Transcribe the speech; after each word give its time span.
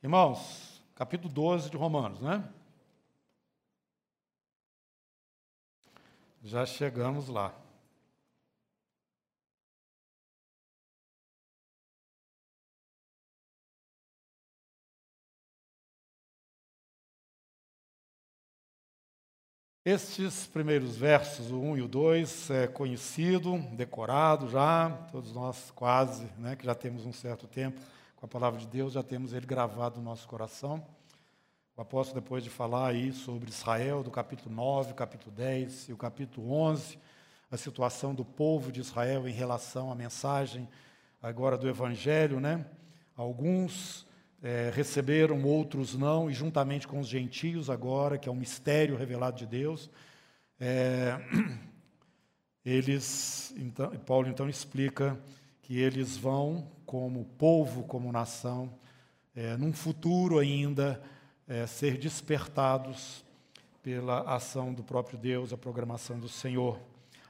Irmãos, 0.00 0.80
capítulo 0.94 1.32
12 1.32 1.70
de 1.70 1.76
Romanos, 1.76 2.20
né? 2.20 2.48
Já 6.40 6.64
chegamos 6.64 7.26
lá. 7.28 7.52
Estes 19.84 20.46
primeiros 20.46 20.96
versos, 20.96 21.50
o 21.50 21.58
1 21.58 21.78
e 21.78 21.82
o 21.82 21.88
2, 21.88 22.50
é 22.50 22.68
conhecido, 22.68 23.58
decorado 23.74 24.48
já, 24.48 24.90
todos 25.10 25.32
nós 25.32 25.72
quase, 25.72 26.26
né, 26.38 26.54
que 26.54 26.64
já 26.64 26.74
temos 26.74 27.04
um 27.04 27.12
certo 27.12 27.48
tempo 27.48 27.80
com 28.18 28.26
a 28.26 28.28
palavra 28.28 28.58
de 28.58 28.66
Deus, 28.66 28.94
já 28.94 29.02
temos 29.04 29.32
ele 29.32 29.46
gravado 29.46 29.98
no 29.98 30.06
nosso 30.06 30.26
coração. 30.26 30.84
O 31.76 31.80
apóstolo, 31.80 32.20
depois 32.20 32.42
de 32.42 32.50
falar 32.50 32.88
aí 32.88 33.12
sobre 33.12 33.48
Israel, 33.48 34.02
do 34.02 34.10
capítulo 34.10 34.52
9, 34.52 34.92
capítulo 34.94 35.30
10 35.30 35.90
e 35.90 35.92
o 35.92 35.96
capítulo 35.96 36.50
11, 36.50 36.98
a 37.48 37.56
situação 37.56 38.12
do 38.12 38.24
povo 38.24 38.72
de 38.72 38.80
Israel 38.80 39.28
em 39.28 39.32
relação 39.32 39.92
à 39.92 39.94
mensagem 39.94 40.68
agora 41.22 41.56
do 41.56 41.68
Evangelho, 41.68 42.40
né? 42.40 42.66
Alguns 43.14 44.04
é, 44.42 44.72
receberam, 44.74 45.40
outros 45.44 45.94
não, 45.94 46.28
e 46.28 46.34
juntamente 46.34 46.88
com 46.88 46.98
os 46.98 47.06
gentios 47.06 47.70
agora, 47.70 48.18
que 48.18 48.28
é 48.28 48.32
um 48.32 48.34
mistério 48.34 48.96
revelado 48.96 49.36
de 49.36 49.46
Deus, 49.46 49.88
é, 50.58 51.16
eles, 52.66 53.54
então, 53.56 53.90
Paulo 53.98 54.26
então 54.26 54.48
explica 54.48 55.16
que 55.62 55.78
eles 55.78 56.16
vão, 56.16 56.68
como 56.88 57.26
povo, 57.36 57.84
como 57.84 58.10
nação, 58.10 58.72
é, 59.36 59.58
num 59.58 59.74
futuro 59.74 60.38
ainda, 60.38 60.98
é, 61.46 61.66
ser 61.66 61.98
despertados 61.98 63.22
pela 63.82 64.22
ação 64.22 64.72
do 64.72 64.82
próprio 64.82 65.18
Deus, 65.18 65.52
a 65.52 65.58
programação 65.58 66.18
do 66.18 66.30
Senhor. 66.30 66.80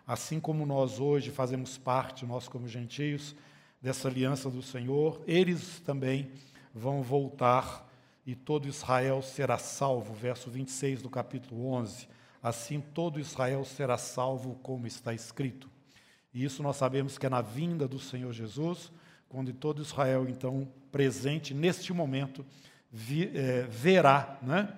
Assim 0.07 0.39
como 0.39 0.65
nós 0.65 1.01
hoje 1.01 1.33
fazemos 1.33 1.77
parte, 1.77 2.25
nós 2.25 2.47
como 2.47 2.69
gentios, 2.69 3.35
dessa 3.83 4.07
aliança 4.07 4.49
do 4.49 4.63
Senhor, 4.63 5.21
eles 5.27 5.81
também 5.81 6.31
vão 6.73 7.03
voltar 7.03 7.85
e 8.25 8.37
todo 8.37 8.69
Israel 8.69 9.23
será 9.23 9.59
salvo. 9.59 10.15
Verso 10.15 10.49
26 10.49 11.03
do 11.03 11.11
capítulo 11.11 11.67
11. 11.67 12.09
Assim 12.41 12.81
todo 12.81 13.19
Israel 13.19 13.65
será 13.65 13.99
salvo, 13.99 14.55
como 14.63 14.87
está 14.87 15.13
escrito. 15.13 15.69
E 16.33 16.45
isso 16.45 16.63
nós 16.63 16.77
sabemos 16.77 17.19
que 17.19 17.27
é 17.27 17.29
na 17.29 17.43
vinda 17.43 17.89
do 17.89 17.99
Senhor 17.99 18.33
Jesus, 18.33 18.93
quando 19.29 19.53
todo 19.53 19.83
Israel, 19.83 20.27
então, 20.29 20.67
presente 20.91 21.53
neste 21.53 21.93
momento, 21.93 22.45
vi, 22.91 23.31
é, 23.35 23.63
verá 23.63 24.39
né, 24.43 24.73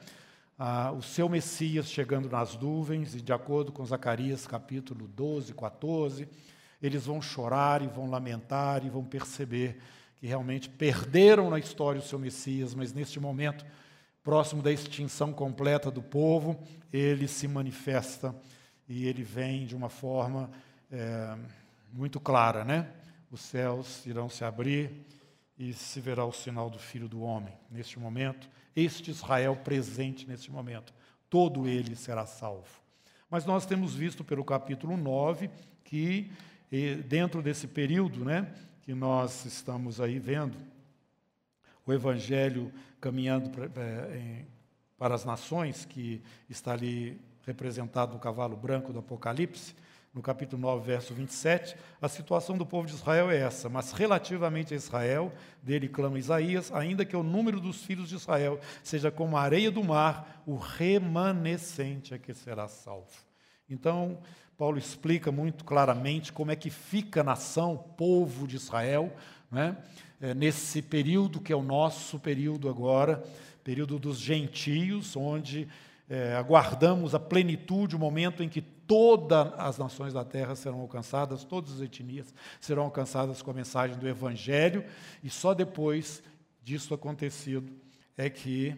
ah, 0.59 0.93
o 0.93 1.03
seu 1.03 1.29
Messias 1.29 1.91
chegando 1.91 2.29
nas 2.29 2.57
nuvens, 2.57 3.15
e 3.15 3.21
de 3.21 3.33
acordo 3.33 3.71
com 3.71 3.85
Zacarias 3.85 4.47
capítulo 4.47 5.07
12, 5.07 5.55
14, 5.55 6.29
eles 6.83 7.07
vão 7.07 7.23
chorar 7.23 7.83
e 7.83 7.87
vão 7.87 8.11
lamentar 8.11 8.85
e 8.85 8.91
vão 8.91 9.05
perceber 9.05 9.81
que 10.17 10.27
realmente 10.27 10.69
perderam 10.69 11.49
na 11.49 11.59
história 11.59 12.01
o 12.01 12.05
seu 12.05 12.19
Messias, 12.19 12.75
mas 12.75 12.93
neste 12.93 13.21
momento, 13.21 13.65
próximo 14.23 14.63
da 14.63 14.73
extinção 14.73 15.33
completa 15.33 15.91
do 15.91 16.03
povo, 16.03 16.59
ele 16.93 17.27
se 17.27 17.49
manifesta 17.49 18.35
e 18.89 19.07
ele 19.07 19.23
vem 19.23 19.65
de 19.65 19.75
uma 19.75 19.89
forma 19.89 20.51
é, 20.91 21.37
muito 21.93 22.19
clara, 22.21 22.65
né? 22.65 22.89
Os 23.31 23.41
céus 23.41 24.05
irão 24.07 24.29
se 24.29 24.45
abrir 24.45 24.91
e 25.57 25.73
se 25.73 26.01
verá 26.01 26.25
o 26.25 26.33
sinal 26.33 26.69
do 26.69 26.79
Filho 26.79 27.09
do 27.09 27.23
Homem. 27.23 27.53
Neste 27.71 27.99
momento, 27.99 28.49
este 28.75 29.11
Israel 29.11 29.57
presente 29.57 30.27
neste 30.27 30.51
momento, 30.51 30.93
todo 31.29 31.69
ele 31.69 31.95
será 31.95 32.27
salvo. 32.27 32.81
Mas 33.31 33.45
nós 33.45 33.65
temos 33.65 33.95
visto 33.95 34.25
pelo 34.25 34.45
capítulo 34.45 34.97
9 34.97 35.49
que, 35.85 36.31
dentro 37.07 37.41
desse 37.43 37.69
período 37.69 38.25
né, 38.25 38.53
que 38.83 38.95
nós 38.95 39.45
estamos 39.45 40.01
aí 40.01 40.19
vendo, 40.19 40.59
o 41.87 41.93
Evangelho 41.93 42.73
caminhando 43.01 43.51
para, 43.51 43.67
é, 43.83 44.45
para 44.99 45.15
as 45.15 45.25
nações, 45.25 45.85
que 45.85 46.21
está 46.49 46.73
ali 46.73 47.21
representado 47.47 48.15
no 48.15 48.19
cavalo 48.19 48.57
branco 48.57 48.93
do 48.93 48.99
Apocalipse, 48.99 49.75
no 50.13 50.21
capítulo 50.21 50.61
9, 50.63 50.85
verso 50.85 51.15
27, 51.15 51.77
a 52.03 52.09
situação 52.09 52.59
do 52.59 52.67
povo 52.67 52.87
de 52.87 52.95
Israel 52.95 53.31
é 53.31 53.39
essa. 53.39 53.69
Mas 53.69 53.93
relativamente 53.93 54.75
a 54.75 54.77
Israel, 54.77 55.33
dele 55.63 55.89
clama 55.89 56.19
Isaías, 56.19 56.73
ainda 56.73 57.05
que 57.05 57.17
o 57.17 57.23
número 57.23 57.61
dos 57.61 57.85
filhos 57.85 58.09
de 58.09 58.17
Israel 58.17 58.59
seja 58.83 59.11
como 59.11 59.37
a 59.37 59.43
areia 59.43 59.71
do 59.71 59.85
mar, 59.85 60.43
o 60.45 60.57
remanescente 60.57 62.13
é 62.13 62.19
que 62.19 62.35
será 62.35 62.67
salvo. 62.67 63.07
Então, 63.69 64.19
Paulo 64.59 64.79
explica 64.79 65.31
muito 65.31 65.65
claramente 65.65 66.33
como 66.33 66.51
é 66.51 66.57
que 66.57 66.71
fica 66.71 67.21
a 67.21 67.25
nação, 67.25 67.79
povo 67.97 68.49
de 68.49 68.57
Israel, 68.57 69.13
né? 69.51 69.77
É, 70.21 70.35
nesse 70.35 70.83
período 70.83 71.41
que 71.41 71.51
é 71.51 71.57
o 71.57 71.63
nosso 71.63 72.19
período 72.19 72.69
agora, 72.69 73.25
período 73.65 73.99
dos 73.99 74.19
gentios, 74.19 75.17
onde 75.17 75.67
é, 76.11 76.35
aguardamos 76.35 77.15
a 77.15 77.19
plenitude, 77.19 77.97
o 77.97 77.99
momento 77.99 78.43
em 78.43 78.49
que 78.49 78.61
todas 78.91 79.53
as 79.57 79.79
nações 79.79 80.13
da 80.13 80.25
terra 80.25 80.57
serão 80.57 80.81
alcançadas, 80.81 81.45
todas 81.45 81.75
as 81.75 81.81
etnias 81.81 82.35
serão 82.61 82.83
alcançadas 82.83 83.41
com 83.41 83.53
a 83.53 83.55
mensagem 83.55 83.97
do 83.97 84.09
Evangelho, 84.09 84.85
e 85.23 85.31
só 85.31 85.55
depois 85.55 86.21
disso 86.61 86.93
acontecido 86.93 87.73
é 88.17 88.29
que 88.29 88.75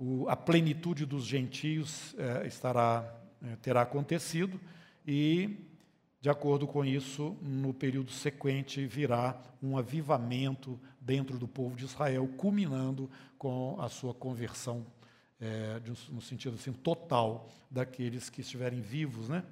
o, 0.00 0.28
a 0.28 0.34
plenitude 0.34 1.06
dos 1.06 1.24
gentios 1.24 2.12
é, 2.18 2.44
estará, 2.44 3.08
é, 3.40 3.54
terá 3.62 3.82
acontecido, 3.82 4.60
e, 5.06 5.64
de 6.20 6.28
acordo 6.28 6.66
com 6.66 6.84
isso, 6.84 7.36
no 7.40 7.72
período 7.72 8.10
sequente 8.10 8.84
virá 8.84 9.40
um 9.62 9.78
avivamento 9.78 10.76
dentro 11.00 11.38
do 11.38 11.46
povo 11.46 11.76
de 11.76 11.84
Israel, 11.84 12.28
culminando 12.36 13.08
com 13.38 13.80
a 13.80 13.88
sua 13.88 14.12
conversão 14.12 14.84
é, 15.40 15.80
no 16.08 16.20
sentido 16.20 16.54
assim, 16.54 16.72
total 16.72 17.48
daqueles 17.70 18.30
que 18.30 18.40
estiverem 18.40 18.80
vivos, 18.80 19.28
né? 19.28 19.42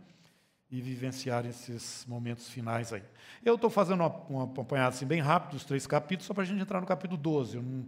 E 0.70 0.80
vivenciarem 0.80 1.50
esses 1.50 2.04
momentos 2.06 2.48
finais 2.48 2.92
aí. 2.92 3.02
Eu 3.44 3.54
estou 3.54 3.70
fazendo 3.70 4.02
uma 4.28 4.44
acompanhada 4.44 4.88
assim, 4.88 5.06
bem 5.06 5.20
rápido 5.20 5.52
dos 5.52 5.64
três 5.64 5.86
capítulos, 5.86 6.26
só 6.26 6.34
para 6.34 6.42
a 6.42 6.46
gente 6.46 6.60
entrar 6.60 6.80
no 6.80 6.86
capítulo 6.86 7.16
12. 7.20 7.58
Não, 7.58 7.86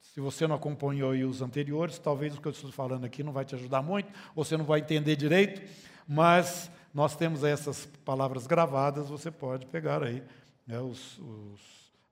se 0.00 0.20
você 0.20 0.46
não 0.46 0.56
acompanhou 0.56 1.12
os 1.12 1.40
anteriores, 1.40 1.98
talvez 1.98 2.36
o 2.36 2.40
que 2.40 2.48
eu 2.48 2.52
estou 2.52 2.70
falando 2.72 3.04
aqui 3.04 3.22
não 3.22 3.32
vai 3.32 3.44
te 3.44 3.54
ajudar 3.54 3.82
muito, 3.82 4.12
ou 4.34 4.44
você 4.44 4.56
não 4.56 4.64
vai 4.64 4.80
entender 4.80 5.16
direito, 5.16 5.62
mas 6.06 6.70
nós 6.92 7.14
temos 7.16 7.44
essas 7.44 7.86
palavras 8.04 8.46
gravadas, 8.46 9.08
você 9.08 9.30
pode 9.30 9.66
pegar 9.66 10.02
aí 10.02 10.22
né, 10.66 10.80
os, 10.80 11.18
os, 11.18 11.60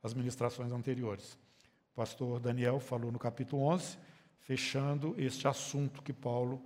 as 0.02 0.14
ministrações 0.14 0.72
anteriores. 0.72 1.36
O 1.92 1.96
pastor 1.96 2.38
Daniel 2.38 2.78
falou 2.78 3.10
no 3.10 3.18
capítulo 3.18 3.62
11, 3.64 3.98
fechando 4.48 5.14
este 5.18 5.46
assunto 5.46 6.02
que 6.02 6.10
Paulo 6.10 6.58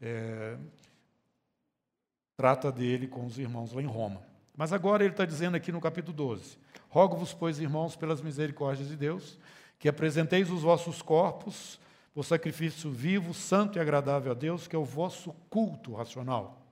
é, 0.00 0.56
trata 2.34 2.72
dele 2.72 3.06
com 3.06 3.26
os 3.26 3.38
irmãos 3.38 3.74
lá 3.74 3.82
em 3.82 3.86
Roma. 3.86 4.22
Mas 4.56 4.72
agora 4.72 5.04
ele 5.04 5.12
está 5.12 5.26
dizendo 5.26 5.54
aqui 5.54 5.70
no 5.70 5.78
capítulo 5.78 6.16
12: 6.16 6.56
Rogo-vos, 6.88 7.34
pois, 7.34 7.60
irmãos, 7.60 7.94
pelas 7.94 8.22
misericórdias 8.22 8.88
de 8.88 8.96
Deus, 8.96 9.38
que 9.78 9.86
apresenteis 9.86 10.50
os 10.50 10.62
vossos 10.62 11.02
corpos 11.02 11.78
por 12.14 12.24
sacrifício 12.24 12.90
vivo, 12.90 13.34
santo 13.34 13.76
e 13.76 13.80
agradável 13.82 14.32
a 14.32 14.34
Deus, 14.34 14.66
que 14.66 14.74
é 14.74 14.78
o 14.78 14.84
vosso 14.84 15.34
culto 15.50 15.92
racional. 15.92 16.62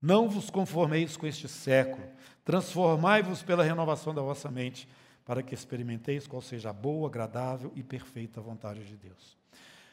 Não 0.00 0.28
vos 0.28 0.50
conformeis 0.50 1.16
com 1.16 1.26
este 1.26 1.48
século, 1.48 2.06
transformai-vos 2.44 3.42
pela 3.42 3.64
renovação 3.64 4.14
da 4.14 4.20
vossa 4.20 4.50
mente, 4.50 4.86
para 5.28 5.42
que 5.42 5.52
experimenteis 5.52 6.26
qual 6.26 6.40
seja 6.40 6.70
a 6.70 6.72
boa, 6.72 7.06
agradável 7.06 7.70
e 7.76 7.82
perfeita 7.82 8.40
vontade 8.40 8.82
de 8.82 8.96
Deus. 8.96 9.36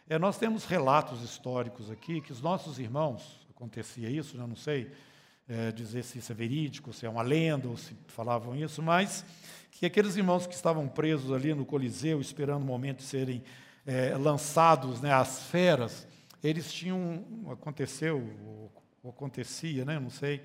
É, 0.08 0.18
nós 0.18 0.38
temos 0.38 0.64
relatos 0.64 1.22
históricos 1.22 1.92
aqui 1.92 2.22
que 2.22 2.32
os 2.32 2.42
nossos 2.42 2.80
irmãos, 2.80 3.46
acontecia 3.54 4.10
isso, 4.10 4.38
eu 4.38 4.48
não 4.48 4.56
sei 4.56 4.90
é, 5.50 5.74
dizer 5.74 6.06
se 6.06 6.20
isso 6.20 6.32
é 6.32 6.36
verídico, 6.36 6.94
se 6.94 7.06
é 7.06 7.10
uma 7.10 7.22
lenda 7.22 7.68
ou 7.68 7.76
se 7.76 7.94
falavam 8.08 8.56
isso, 8.56 8.82
mas 8.82 9.26
que 9.72 9.86
aqueles 9.86 10.16
irmãos 10.16 10.48
que 10.48 10.56
estavam 10.56 10.88
presos 10.88 11.34
ali 11.34 11.54
no 11.54 11.66
Coliseu, 11.66 12.22
esperando 12.22 12.64
o 12.64 12.66
momento 12.66 13.00
de 13.00 13.04
serem 13.04 13.44
é, 13.86 14.16
lançados 14.16 15.02
né, 15.02 15.12
às 15.12 15.44
feras, 15.50 16.08
eles 16.42 16.72
tinham, 16.72 17.26
aconteceu, 17.52 18.24
ou, 18.46 18.72
ou 19.04 19.10
acontecia, 19.10 19.84
né, 19.84 20.00
não 20.00 20.10
sei, 20.10 20.42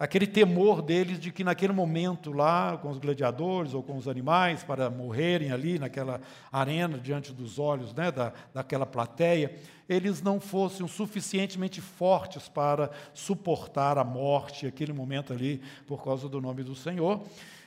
aquele 0.00 0.26
temor 0.26 0.80
deles 0.80 1.20
de 1.20 1.30
que 1.30 1.44
naquele 1.44 1.74
momento 1.74 2.32
lá, 2.32 2.78
com 2.78 2.88
os 2.88 2.96
gladiadores 2.96 3.74
ou 3.74 3.82
com 3.82 3.98
os 3.98 4.08
animais, 4.08 4.64
para 4.64 4.88
morrerem 4.88 5.52
ali 5.52 5.78
naquela 5.78 6.22
arena, 6.50 6.98
diante 6.98 7.34
dos 7.34 7.58
olhos 7.58 7.92
né, 7.92 8.10
da, 8.10 8.32
daquela 8.54 8.86
plateia, 8.86 9.54
eles 9.86 10.22
não 10.22 10.40
fossem 10.40 10.88
suficientemente 10.88 11.82
fortes 11.82 12.48
para 12.48 12.90
suportar 13.12 13.98
a 13.98 14.04
morte, 14.04 14.66
aquele 14.66 14.94
momento 14.94 15.34
ali, 15.34 15.60
por 15.86 16.02
causa 16.02 16.30
do 16.30 16.40
nome 16.40 16.62
do 16.62 16.74
Senhor. 16.74 17.22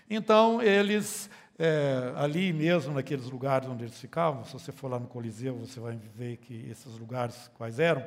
Então, 0.10 0.60
eles 0.60 1.30
é, 1.60 2.14
ali 2.16 2.52
mesmo, 2.52 2.96
naqueles 2.96 3.26
lugares 3.26 3.70
onde 3.70 3.84
eles 3.84 4.00
ficavam, 4.00 4.44
se 4.44 4.54
você 4.54 4.72
for 4.72 4.90
lá 4.90 5.00
no 5.00 5.06
Coliseu, 5.06 5.56
você 5.56 5.80
vai 5.80 6.00
ver 6.16 6.38
que 6.38 6.68
esses 6.68 6.98
lugares 6.98 7.52
quais 7.56 7.78
eram, 7.78 8.04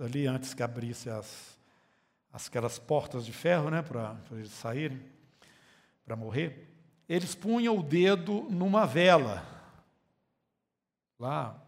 ali 0.00 0.26
antes 0.26 0.54
que 0.54 0.62
abrisse 0.62 1.08
as, 1.08 1.53
aquelas 2.34 2.78
portas 2.78 3.24
de 3.24 3.32
ferro, 3.32 3.70
né, 3.70 3.80
para 3.82 4.16
eles 4.32 4.50
saírem, 4.50 5.00
para 6.04 6.16
morrer, 6.16 6.68
eles 7.08 7.34
punham 7.34 7.78
o 7.78 7.82
dedo 7.82 8.46
numa 8.50 8.84
vela, 8.86 9.46
lá, 11.18 11.60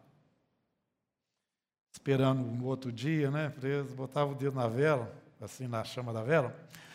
esperando 1.93 2.43
um 2.43 2.65
outro 2.65 2.91
dia, 2.93 3.31
né, 3.31 3.49
preso, 3.51 3.95
botava 3.95 4.33
o 4.33 4.35
dedo 4.35 4.57
na 4.57 4.67
vela, 4.67 5.15
assim, 5.41 5.69
na 5.69 5.85
chama 5.85 6.13
da 6.13 6.23
vela, 6.23 6.55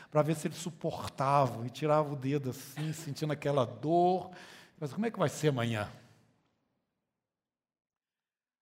para 0.10 0.22
ver 0.22 0.36
se 0.36 0.48
eles 0.48 0.58
suportavam, 0.58 1.66
e 1.66 1.70
tirava 1.70 2.12
o 2.12 2.16
dedo 2.16 2.50
assim, 2.50 2.92
sentindo 2.92 3.32
aquela 3.32 3.66
dor. 3.66 4.32
Mas 4.78 4.92
como 4.92 5.06
é 5.06 5.12
que 5.12 5.18
vai 5.18 5.30
ser 5.30 5.48
amanhã? 5.48 5.90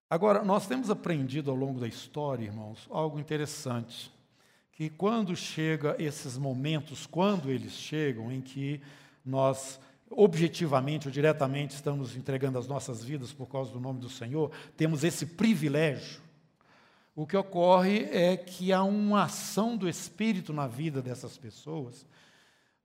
Agora, 0.08 0.44
nós 0.44 0.68
temos 0.68 0.90
aprendido 0.90 1.50
ao 1.50 1.58
longo 1.58 1.80
da 1.80 1.88
história, 1.88 2.46
irmãos, 2.46 2.88
algo 2.92 3.20
interessante. 3.20 4.12
Que 4.80 4.90
quando 4.90 5.36
chega 5.36 5.94
esses 6.00 6.38
momentos, 6.38 7.06
quando 7.06 7.52
eles 7.52 7.74
chegam, 7.74 8.32
em 8.32 8.40
que 8.40 8.80
nós 9.26 9.78
objetivamente 10.10 11.06
ou 11.06 11.12
diretamente 11.12 11.76
estamos 11.76 12.16
entregando 12.16 12.58
as 12.58 12.66
nossas 12.66 13.04
vidas 13.04 13.34
por 13.34 13.48
causa 13.48 13.74
do 13.74 13.80
nome 13.82 14.00
do 14.00 14.10
Senhor, 14.10 14.50
temos 14.78 15.04
esse 15.04 15.26
privilégio 15.26 16.22
o 17.14 17.28
que 17.28 17.36
ocorre 17.36 18.08
é 18.14 18.38
que 18.38 18.72
há 18.72 18.82
uma 18.82 19.24
ação 19.24 19.76
do 19.76 19.90
Espírito 19.90 20.54
na 20.54 20.66
vida 20.66 21.02
dessas 21.02 21.38
pessoas 21.38 22.06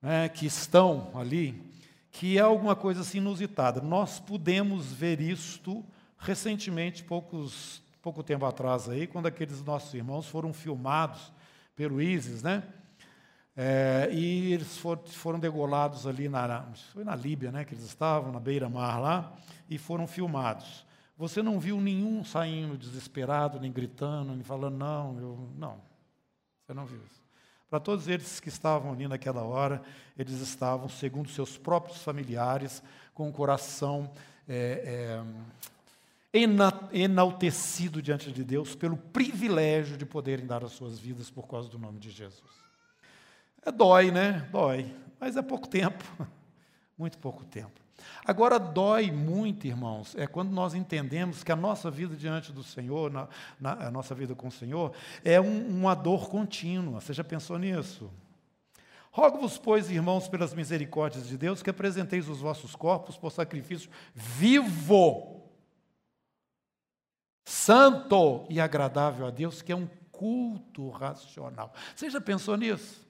né, 0.03 0.29
que 0.29 0.45
estão 0.45 1.13
ali, 1.15 1.63
que 2.11 2.37
é 2.37 2.41
alguma 2.41 2.75
coisa 2.75 3.03
assim 3.03 3.19
inusitada. 3.19 3.81
Nós 3.81 4.19
pudemos 4.19 4.93
ver 4.93 5.21
isto 5.21 5.85
recentemente, 6.19 7.05
poucos, 7.05 7.81
pouco 8.03 8.25
tempo 8.25 8.45
atrás, 8.45 8.89
aí, 8.89 9.07
quando 9.07 9.27
aqueles 9.27 9.63
nossos 9.63 9.95
irmãos 9.95 10.27
foram 10.27 10.53
filmados 10.53 11.33
pelo 11.75 12.01
ISIS, 12.01 12.43
né? 12.43 12.63
É, 13.57 14.09
e 14.13 14.53
eles 14.53 14.77
for, 14.79 14.99
foram 15.07 15.39
degolados 15.39 16.07
ali 16.07 16.29
na, 16.29 16.67
foi 16.93 17.05
na 17.05 17.15
Líbia, 17.15 17.53
né, 17.53 17.65
que 17.65 17.73
eles 17.73 17.85
estavam, 17.85 18.33
na 18.33 18.41
beira-mar 18.41 19.01
lá, 19.01 19.33
e 19.71 19.79
foram 19.79 20.09
filmados. 20.09 20.85
Você 21.17 21.41
não 21.41 21.61
viu 21.61 21.81
nenhum 21.81 22.25
saindo 22.25 22.77
desesperado, 22.77 23.61
nem 23.61 23.71
gritando, 23.71 24.33
nem 24.33 24.43
falando, 24.43 24.77
não, 24.77 25.19
eu. 25.19 25.49
Não. 25.57 25.81
Você 26.67 26.75
não 26.75 26.85
viu 26.85 27.01
isso. 27.05 27.23
Para 27.71 27.79
todos 27.79 28.09
eles 28.09 28.41
que 28.41 28.49
estavam 28.49 28.93
ali 28.93 29.07
naquela 29.07 29.43
hora, 29.43 29.81
eles 30.19 30.41
estavam, 30.41 30.89
segundo 30.89 31.29
seus 31.29 31.57
próprios 31.57 32.03
familiares, 32.03 32.83
com 33.13 33.29
o 33.29 33.33
coração 33.33 34.11
é, 34.49 34.83
é, 34.85 35.25
enaltecido 36.93 38.03
diante 38.03 38.33
de 38.33 38.43
Deus 38.43 38.75
pelo 38.75 38.97
privilégio 38.97 39.97
de 39.97 40.05
poderem 40.05 40.47
dar 40.47 40.65
as 40.65 40.73
suas 40.73 40.99
vidas 40.99 41.31
por 41.31 41.47
causa 41.47 41.69
do 41.69 41.79
nome 41.79 42.01
de 42.01 42.11
Jesus. 42.11 42.51
É, 43.65 43.71
dói, 43.71 44.11
né? 44.11 44.49
Dói. 44.51 44.95
Mas 45.21 45.37
é 45.37 45.43
pouco 45.43 45.69
tempo. 45.69 46.05
Muito 46.99 47.19
pouco 47.19 47.45
tempo. 47.45 47.85
Agora, 48.25 48.59
dói 48.59 49.11
muito, 49.11 49.67
irmãos, 49.67 50.15
é 50.17 50.27
quando 50.27 50.51
nós 50.51 50.75
entendemos 50.75 51.43
que 51.43 51.53
a 51.53 51.57
nossa 51.57 51.91
vida 51.91 52.15
diante 52.15 52.53
do 52.53 52.63
Senhor, 52.63 53.11
na, 53.11 53.29
na 53.59 53.87
a 53.87 53.91
nossa 53.91 54.15
vida 54.15 54.35
com 54.35 54.49
o 54.49 54.53
Senhor, 54.53 54.93
é 55.25 55.41
um, 55.41 55.67
uma 55.69 55.95
dor 55.95 56.29
contínua. 56.29 57.01
Você 57.01 57.13
já 57.13 57.25
pensou 57.25 57.59
nisso? 57.59 58.11
Rogo-vos, 59.11 59.59
pois, 59.59 59.91
irmãos, 59.91 60.29
pelas 60.29 60.53
misericórdias 60.53 61.29
de 61.29 61.39
Deus, 61.39 61.63
que 61.63 61.71
apresenteis 61.71 62.29
os 62.29 62.41
vossos 62.41 62.75
corpos 62.75 63.17
por 63.17 63.31
sacrifício 63.31 63.91
vivo, 64.15 65.44
santo 67.55 68.45
e 68.51 68.61
agradável 68.61 69.27
a 69.27 69.31
Deus, 69.31 69.63
que 69.63 69.71
é 69.71 69.77
um 69.77 69.87
culto 70.11 70.91
racional. 70.91 71.73
Você 71.95 72.11
já 72.11 72.21
pensou 72.21 72.57
nisso? 72.57 73.07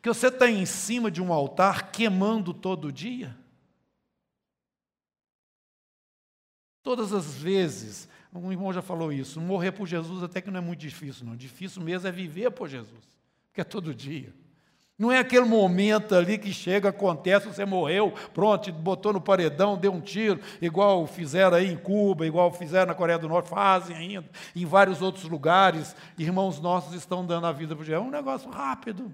Que 0.00 0.08
você 0.08 0.28
está 0.28 0.48
em 0.48 0.64
cima 0.64 1.10
de 1.10 1.20
um 1.20 1.32
altar 1.32 1.90
queimando 1.90 2.54
todo 2.54 2.92
dia? 2.92 3.36
Todas 6.82 7.12
as 7.12 7.34
vezes, 7.34 8.08
um 8.32 8.50
irmão 8.50 8.72
já 8.72 8.80
falou 8.80 9.12
isso, 9.12 9.40
morrer 9.40 9.72
por 9.72 9.86
Jesus 9.86 10.22
até 10.22 10.40
que 10.40 10.50
não 10.50 10.58
é 10.58 10.62
muito 10.62 10.80
difícil, 10.80 11.26
não. 11.26 11.36
Difícil 11.36 11.82
mesmo 11.82 12.08
é 12.08 12.12
viver 12.12 12.50
por 12.52 12.68
Jesus, 12.68 13.04
porque 13.48 13.60
é 13.60 13.64
todo 13.64 13.94
dia. 13.94 14.32
Não 15.00 15.10
é 15.10 15.18
aquele 15.18 15.46
momento 15.46 16.14
ali 16.14 16.36
que 16.36 16.52
chega, 16.52 16.90
acontece, 16.90 17.48
você 17.48 17.64
morreu, 17.64 18.12
pronto, 18.34 18.70
botou 18.70 19.12
no 19.12 19.20
paredão, 19.20 19.78
deu 19.78 19.92
um 19.92 20.00
tiro, 20.00 20.38
igual 20.60 21.06
fizeram 21.06 21.56
aí 21.56 21.72
em 21.72 21.76
Cuba, 21.76 22.26
igual 22.26 22.52
fizeram 22.52 22.88
na 22.88 22.94
Coreia 22.94 23.18
do 23.18 23.26
Norte, 23.26 23.48
fazem 23.48 23.96
ainda, 23.96 24.28
em 24.54 24.66
vários 24.66 25.00
outros 25.00 25.24
lugares, 25.24 25.96
irmãos 26.18 26.60
nossos 26.60 26.94
estão 26.94 27.24
dando 27.24 27.46
a 27.46 27.52
vida 27.52 27.74
por 27.74 27.82
Jesus. 27.82 28.04
É 28.04 28.06
um 28.06 28.10
negócio 28.10 28.50
rápido. 28.50 29.10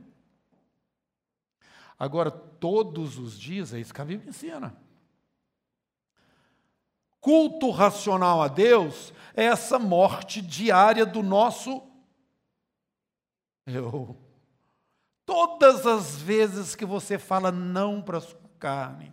Agora, 1.98 2.30
todos 2.30 3.16
os 3.16 3.38
dias, 3.38 3.72
é 3.72 3.78
isso 3.78 3.94
que 3.94 4.02
a 4.02 4.04
Bíblia 4.04 4.28
ensina 4.28 4.76
culto 7.26 7.70
racional 7.70 8.40
a 8.40 8.46
Deus 8.46 9.12
é 9.34 9.46
essa 9.46 9.80
morte 9.80 10.40
diária 10.40 11.04
do 11.04 11.24
nosso 11.24 11.82
eu. 13.66 14.16
Todas 15.26 15.84
as 15.84 16.16
vezes 16.16 16.76
que 16.76 16.86
você 16.86 17.18
fala 17.18 17.50
não 17.50 18.00
para 18.00 18.18
a 18.18 18.20
sua 18.20 18.38
carne, 18.60 19.12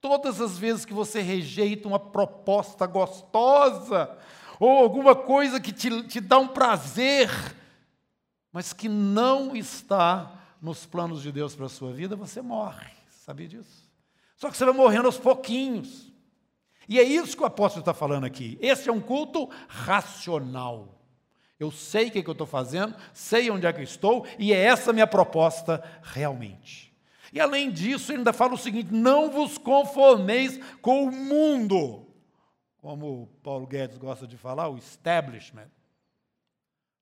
todas 0.00 0.40
as 0.40 0.58
vezes 0.58 0.86
que 0.86 0.94
você 0.94 1.20
rejeita 1.20 1.86
uma 1.86 2.00
proposta 2.00 2.86
gostosa, 2.86 4.16
ou 4.58 4.78
alguma 4.78 5.14
coisa 5.14 5.60
que 5.60 5.70
te, 5.70 6.02
te 6.04 6.20
dá 6.20 6.38
um 6.38 6.48
prazer, 6.48 7.28
mas 8.50 8.72
que 8.72 8.88
não 8.88 9.54
está 9.54 10.40
nos 10.60 10.86
planos 10.86 11.22
de 11.22 11.30
Deus 11.30 11.54
para 11.54 11.66
a 11.66 11.68
sua 11.68 11.92
vida, 11.92 12.16
você 12.16 12.40
morre. 12.40 12.90
Sabia 13.10 13.46
disso? 13.46 13.90
Só 14.36 14.50
que 14.50 14.56
você 14.56 14.64
vai 14.64 14.74
morrendo 14.74 15.06
aos 15.06 15.18
pouquinhos. 15.18 16.10
E 16.88 16.98
é 16.98 17.02
isso 17.02 17.36
que 17.36 17.42
o 17.42 17.46
apóstolo 17.46 17.82
está 17.82 17.92
falando 17.92 18.24
aqui. 18.24 18.58
Esse 18.60 18.88
é 18.88 18.92
um 18.92 19.00
culto 19.00 19.48
racional. 19.68 21.01
Eu 21.62 21.70
sei 21.70 22.08
o 22.08 22.10
que, 22.10 22.18
é 22.18 22.22
que 22.22 22.28
eu 22.28 22.32
estou 22.32 22.46
fazendo, 22.46 22.96
sei 23.14 23.48
onde 23.48 23.66
é 23.66 23.72
que 23.72 23.82
estou, 23.82 24.26
e 24.36 24.52
é 24.52 24.58
essa 24.60 24.90
a 24.90 24.92
minha 24.92 25.06
proposta 25.06 25.80
realmente. 26.02 26.92
E 27.32 27.40
além 27.40 27.70
disso, 27.70 28.10
ele 28.10 28.18
ainda 28.18 28.32
fala 28.32 28.54
o 28.54 28.58
seguinte: 28.58 28.92
não 28.92 29.30
vos 29.30 29.58
conformeis 29.58 30.58
com 30.80 31.04
o 31.04 31.12
mundo. 31.12 32.04
Como 32.78 33.28
Paulo 33.44 33.64
Guedes 33.64 33.96
gosta 33.96 34.26
de 34.26 34.36
falar, 34.36 34.68
o 34.68 34.76
establishment. 34.76 35.70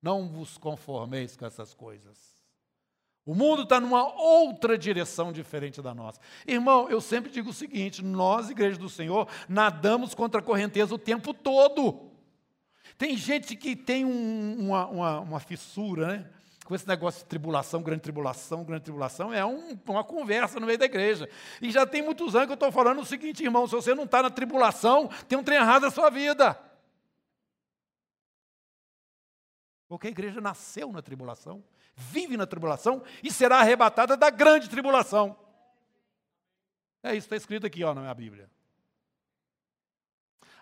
Não 0.02 0.28
vos 0.28 0.58
conformeis 0.58 1.38
com 1.38 1.46
essas 1.46 1.72
coisas. 1.72 2.18
O 3.24 3.34
mundo 3.34 3.62
está 3.62 3.80
numa 3.80 4.14
outra 4.14 4.76
direção 4.76 5.32
diferente 5.32 5.80
da 5.80 5.94
nossa. 5.94 6.20
Irmão, 6.46 6.86
eu 6.90 7.00
sempre 7.00 7.30
digo 7.30 7.48
o 7.48 7.54
seguinte: 7.54 8.04
nós, 8.04 8.50
Igreja 8.50 8.78
do 8.78 8.90
Senhor, 8.90 9.26
nadamos 9.48 10.14
contra 10.14 10.40
a 10.40 10.44
correnteza 10.44 10.94
o 10.94 10.98
tempo 10.98 11.32
todo. 11.32 12.09
Tem 13.00 13.16
gente 13.16 13.56
que 13.56 13.74
tem 13.74 14.04
um, 14.04 14.56
uma, 14.58 14.86
uma, 14.86 15.20
uma, 15.20 15.40
fissura, 15.40 16.06
né? 16.06 16.30
Com 16.66 16.74
esse 16.74 16.86
negócio 16.86 17.22
de 17.22 17.30
tribulação, 17.30 17.82
grande 17.82 18.02
tribulação, 18.02 18.62
grande 18.62 18.84
tribulação, 18.84 19.32
é 19.32 19.42
um, 19.42 19.74
uma 19.86 20.04
conversa 20.04 20.60
no 20.60 20.66
meio 20.66 20.76
da 20.76 20.84
igreja. 20.84 21.26
E 21.62 21.70
já 21.70 21.86
tem 21.86 22.02
muitos 22.02 22.34
anos 22.34 22.48
que 22.48 22.52
eu 22.52 22.54
estou 22.54 22.70
falando 22.70 23.00
o 23.00 23.06
seguinte, 23.06 23.42
irmão: 23.42 23.66
se 23.66 23.74
você 23.74 23.94
não 23.94 24.04
está 24.04 24.22
na 24.22 24.28
tribulação, 24.28 25.08
tem 25.26 25.38
um 25.38 25.42
trem 25.42 25.56
errado 25.56 25.84
na 25.84 25.90
sua 25.90 26.10
vida. 26.10 26.60
Porque 29.88 30.08
a 30.08 30.10
igreja 30.10 30.38
nasceu 30.38 30.92
na 30.92 31.00
tribulação 31.00 31.64
vive 31.96 32.36
na 32.36 32.46
tribulação 32.46 33.02
e 33.22 33.30
será 33.30 33.60
arrebatada 33.60 34.16
da 34.16 34.30
grande 34.30 34.68
tribulação. 34.68 35.36
É 37.02 37.14
isso 37.14 37.28
que 37.28 37.34
está 37.34 37.36
escrito 37.36 37.66
aqui 37.66 37.82
ó, 37.82 37.94
na 37.94 38.02
minha 38.02 38.14
Bíblia. 38.14 38.50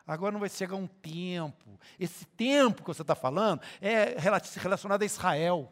Agora 0.09 0.33
não 0.33 0.41
vai 0.41 0.49
chegar 0.49 0.75
um 0.75 0.87
tempo. 0.87 1.79
Esse 2.01 2.25
tempo 2.25 2.83
que 2.83 2.89
você 2.89 3.03
está 3.03 3.15
falando 3.15 3.61
é 3.79 4.17
relacionado 4.57 5.03
a 5.03 5.05
Israel. 5.05 5.71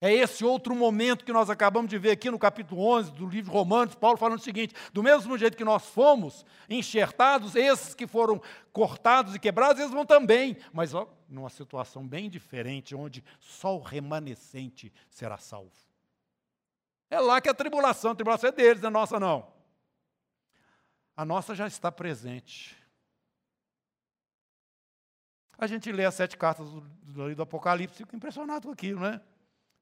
É 0.00 0.12
esse 0.12 0.44
outro 0.44 0.74
momento 0.74 1.24
que 1.24 1.32
nós 1.32 1.50
acabamos 1.50 1.90
de 1.90 1.98
ver 1.98 2.12
aqui 2.12 2.30
no 2.30 2.38
capítulo 2.38 2.82
11 2.82 3.12
do 3.12 3.26
livro 3.26 3.50
de 3.50 3.56
Romanos, 3.56 3.96
Paulo 3.96 4.16
falando 4.16 4.38
o 4.38 4.42
seguinte: 4.42 4.74
do 4.92 5.02
mesmo 5.02 5.36
jeito 5.36 5.56
que 5.56 5.64
nós 5.64 5.86
fomos 5.86 6.46
enxertados, 6.70 7.56
esses 7.56 7.94
que 7.94 8.06
foram 8.06 8.40
cortados 8.72 9.34
e 9.34 9.40
quebrados, 9.40 9.80
eles 9.80 9.92
vão 9.92 10.06
também, 10.06 10.56
mas 10.72 10.94
ó, 10.94 11.08
numa 11.28 11.50
situação 11.50 12.06
bem 12.06 12.30
diferente, 12.30 12.94
onde 12.94 13.24
só 13.40 13.76
o 13.76 13.80
remanescente 13.80 14.92
será 15.10 15.36
salvo. 15.36 15.70
É 17.10 17.20
lá 17.20 17.40
que 17.40 17.48
a 17.48 17.54
tribulação, 17.54 18.12
a 18.12 18.14
tribulação 18.14 18.48
é 18.48 18.52
deles, 18.52 18.82
não 18.82 18.88
é 18.88 18.92
nossa 18.92 19.20
não. 19.20 19.51
A 21.16 21.24
nossa 21.24 21.54
já 21.54 21.66
está 21.66 21.92
presente. 21.92 22.76
A 25.58 25.66
gente 25.66 25.92
lê 25.92 26.04
as 26.04 26.14
sete 26.14 26.36
cartas 26.36 26.68
do, 26.70 26.80
do, 26.80 27.34
do 27.34 27.42
Apocalipse 27.42 27.94
e 27.94 28.04
fica 28.04 28.16
impressionado 28.16 28.66
com 28.66 28.72
aquilo, 28.72 29.00
né? 29.00 29.20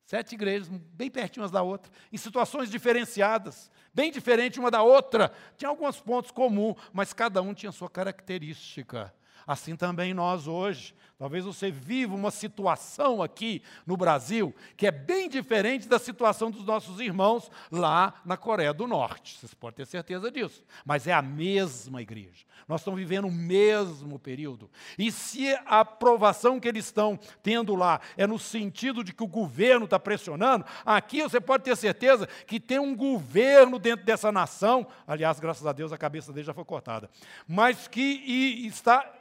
Sete 0.04 0.34
igrejas, 0.34 0.68
bem 0.68 1.08
pertinho 1.08 1.42
umas 1.42 1.52
da 1.52 1.62
outra, 1.62 1.92
em 2.12 2.16
situações 2.16 2.68
diferenciadas, 2.68 3.70
bem 3.94 4.10
diferente 4.10 4.58
uma 4.58 4.70
da 4.70 4.82
outra. 4.82 5.32
Tinha 5.56 5.68
alguns 5.68 6.00
pontos 6.00 6.32
comuns, 6.32 6.76
mas 6.92 7.12
cada 7.12 7.40
um 7.40 7.54
tinha 7.54 7.70
sua 7.70 7.88
característica. 7.88 9.14
Assim 9.50 9.75
também 9.75 10.14
nós 10.14 10.47
hoje. 10.47 10.95
Talvez 11.19 11.45
você 11.45 11.73
viva 11.73 12.14
uma 12.14 12.30
situação 12.30 13.21
aqui 13.21 13.64
no 13.85 13.97
Brasil 13.97 14.54
que 14.76 14.87
é 14.87 14.92
bem 14.92 15.28
diferente 15.28 15.88
da 15.88 15.99
situação 15.99 16.52
dos 16.52 16.64
nossos 16.64 17.00
irmãos 17.00 17.50
lá 17.69 18.14
na 18.25 18.37
Coreia 18.37 18.73
do 18.73 18.87
Norte. 18.87 19.37
Vocês 19.37 19.52
podem 19.52 19.78
ter 19.78 19.87
certeza 19.87 20.30
disso. 20.30 20.62
Mas 20.85 21.09
é 21.09 21.12
a 21.12 21.21
mesma 21.21 22.00
igreja. 22.00 22.47
Nós 22.69 22.80
estamos 22.80 23.00
vivendo 23.00 23.26
o 23.26 23.33
mesmo 23.33 24.21
período. 24.21 24.71
E 24.97 25.11
se 25.11 25.52
a 25.66 25.80
aprovação 25.80 26.61
que 26.61 26.69
eles 26.69 26.85
estão 26.85 27.19
tendo 27.42 27.75
lá 27.75 28.00
é 28.16 28.28
no 28.28 28.38
sentido 28.38 29.02
de 29.02 29.12
que 29.12 29.25
o 29.25 29.26
governo 29.26 29.87
está 29.87 29.99
pressionando, 29.99 30.64
aqui 30.87 31.25
você 31.25 31.40
pode 31.40 31.64
ter 31.64 31.76
certeza 31.76 32.28
que 32.47 32.61
tem 32.61 32.78
um 32.78 32.95
governo 32.95 33.80
dentro 33.80 34.07
dessa 34.07 34.30
nação. 34.30 34.87
Aliás, 35.09 35.40
graças 35.40 35.66
a 35.66 35.73
Deus, 35.73 35.92
a 35.92 35.99
cabeça 35.99 36.33
dele 36.33 36.47
já 36.47 36.54
foi 36.54 36.64
cortada. 36.64 37.11
Mas 37.49 37.88
que 37.88 38.00
está 38.64 39.19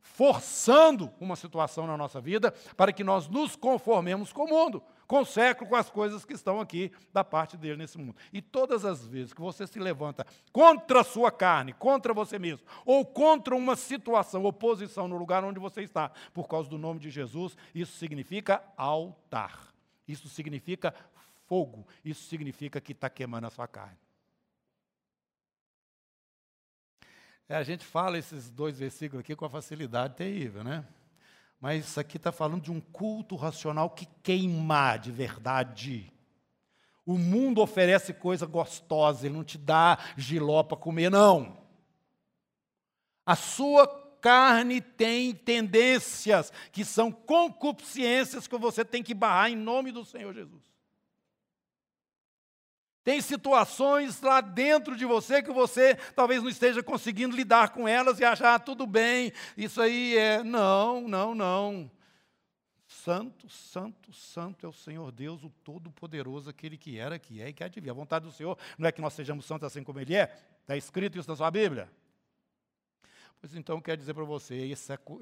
forçando 0.00 1.12
uma 1.20 1.36
situação 1.36 1.86
na 1.86 1.96
nossa 1.96 2.20
vida 2.20 2.52
para 2.76 2.92
que 2.92 3.04
nós 3.04 3.28
nos 3.28 3.56
conformemos 3.56 4.32
com 4.32 4.44
o 4.44 4.48
mundo, 4.48 4.82
com 5.06 5.20
o 5.20 5.26
século, 5.26 5.68
com 5.68 5.76
as 5.76 5.90
coisas 5.90 6.24
que 6.24 6.32
estão 6.32 6.60
aqui 6.60 6.90
da 7.12 7.22
parte 7.22 7.56
dele 7.56 7.76
nesse 7.76 7.98
mundo. 7.98 8.16
E 8.32 8.40
todas 8.40 8.84
as 8.84 9.06
vezes 9.06 9.32
que 9.32 9.40
você 9.40 9.66
se 9.66 9.78
levanta 9.78 10.26
contra 10.52 11.00
a 11.00 11.04
sua 11.04 11.30
carne, 11.30 11.72
contra 11.72 12.14
você 12.14 12.38
mesmo, 12.38 12.66
ou 12.84 13.04
contra 13.04 13.54
uma 13.54 13.76
situação, 13.76 14.44
oposição 14.44 15.06
no 15.08 15.16
lugar 15.16 15.44
onde 15.44 15.58
você 15.58 15.82
está, 15.82 16.10
por 16.32 16.48
causa 16.48 16.68
do 16.68 16.78
nome 16.78 17.00
de 17.00 17.10
Jesus, 17.10 17.56
isso 17.74 17.96
significa 17.98 18.62
altar. 18.76 19.74
Isso 20.08 20.28
significa 20.28 20.94
fogo. 21.46 21.86
Isso 22.04 22.24
significa 22.28 22.80
que 22.80 22.92
está 22.92 23.10
queimando 23.10 23.46
a 23.46 23.50
sua 23.50 23.66
carne. 23.66 24.05
É, 27.48 27.56
a 27.56 27.62
gente 27.62 27.84
fala 27.84 28.18
esses 28.18 28.50
dois 28.50 28.78
versículos 28.78 29.20
aqui 29.20 29.36
com 29.36 29.44
a 29.44 29.50
facilidade 29.50 30.16
terrível, 30.16 30.64
né? 30.64 30.84
Mas 31.60 31.86
isso 31.86 32.00
aqui 32.00 32.16
está 32.16 32.32
falando 32.32 32.62
de 32.62 32.72
um 32.72 32.80
culto 32.80 33.36
racional 33.36 33.90
que 33.90 34.06
queima 34.22 34.96
de 34.96 35.10
verdade. 35.10 36.12
O 37.04 37.16
mundo 37.16 37.62
oferece 37.62 38.12
coisa 38.12 38.46
gostosa, 38.46 39.26
ele 39.26 39.36
não 39.36 39.44
te 39.44 39.56
dá 39.56 39.96
giló 40.16 40.64
para 40.64 40.76
comer, 40.76 41.08
não. 41.08 41.56
A 43.24 43.36
sua 43.36 43.86
carne 44.20 44.80
tem 44.80 45.32
tendências 45.32 46.52
que 46.72 46.84
são 46.84 47.12
concupiscências 47.12 48.48
que 48.48 48.58
você 48.58 48.84
tem 48.84 49.02
que 49.02 49.14
barrar 49.14 49.50
em 49.50 49.56
nome 49.56 49.92
do 49.92 50.04
Senhor 50.04 50.34
Jesus. 50.34 50.75
Tem 53.06 53.20
situações 53.20 54.20
lá 54.20 54.40
dentro 54.40 54.96
de 54.96 55.04
você 55.04 55.40
que 55.40 55.52
você 55.52 55.94
talvez 56.16 56.42
não 56.42 56.50
esteja 56.50 56.82
conseguindo 56.82 57.36
lidar 57.36 57.68
com 57.68 57.86
elas 57.86 58.18
e 58.18 58.24
achar 58.24 58.56
ah, 58.56 58.58
tudo 58.58 58.84
bem, 58.84 59.32
isso 59.56 59.80
aí 59.80 60.18
é. 60.18 60.42
Não, 60.42 61.06
não, 61.06 61.32
não. 61.32 61.88
Santo, 62.84 63.48
santo, 63.48 64.12
santo 64.12 64.66
é 64.66 64.68
o 64.68 64.72
Senhor 64.72 65.12
Deus, 65.12 65.44
o 65.44 65.50
Todo-Poderoso, 65.62 66.50
aquele 66.50 66.76
que 66.76 66.98
era, 66.98 67.16
que 67.16 67.40
é 67.40 67.48
e 67.48 67.52
que 67.52 67.80
vir. 67.80 67.90
A 67.90 67.92
vontade 67.94 68.24
do 68.24 68.32
Senhor 68.32 68.58
não 68.76 68.88
é 68.88 68.90
que 68.90 69.00
nós 69.00 69.12
sejamos 69.12 69.46
santos 69.46 69.68
assim 69.68 69.84
como 69.84 70.00
Ele 70.00 70.16
é? 70.16 70.36
Está 70.62 70.76
escrito 70.76 71.16
isso 71.16 71.30
na 71.30 71.36
sua 71.36 71.48
Bíblia? 71.48 71.88
Pois 73.40 73.54
então, 73.54 73.80
quer 73.80 73.96
dizer 73.96 74.14
para 74.14 74.24
você, 74.24 74.68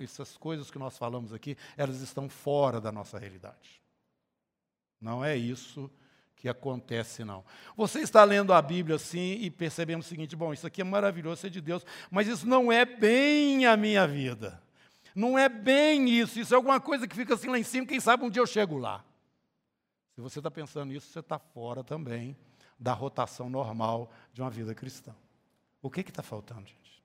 essas 0.00 0.38
coisas 0.38 0.70
que 0.70 0.78
nós 0.78 0.96
falamos 0.96 1.34
aqui, 1.34 1.54
elas 1.76 2.00
estão 2.00 2.30
fora 2.30 2.80
da 2.80 2.90
nossa 2.90 3.18
realidade. 3.18 3.82
Não 4.98 5.22
é 5.22 5.36
isso 5.36 5.90
que 5.90 6.03
acontece, 6.48 7.24
não. 7.24 7.44
Você 7.76 8.00
está 8.00 8.22
lendo 8.24 8.52
a 8.52 8.60
Bíblia 8.60 8.96
assim 8.96 9.38
e 9.40 9.50
percebendo 9.50 10.00
o 10.00 10.04
seguinte: 10.04 10.36
bom, 10.36 10.52
isso 10.52 10.66
aqui 10.66 10.80
é 10.80 10.84
maravilhoso, 10.84 11.46
é 11.46 11.50
de 11.50 11.60
Deus, 11.60 11.84
mas 12.10 12.28
isso 12.28 12.46
não 12.46 12.70
é 12.70 12.84
bem 12.84 13.66
a 13.66 13.76
minha 13.76 14.06
vida. 14.06 14.62
Não 15.14 15.38
é 15.38 15.48
bem 15.48 16.08
isso, 16.10 16.40
isso 16.40 16.52
é 16.52 16.56
alguma 16.56 16.80
coisa 16.80 17.06
que 17.06 17.14
fica 17.14 17.34
assim 17.34 17.48
lá 17.48 17.58
em 17.58 17.62
cima, 17.62 17.86
quem 17.86 18.00
sabe 18.00 18.24
um 18.24 18.30
dia 18.30 18.42
eu 18.42 18.46
chego 18.46 18.76
lá. 18.76 19.04
Se 20.14 20.20
você 20.20 20.40
está 20.40 20.50
pensando 20.50 20.86
nisso, 20.86 21.08
você 21.10 21.20
está 21.20 21.38
fora 21.38 21.82
também 21.82 22.36
da 22.78 22.92
rotação 22.92 23.48
normal 23.48 24.10
de 24.32 24.40
uma 24.40 24.50
vida 24.50 24.74
cristã. 24.74 25.14
O 25.80 25.90
que 25.90 26.00
está 26.00 26.22
faltando, 26.22 26.66
gente? 26.66 27.02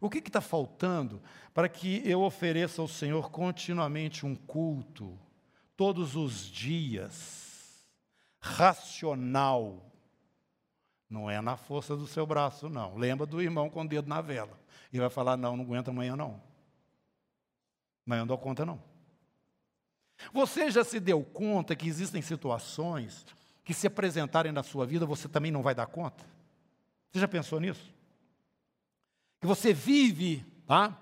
O 0.00 0.08
que 0.08 0.18
está 0.18 0.40
faltando 0.40 1.20
para 1.52 1.68
que 1.68 2.02
eu 2.04 2.22
ofereça 2.22 2.80
ao 2.80 2.88
Senhor 2.88 3.30
continuamente 3.30 4.24
um 4.24 4.34
culto, 4.34 5.18
todos 5.76 6.16
os 6.16 6.46
dias? 6.46 7.49
Racional. 8.40 9.86
Não 11.08 11.28
é 11.28 11.40
na 11.40 11.56
força 11.56 11.96
do 11.96 12.06
seu 12.06 12.24
braço, 12.24 12.68
não. 12.68 12.96
Lembra 12.96 13.26
do 13.26 13.42
irmão 13.42 13.68
com 13.68 13.82
o 13.82 13.88
dedo 13.88 14.08
na 14.08 14.20
vela. 14.20 14.58
E 14.92 14.98
vai 14.98 15.10
falar: 15.10 15.36
não, 15.36 15.56
não 15.56 15.64
aguenta 15.64 15.90
amanhã, 15.90 16.16
não. 16.16 16.40
Amanhã 18.06 18.20
não 18.20 18.26
dou 18.26 18.38
conta, 18.38 18.64
não. 18.64 18.82
Você 20.32 20.70
já 20.70 20.84
se 20.84 21.00
deu 21.00 21.24
conta 21.24 21.74
que 21.74 21.88
existem 21.88 22.20
situações 22.22 23.26
que, 23.64 23.72
se 23.72 23.86
apresentarem 23.86 24.52
na 24.52 24.62
sua 24.62 24.86
vida, 24.86 25.06
você 25.06 25.28
também 25.28 25.50
não 25.50 25.62
vai 25.62 25.74
dar 25.74 25.86
conta? 25.86 26.24
Você 27.10 27.20
já 27.20 27.28
pensou 27.28 27.58
nisso? 27.60 27.92
Que 29.40 29.46
você 29.46 29.72
vive, 29.72 30.44
tá? 30.66 30.96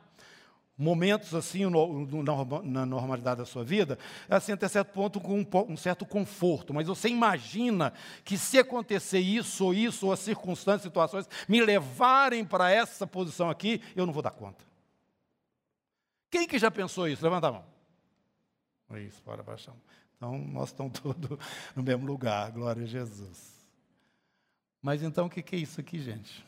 Momentos 0.79 1.35
assim 1.35 1.67
no, 1.67 2.23
na 2.63 2.87
normalidade 2.87 3.39
da 3.39 3.45
sua 3.45 3.65
vida, 3.65 3.99
assim 4.31 4.53
até 4.53 4.69
certo 4.69 4.93
ponto 4.93 5.21
com 5.21 5.41
um, 5.41 5.73
um, 5.73 5.77
certo 5.77 6.07
conforto, 6.07 6.73
mas 6.73 6.87
você 6.87 7.09
imagina 7.09 7.93
que 8.25 8.39
se 8.39 8.59
acontecer 8.59 9.19
isso 9.19 9.65
ou 9.65 9.75
isso, 9.75 10.07
ou 10.07 10.13
as 10.13 10.21
circunstâncias, 10.21 10.83
situações 10.83 11.29
me 11.49 11.61
levarem 11.61 12.45
para 12.45 12.71
essa 12.71 13.07
posição 13.07 13.51
aqui, 13.51 13.83
eu 13.97 14.07
não 14.07 14.13
vou 14.13 14.23
dar 14.23 14.31
conta. 14.31 14.65
Quem 16.31 16.47
que 16.47 16.59
já 16.59 16.71
pensou 16.71 17.09
isso? 17.09 17.25
Levanta 17.25 17.49
a 17.49 17.53
mão. 17.53 17.65
Isso, 19.01 19.21
para 19.23 19.43
baixar. 19.43 19.75
Então, 20.17 20.39
nós 20.39 20.69
estamos 20.69 20.99
todos 21.01 21.39
no 21.75 21.83
mesmo 21.83 22.07
lugar, 22.07 22.53
glória 22.53 22.85
a 22.85 22.87
Jesus. 22.87 23.59
Mas 24.81 25.03
então, 25.03 25.27
o 25.27 25.31
que 25.31 25.57
é 25.57 25.59
isso 25.59 25.81
aqui, 25.81 26.01
gente? 26.01 26.45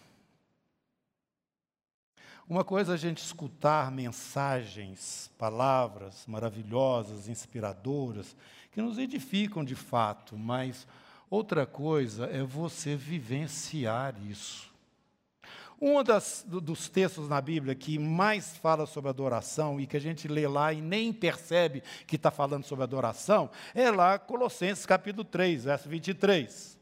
Uma 2.51 2.65
coisa 2.65 2.91
é 2.91 2.95
a 2.95 2.99
gente 2.99 3.19
escutar 3.19 3.93
mensagens, 3.93 5.31
palavras 5.39 6.25
maravilhosas, 6.27 7.29
inspiradoras, 7.29 8.35
que 8.73 8.83
nos 8.83 8.99
edificam 8.99 9.65
de 9.65 9.77
fato, 9.77 10.37
mas 10.37 10.85
outra 11.31 11.65
coisa 11.65 12.27
é 12.27 12.43
você 12.43 12.97
vivenciar 12.97 14.17
isso. 14.29 14.69
Um 15.81 16.03
das, 16.03 16.45
dos 16.45 16.89
textos 16.89 17.29
na 17.29 17.41
Bíblia 17.41 17.77
que 17.77 18.01
mais 18.01 18.57
fala 18.57 18.85
sobre 18.85 19.11
adoração 19.11 19.81
e 19.81 19.87
que 19.87 19.97
a 19.97 20.01
gente 20.01 20.27
lê 20.27 20.49
lá 20.49 20.73
e 20.73 20.81
nem 20.81 21.13
percebe 21.13 21.85
que 22.05 22.17
está 22.17 22.33
falando 22.33 22.65
sobre 22.65 22.83
adoração 22.83 23.49
é 23.73 23.93
lá 23.93 24.19
Colossenses 24.19 24.85
capítulo 24.85 25.25
3, 25.25 25.67
verso 25.67 25.89
23 25.89 26.80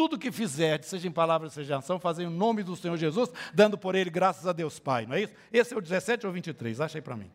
tudo 0.00 0.18
que 0.18 0.32
fizer, 0.32 0.82
seja 0.82 1.06
em 1.06 1.12
palavra, 1.12 1.50
seja 1.50 1.74
em 1.74 1.76
ação, 1.76 2.00
fazer 2.00 2.22
em 2.22 2.30
nome 2.30 2.62
do 2.62 2.74
Senhor 2.74 2.96
Jesus, 2.96 3.30
dando 3.52 3.76
por 3.76 3.94
ele 3.94 4.08
graças 4.08 4.46
a 4.46 4.52
Deus 4.54 4.78
Pai. 4.78 5.04
Não 5.04 5.14
é 5.14 5.24
isso? 5.24 5.34
Esse 5.52 5.74
é 5.74 5.76
o 5.76 5.80
17 5.82 6.26
ou 6.26 6.32
23, 6.32 6.80
acha 6.80 6.96
aí 6.96 7.02
para 7.02 7.14
mim. 7.14 7.30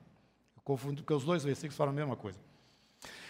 Eu 0.57 0.63
confundo 0.63 1.03
porque 1.03 1.13
os 1.13 1.23
dois 1.23 1.43
versículos 1.43 1.77
falam 1.77 1.93
a 1.93 1.95
mesma 1.95 2.15
coisa. 2.15 2.39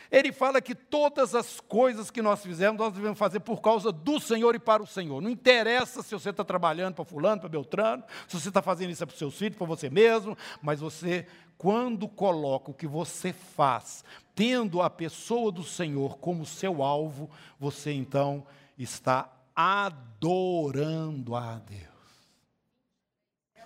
Ele 0.10 0.32
fala 0.32 0.62
que 0.62 0.74
todas 0.74 1.36
as 1.36 1.60
coisas 1.60 2.10
que 2.10 2.22
nós 2.22 2.42
fizemos, 2.42 2.80
nós 2.80 2.94
devemos 2.94 3.20
fazer 3.20 3.42
por 3.42 3.60
causa 3.60 3.92
do 3.92 4.22
Senhor 4.22 4.56
e 4.56 4.60
para 4.60 4.82
o 4.82 4.88
Senhor. 4.88 5.22
Não 5.22 5.30
interessa 5.30 6.02
se 6.02 6.12
você 6.16 6.30
está 6.30 6.46
trabalhando 6.46 6.96
para 6.96 7.04
fulano, 7.04 7.42
para 7.42 7.50
Beltrano, 7.50 8.06
se 8.30 8.40
você 8.40 8.48
está 8.48 8.62
fazendo 8.62 8.92
isso 8.92 9.04
é 9.04 9.06
para 9.06 9.16
os 9.16 9.20
seus 9.20 9.38
filhos, 9.38 9.58
para 9.58 9.68
você 9.68 9.90
mesmo, 9.90 10.38
mas 10.62 10.80
você, 10.80 11.28
quando 11.58 12.08
coloca 12.08 12.72
o 12.72 12.74
que 12.74 12.88
você 12.88 13.34
faz, 13.34 14.02
tendo 14.34 14.82
a 14.82 14.90
pessoa 14.90 15.52
do 15.52 15.64
Senhor 15.64 16.20
como 16.20 16.46
seu 16.46 16.82
alvo, 16.82 17.30
você 17.60 17.92
então 17.92 18.46
está 18.78 19.32
adorando 19.56 21.36
a 21.36 21.60
Deus. 21.60 21.86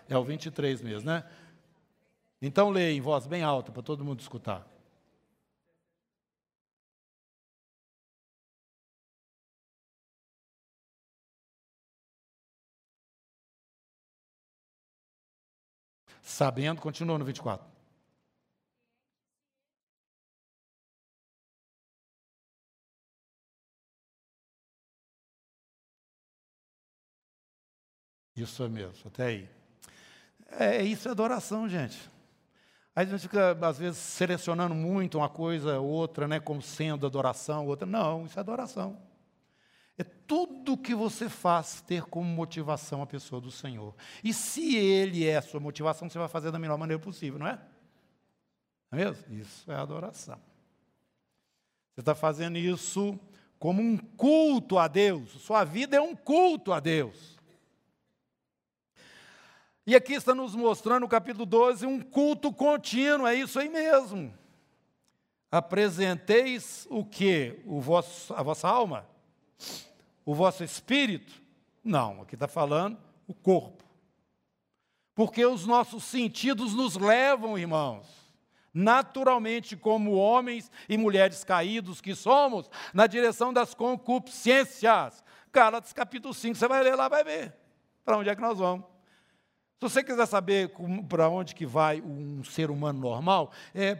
É 0.08 0.18
o 0.18 0.24
23 0.24 0.82
mesmo, 0.82 1.10
né? 1.10 1.24
Então 2.42 2.70
leia 2.70 2.96
em 2.96 3.02
voz 3.02 3.28
bem 3.28 3.44
alta 3.44 3.72
para 3.72 3.84
todo 3.84 4.06
mundo 4.06 4.20
escutar. 4.22 4.66
Sabendo, 16.22 16.82
continua 16.82 17.18
no 17.18 17.26
24. 17.26 17.79
Isso 28.40 28.68
mesmo, 28.70 28.94
até 29.06 29.26
aí. 29.26 29.50
É, 30.52 30.82
isso 30.84 31.08
é 31.08 31.12
adoração, 31.12 31.68
gente. 31.68 31.98
Aí 32.96 33.06
a 33.06 33.10
gente 33.10 33.22
fica, 33.22 33.58
às 33.62 33.78
vezes, 33.78 33.98
selecionando 33.98 34.74
muito 34.74 35.18
uma 35.18 35.30
coisa, 35.30 35.80
outra, 35.80 36.28
né, 36.28 36.40
como 36.40 36.62
sendo 36.62 37.06
adoração, 37.06 37.68
outra. 37.68 37.86
Não, 37.86 38.26
isso 38.26 38.38
é 38.38 38.42
adoração. 38.42 38.98
É 39.98 40.04
tudo 40.04 40.78
que 40.78 40.96
você 40.96 41.28
faz 41.28 41.82
ter 41.82 42.04
como 42.04 42.28
motivação 42.28 43.02
a 43.02 43.08
pessoa 43.08 43.42
do 43.42 43.52
Senhor. 43.52 43.94
E 44.24 44.34
se 44.34 44.76
Ele 44.76 45.26
é 45.26 45.38
a 45.38 45.42
sua 45.42 45.60
motivação, 45.60 46.10
você 46.10 46.18
vai 46.18 46.28
fazer 46.28 46.52
da 46.52 46.60
melhor 46.60 46.78
maneira 46.78 47.02
possível, 47.02 47.38
não 47.38 47.48
é? 47.48 47.60
Não 48.92 49.00
é 49.00 49.06
mesmo? 49.06 49.34
Isso 49.34 49.72
é 49.72 49.76
adoração. 49.76 50.40
Você 51.94 52.02
está 52.02 52.16
fazendo 52.16 52.58
isso 52.58 53.20
como 53.58 53.82
um 53.82 53.98
culto 53.98 54.78
a 54.78 54.88
Deus. 54.88 55.32
Sua 55.42 55.64
vida 55.64 55.98
é 55.98 56.02
um 56.02 56.16
culto 56.16 56.72
a 56.72 56.80
Deus. 56.80 57.39
E 59.90 59.96
aqui 59.96 60.14
está 60.14 60.36
nos 60.36 60.54
mostrando, 60.54 61.00
no 61.00 61.08
capítulo 61.08 61.48
12, 61.48 61.88
um 61.88 62.00
culto 62.00 62.54
contínuo, 62.54 63.26
é 63.26 63.34
isso 63.34 63.60
aí 63.60 63.68
mesmo. 63.70 64.32
Apresenteis 65.52 66.86
o 66.92 67.04
que? 67.04 67.60
O 67.66 67.82
vosso, 67.82 68.32
a 68.36 68.44
vossa 68.44 68.68
alma? 68.68 69.10
O 70.24 70.36
vosso 70.36 70.64
espírito? 70.64 71.42
Não, 71.84 72.22
aqui 72.22 72.36
está 72.36 72.48
falando 72.48 73.00
o 73.28 73.34
corpo. 73.34 73.84
Porque 75.16 75.44
os 75.44 75.66
nossos 75.66 76.04
sentidos 76.04 76.76
nos 76.76 76.96
levam, 76.96 77.58
irmãos, 77.58 78.06
naturalmente, 78.72 79.76
como 79.76 80.14
homens 80.14 80.70
e 80.88 81.00
mulheres 81.00 81.44
caídos 81.44 82.00
que 82.00 82.14
somos, 82.14 82.70
na 82.94 83.08
direção 83.08 83.52
das 83.52 83.74
concupiscências. 83.74 85.24
Gálatas 85.52 85.94
capítulo 85.94 86.32
5, 86.32 86.56
você 86.56 86.68
vai 86.68 86.84
ler 86.84 86.94
lá, 86.94 87.08
vai 87.08 87.24
ver 87.24 87.56
para 88.06 88.20
onde 88.20 88.30
é 88.30 88.36
que 88.36 88.42
nós 88.42 88.60
vamos. 88.60 88.99
Se 89.80 89.84
você 89.84 90.04
quiser 90.04 90.26
saber 90.26 90.74
para 91.08 91.30
onde 91.30 91.56
que 91.56 91.66
vai 91.66 92.02
um 92.02 92.44
ser 92.44 92.70
humano 92.70 93.00
normal, 93.00 93.54
é, 93.74 93.98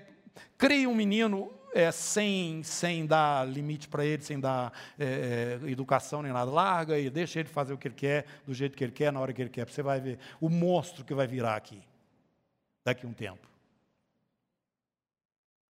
crie 0.58 0.86
um 0.86 0.94
menino 0.94 1.54
é, 1.74 1.90
sem, 1.90 2.62
sem 2.64 3.06
dar 3.06 3.48
limite 3.48 3.88
para 3.88 4.04
ele, 4.04 4.22
sem 4.22 4.38
dar 4.38 4.74
é, 5.00 5.60
é, 5.64 5.70
educação 5.70 6.22
nem 6.22 6.34
nada, 6.34 6.52
larga 6.52 7.00
e 7.00 7.10
deixa 7.10 7.40
ele 7.40 7.48
fazer 7.48 7.74
o 7.74 7.78
que 7.78 7.88
ele 7.88 7.96
quer, 7.96 8.26
do 8.46 8.54
jeito 8.54 8.76
que 8.76 8.84
ele 8.84 8.92
quer, 8.92 9.14
na 9.14 9.22
hora 9.22 9.32
que 9.32 9.42
ele 9.42 9.50
quer. 9.50 9.70
Você 9.70 9.82
vai 9.82 10.02
ver 10.02 10.20
o 10.42 10.50
monstro 10.50 11.06
que 11.06 11.14
vai 11.14 11.26
virar 11.26 11.56
aqui, 11.56 11.82
daqui 12.84 13.06
a 13.06 13.10
um 13.10 13.14
tempo. 13.14 13.48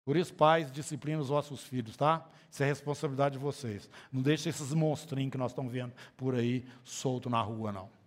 Por 0.04 0.16
isso, 0.16 0.34
pais, 0.34 0.72
disciplinem 0.72 1.20
os 1.20 1.28
vossos 1.28 1.62
filhos, 1.62 1.96
tá? 1.96 2.26
Isso 2.50 2.60
é 2.60 2.66
responsabilidade 2.66 3.34
de 3.34 3.38
vocês. 3.38 3.88
Não 4.12 4.20
deixe 4.20 4.48
esses 4.48 4.74
monstrinhos 4.74 5.30
que 5.30 5.38
nós 5.38 5.52
estamos 5.52 5.72
vendo 5.72 5.92
por 6.16 6.34
aí 6.34 6.66
solto 6.82 7.30
na 7.30 7.40
rua, 7.40 7.70
não. 7.70 8.01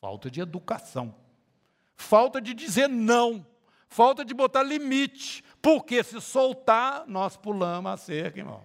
Falta 0.00 0.30
de 0.30 0.40
educação. 0.40 1.14
Falta 1.94 2.40
de 2.40 2.54
dizer 2.54 2.88
não. 2.88 3.46
Falta 3.88 4.24
de 4.24 4.32
botar 4.32 4.62
limite. 4.62 5.44
Porque 5.60 6.02
se 6.02 6.20
soltar, 6.20 7.04
nós 7.06 7.36
pulamos 7.36 7.92
a 7.92 7.96
cerca, 7.96 8.38
irmãos. 8.38 8.64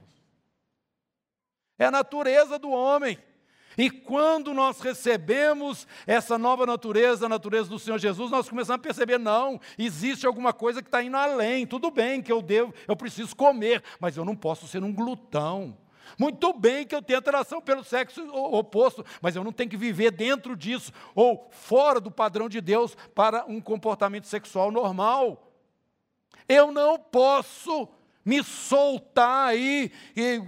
É 1.77 1.85
a 1.85 1.91
natureza 1.91 2.57
do 2.57 2.69
homem. 2.69 3.17
E 3.77 3.89
quando 3.89 4.53
nós 4.53 4.79
recebemos 4.79 5.85
essa 6.07 6.37
nova 6.37 6.65
natureza, 6.65 7.25
a 7.25 7.29
natureza 7.29 7.69
do 7.69 7.77
Senhor 7.77 7.97
Jesus, 7.97 8.31
nós 8.31 8.47
começamos 8.47 8.79
a 8.79 8.83
perceber, 8.83 9.17
não, 9.17 9.59
existe 9.77 10.25
alguma 10.25 10.53
coisa 10.53 10.81
que 10.81 10.87
está 10.87 11.03
indo 11.03 11.17
além. 11.17 11.67
Tudo 11.67 11.91
bem 11.91 12.21
que 12.21 12.31
eu 12.31 12.41
devo, 12.41 12.73
eu 12.87 12.95
preciso 12.95 13.35
comer, 13.35 13.83
mas 13.99 14.15
eu 14.15 14.23
não 14.23 14.35
posso 14.35 14.67
ser 14.67 14.81
um 14.81 14.93
glutão. 14.93 15.77
Muito 16.17 16.53
bem 16.53 16.85
que 16.85 16.95
eu 16.95 17.01
tenho 17.01 17.19
atração 17.19 17.61
pelo 17.61 17.83
sexo 17.83 18.21
oposto, 18.33 19.05
mas 19.21 19.35
eu 19.35 19.43
não 19.43 19.51
tenho 19.51 19.69
que 19.69 19.77
viver 19.77 20.11
dentro 20.11 20.55
disso 20.55 20.91
ou 21.13 21.49
fora 21.51 21.99
do 21.99 22.11
padrão 22.11 22.47
de 22.47 22.61
Deus 22.61 22.95
para 23.13 23.45
um 23.45 23.59
comportamento 23.59 24.27
sexual 24.27 24.71
normal. 24.71 25.51
Eu 26.47 26.71
não 26.71 26.97
posso 26.99 27.87
me 28.23 28.43
soltar 28.43 29.49
aí 29.49 29.91
e 30.15 30.41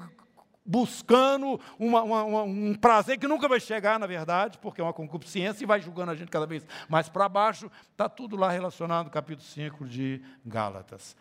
buscando 0.68 1.60
uma, 1.80 2.04
uma, 2.04 2.44
um 2.44 2.76
prazer 2.76 3.18
que 3.18 3.28
nunca 3.28 3.48
vai 3.48 3.60
chegar, 3.60 3.98
na 3.98 4.06
verdade, 4.06 4.58
porque 4.58 4.82
é 4.82 4.84
uma 4.84 4.92
concupiscência 4.92 5.64
e 5.64 5.68
vai 5.68 5.80
julgando 5.80 6.12
a 6.12 6.16
gente 6.16 6.30
cada 6.30 6.46
vez 6.46 6.68
mais 6.90 7.08
para 7.08 7.30
baixo. 7.30 7.72
Está 7.92 8.10
tudo 8.10 8.36
lá 8.36 8.52
relacionado 8.52 9.06
no 9.06 9.12
capítulo 9.12 9.48
5 9.48 9.86
de 9.86 10.22
Gálatas. 10.46 11.16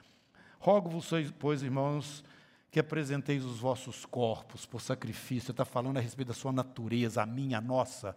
Rogo-vos, 0.58 1.08
pois, 1.38 1.62
irmãos, 1.62 2.24
que 2.76 2.80
apresenteis 2.80 3.42
os 3.42 3.58
vossos 3.58 4.04
corpos 4.04 4.66
por 4.66 4.82
sacrifício. 4.82 5.50
Está 5.50 5.64
falando 5.64 5.96
a 5.96 6.00
respeito 6.00 6.28
da 6.28 6.34
sua 6.34 6.52
natureza, 6.52 7.22
a 7.22 7.26
minha, 7.26 7.56
a 7.56 7.60
nossa 7.62 8.14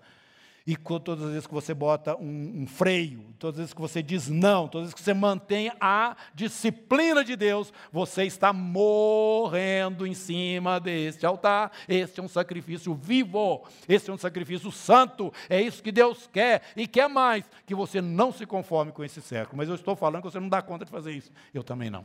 e 0.67 0.76
todas 0.76 1.24
as 1.24 1.32
vezes 1.32 1.48
que 1.48 1.54
você 1.54 1.74
bota 1.74 2.15
um, 2.17 2.62
um, 2.62 2.67
freio, 2.67 3.34
todas 3.39 3.56
as 3.56 3.60
vezes 3.60 3.74
que 3.74 3.82
você 3.82 4.04
diz 4.04 4.28
não, 4.28 4.67
todas 4.67 4.89
as 4.89 4.89
vezes 4.89 4.93
que 4.93 5.02
você 5.02 5.13
mantém 5.13 5.72
a 5.80 6.15
disciplina 6.36 7.24
de 7.24 7.38
Deus, 7.38 7.74
você 7.89 8.26
está 8.26 8.52
morrendo 8.52 10.06
em 10.06 10.13
cima 10.13 10.78
deste 10.78 11.26
altar. 11.26 11.72
Este 11.88 12.19
é 12.19 12.24
um 12.24 12.28
sacrifício 12.28 12.93
vivo, 12.93 13.65
este 13.88 14.10
é 14.10 14.13
um 14.13 14.17
sacrifício 14.17 14.72
santo. 14.74 15.34
É 15.50 15.60
isso 15.62 15.82
que 15.82 15.91
Deus 15.91 16.30
quer 16.32 16.63
e 16.76 16.86
quer 16.86 17.08
mais, 17.08 17.50
que 17.65 17.74
você 17.74 18.02
não 18.02 18.34
se 18.34 18.45
conforme 18.45 18.91
com 18.91 19.06
esse 19.06 19.22
século. 19.22 19.58
Mas 19.58 19.69
eu 19.69 19.76
estou 19.76 19.95
falando 19.95 20.22
que 20.22 20.30
você 20.30 20.39
não 20.39 20.50
dá 20.50 20.62
conta 20.62 20.84
de 20.84 20.91
fazer 20.91 21.13
isso. 21.13 21.32
Eu 21.54 21.63
também 21.63 21.89
não. 21.89 22.04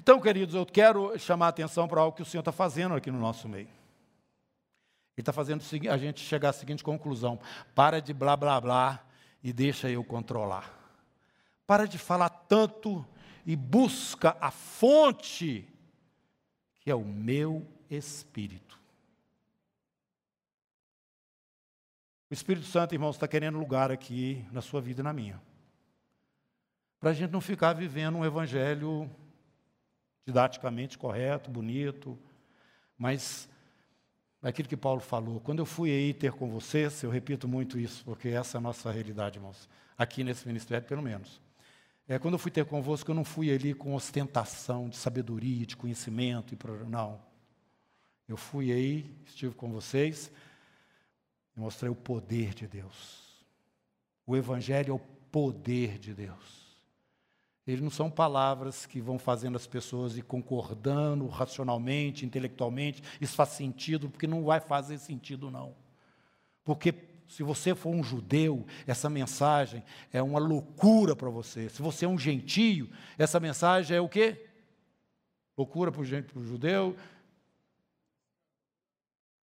Então, 0.00 0.18
queridos, 0.18 0.54
eu 0.54 0.64
quero 0.64 1.18
chamar 1.18 1.44
a 1.44 1.48
atenção 1.50 1.86
para 1.86 2.00
algo 2.00 2.16
que 2.16 2.22
o 2.22 2.24
Senhor 2.24 2.40
está 2.40 2.50
fazendo 2.50 2.94
aqui 2.94 3.10
no 3.10 3.18
nosso 3.18 3.46
meio. 3.46 3.66
Ele 3.66 5.20
está 5.20 5.30
fazendo 5.30 5.62
a 5.90 5.98
gente 5.98 6.20
chegar 6.20 6.48
à 6.48 6.52
seguinte 6.54 6.82
conclusão: 6.82 7.38
para 7.74 8.00
de 8.00 8.14
blá 8.14 8.34
blá 8.34 8.58
blá 8.58 9.04
e 9.44 9.52
deixa 9.52 9.90
eu 9.90 10.02
controlar. 10.02 10.74
Para 11.66 11.86
de 11.86 11.98
falar 11.98 12.30
tanto 12.30 13.06
e 13.44 13.54
busca 13.54 14.34
a 14.40 14.50
fonte, 14.50 15.68
que 16.76 16.90
é 16.90 16.94
o 16.94 17.04
meu 17.04 17.70
espírito. 17.90 18.80
O 22.30 22.32
Espírito 22.32 22.64
Santo, 22.64 22.94
irmãos, 22.94 23.16
está 23.16 23.28
querendo 23.28 23.58
lugar 23.58 23.90
aqui 23.90 24.46
na 24.50 24.62
sua 24.62 24.80
vida 24.80 25.02
e 25.02 25.04
na 25.04 25.12
minha. 25.12 25.38
Para 26.98 27.10
a 27.10 27.12
gente 27.12 27.32
não 27.32 27.40
ficar 27.42 27.74
vivendo 27.74 28.16
um 28.16 28.24
evangelho 28.24 29.10
didaticamente 30.26 30.98
correto, 30.98 31.50
bonito, 31.50 32.18
mas 32.96 33.48
daquilo 34.40 34.68
que 34.68 34.76
Paulo 34.76 35.00
falou. 35.00 35.40
Quando 35.40 35.58
eu 35.58 35.66
fui 35.66 35.90
aí 35.90 36.14
ter 36.14 36.32
com 36.32 36.50
vocês, 36.50 37.02
eu 37.02 37.10
repito 37.10 37.46
muito 37.46 37.78
isso, 37.78 38.04
porque 38.04 38.28
essa 38.28 38.56
é 38.56 38.58
a 38.58 38.62
nossa 38.62 38.90
realidade, 38.90 39.38
irmãos, 39.38 39.68
aqui 39.96 40.24
nesse 40.24 40.46
ministério, 40.46 40.86
pelo 40.86 41.02
menos. 41.02 41.40
É, 42.08 42.18
quando 42.18 42.34
eu 42.34 42.38
fui 42.38 42.50
ter 42.50 42.64
convosco, 42.64 43.10
eu 43.10 43.14
não 43.14 43.24
fui 43.24 43.52
ali 43.52 43.72
com 43.72 43.94
ostentação 43.94 44.88
de 44.88 44.96
sabedoria, 44.96 45.64
de 45.64 45.76
conhecimento, 45.76 46.54
e 46.54 46.88
não. 46.88 47.20
Eu 48.26 48.36
fui 48.36 48.72
aí, 48.72 49.16
estive 49.26 49.54
com 49.54 49.70
vocês, 49.70 50.30
e 51.56 51.60
mostrei 51.60 51.90
o 51.90 51.94
poder 51.94 52.54
de 52.54 52.66
Deus. 52.66 53.44
O 54.26 54.36
Evangelho 54.36 54.90
é 54.90 54.94
o 54.94 54.98
poder 54.98 55.98
de 55.98 56.14
Deus. 56.14 56.59
Eles 57.70 57.82
não 57.82 57.90
são 57.90 58.10
palavras 58.10 58.84
que 58.84 59.00
vão 59.00 59.18
fazendo 59.18 59.54
as 59.54 59.66
pessoas 59.66 60.16
ir 60.16 60.22
concordando 60.22 61.26
racionalmente, 61.28 62.26
intelectualmente. 62.26 63.02
Isso 63.20 63.36
faz 63.36 63.50
sentido, 63.50 64.10
porque 64.10 64.26
não 64.26 64.42
vai 64.42 64.58
fazer 64.58 64.98
sentido, 64.98 65.50
não. 65.50 65.74
Porque 66.64 66.92
se 67.28 67.44
você 67.44 67.74
for 67.74 67.90
um 67.90 68.02
judeu, 68.02 68.66
essa 68.88 69.08
mensagem 69.08 69.84
é 70.12 70.20
uma 70.20 70.40
loucura 70.40 71.14
para 71.14 71.30
você. 71.30 71.68
Se 71.68 71.80
você 71.80 72.04
é 72.04 72.08
um 72.08 72.18
gentio, 72.18 72.90
essa 73.16 73.38
mensagem 73.38 73.96
é 73.96 74.00
o 74.00 74.08
quê? 74.08 74.48
Loucura 75.56 75.92
para 75.92 76.00
o 76.00 76.04
judeu. 76.44 76.96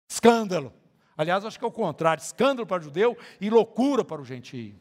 Escândalo. 0.10 0.72
Aliás, 1.18 1.44
acho 1.44 1.60
que 1.60 1.66
é 1.66 1.68
o 1.68 1.72
contrário: 1.72 2.22
escândalo 2.22 2.66
para 2.66 2.80
o 2.80 2.84
judeu 2.86 3.18
e 3.42 3.50
loucura 3.50 4.06
para 4.06 4.22
o 4.22 4.26
gentio. 4.26 4.80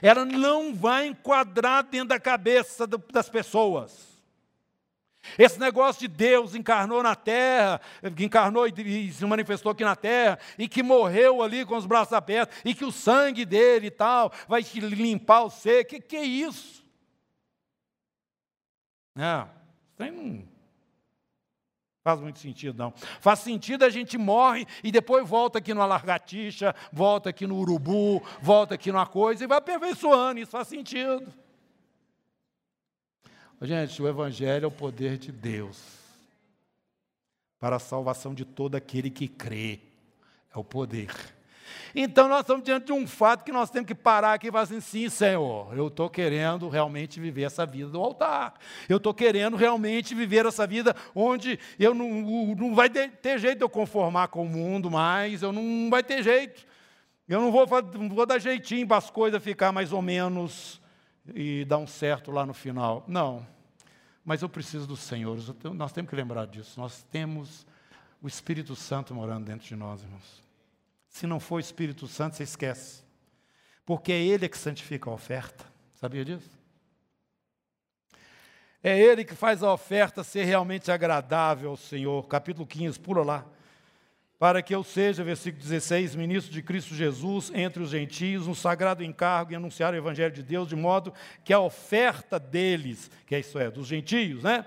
Ela 0.00 0.24
não 0.24 0.74
vai 0.74 1.06
enquadrar 1.06 1.84
dentro 1.84 2.08
da 2.08 2.20
cabeça 2.20 2.86
das 2.86 3.28
pessoas. 3.28 4.14
Esse 5.38 5.58
negócio 5.58 6.00
de 6.00 6.08
Deus 6.08 6.54
encarnou 6.54 7.02
na 7.02 7.14
terra, 7.14 7.80
que 8.14 8.24
encarnou 8.24 8.66
e 8.66 9.12
se 9.12 9.24
manifestou 9.24 9.72
aqui 9.72 9.82
na 9.82 9.96
terra, 9.96 10.38
e 10.58 10.68
que 10.68 10.82
morreu 10.82 11.42
ali 11.42 11.64
com 11.64 11.76
os 11.76 11.86
braços 11.86 12.12
abertos, 12.12 12.56
e 12.64 12.74
que 12.74 12.84
o 12.84 12.92
sangue 12.92 13.44
dele 13.44 13.86
e 13.86 13.90
tal 13.90 14.32
vai 14.46 14.62
te 14.62 14.78
limpar 14.80 15.42
o 15.42 15.50
ser. 15.50 15.84
Que 15.84 16.00
que 16.00 16.16
é 16.16 16.24
isso? 16.24 16.84
Não, 19.14 19.48
tem 19.96 20.46
Faz 22.04 22.20
muito 22.20 22.38
sentido, 22.38 22.76
não. 22.76 22.92
Faz 23.18 23.38
sentido 23.38 23.82
a 23.82 23.88
gente 23.88 24.18
morre 24.18 24.66
e 24.82 24.92
depois 24.92 25.26
volta 25.26 25.58
aqui 25.58 25.72
no 25.72 25.86
largatixa, 25.86 26.74
volta 26.92 27.30
aqui 27.30 27.46
no 27.46 27.56
urubu, 27.56 28.22
volta 28.42 28.74
aqui 28.74 28.92
numa 28.92 29.06
coisa 29.06 29.42
e 29.42 29.46
vai 29.46 29.56
aperfeiçoando. 29.56 30.38
Isso 30.38 30.50
faz 30.50 30.68
sentido. 30.68 31.32
Gente, 33.62 34.02
o 34.02 34.06
Evangelho 34.06 34.64
é 34.64 34.68
o 34.68 34.70
poder 34.70 35.16
de 35.16 35.32
Deus 35.32 35.82
para 37.58 37.76
a 37.76 37.80
salvação 37.80 38.34
de 38.34 38.44
todo 38.44 38.74
aquele 38.74 39.08
que 39.08 39.26
crê. 39.26 39.80
É 40.54 40.58
o 40.58 40.62
poder. 40.62 41.10
Então 41.94 42.28
nós 42.28 42.40
estamos 42.40 42.64
diante 42.64 42.86
de 42.86 42.92
um 42.92 43.06
fato 43.06 43.44
que 43.44 43.52
nós 43.52 43.70
temos 43.70 43.86
que 43.86 43.94
parar 43.94 44.34
aqui 44.34 44.48
e 44.48 44.50
falar 44.50 44.64
assim: 44.64 44.80
sim, 44.80 45.08
Senhor, 45.08 45.76
eu 45.76 45.88
estou 45.88 46.10
querendo 46.10 46.68
realmente 46.68 47.20
viver 47.20 47.42
essa 47.42 47.64
vida 47.64 47.88
do 47.88 48.00
altar. 48.00 48.54
Eu 48.88 48.98
estou 48.98 49.14
querendo 49.14 49.56
realmente 49.56 50.14
viver 50.14 50.46
essa 50.46 50.66
vida 50.66 50.94
onde 51.14 51.58
eu 51.78 51.94
não, 51.94 52.54
não 52.54 52.74
vai 52.74 52.88
ter 52.88 53.38
jeito 53.38 53.58
de 53.58 53.64
eu 53.64 53.68
conformar 53.68 54.28
com 54.28 54.44
o 54.44 54.48
mundo 54.48 54.90
mais, 54.90 55.42
eu 55.42 55.52
não 55.52 55.88
vai 55.90 56.02
ter 56.02 56.22
jeito. 56.22 56.66
Eu 57.28 57.40
não 57.40 57.50
vou, 57.50 57.66
não 57.98 58.08
vou 58.10 58.26
dar 58.26 58.38
jeitinho 58.38 58.86
para 58.86 58.98
as 58.98 59.08
coisas 59.08 59.42
ficar 59.42 59.72
mais 59.72 59.92
ou 59.92 60.02
menos 60.02 60.80
e 61.34 61.64
dar 61.64 61.78
um 61.78 61.86
certo 61.86 62.30
lá 62.30 62.44
no 62.44 62.52
final. 62.52 63.02
Não. 63.08 63.46
Mas 64.24 64.42
eu 64.42 64.48
preciso 64.48 64.86
do 64.86 64.96
Senhor. 64.96 65.38
Nós 65.74 65.92
temos 65.92 66.10
que 66.10 66.16
lembrar 66.16 66.46
disso. 66.46 66.78
Nós 66.78 67.02
temos 67.10 67.66
o 68.22 68.28
Espírito 68.28 68.76
Santo 68.76 69.14
morando 69.14 69.46
dentro 69.46 69.66
de 69.66 69.76
nós, 69.76 70.02
irmãos. 70.02 70.43
Se 71.14 71.28
não 71.28 71.38
for 71.38 71.56
o 71.56 71.60
Espírito 71.60 72.08
Santo, 72.08 72.34
você 72.34 72.42
esquece. 72.42 73.04
Porque 73.86 74.10
é 74.10 74.20
Ele 74.20 74.48
que 74.48 74.58
santifica 74.58 75.08
a 75.08 75.12
oferta. 75.12 75.64
Sabia 75.94 76.24
disso? 76.24 76.50
É 78.82 78.98
Ele 78.98 79.24
que 79.24 79.36
faz 79.36 79.62
a 79.62 79.72
oferta 79.72 80.24
ser 80.24 80.42
realmente 80.42 80.90
agradável 80.90 81.70
ao 81.70 81.76
Senhor. 81.76 82.26
Capítulo 82.26 82.66
15, 82.66 82.98
pula 82.98 83.22
lá 83.22 83.46
para 84.40 84.60
que 84.60 84.74
eu 84.74 84.82
seja, 84.82 85.22
versículo 85.22 85.62
16, 85.62 86.16
ministro 86.16 86.52
de 86.52 86.60
Cristo 86.60 86.96
Jesus 86.96 87.52
entre 87.54 87.80
os 87.80 87.90
gentios, 87.90 88.48
um 88.48 88.54
sagrado 88.54 89.04
encargo 89.04 89.52
em 89.52 89.56
anunciar 89.56 89.94
o 89.94 89.96
Evangelho 89.96 90.34
de 90.34 90.42
Deus, 90.42 90.68
de 90.68 90.74
modo 90.74 91.14
que 91.44 91.52
a 91.52 91.60
oferta 91.60 92.40
deles, 92.40 93.08
que 93.24 93.36
é 93.36 93.38
isso 93.38 93.56
é, 93.56 93.70
dos 93.70 93.86
gentios, 93.86 94.42
né? 94.42 94.66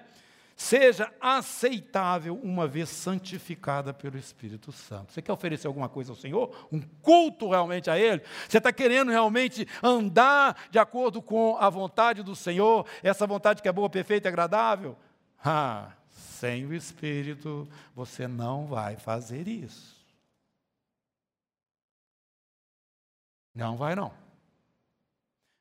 Seja 0.57 1.13
aceitável 1.21 2.35
uma 2.41 2.67
vez 2.67 2.89
santificada 2.89 3.93
pelo 3.93 4.17
Espírito 4.17 4.71
Santo. 4.71 5.13
Você 5.13 5.21
quer 5.21 5.31
oferecer 5.31 5.67
alguma 5.67 5.87
coisa 5.87 6.11
ao 6.11 6.15
Senhor? 6.15 6.67
Um 6.71 6.81
culto 6.81 7.51
realmente 7.51 7.91
a 7.91 7.99
Ele? 7.99 8.23
Você 8.49 8.57
está 8.57 8.73
querendo 8.73 9.11
realmente 9.11 9.67
andar 9.83 10.67
de 10.71 10.79
acordo 10.79 11.21
com 11.21 11.55
a 11.57 11.69
vontade 11.69 12.23
do 12.23 12.35
Senhor, 12.35 12.87
essa 13.03 13.27
vontade 13.27 13.61
que 13.61 13.67
é 13.67 13.71
boa, 13.71 13.87
perfeita 13.87 14.27
e 14.27 14.29
agradável? 14.29 14.97
Ah, 15.45 15.91
sem 16.09 16.65
o 16.65 16.73
Espírito, 16.73 17.69
você 17.93 18.27
não 18.27 18.65
vai 18.65 18.95
fazer 18.95 19.47
isso. 19.47 19.95
Não 23.53 23.77
vai, 23.77 23.93
não. 23.95 24.11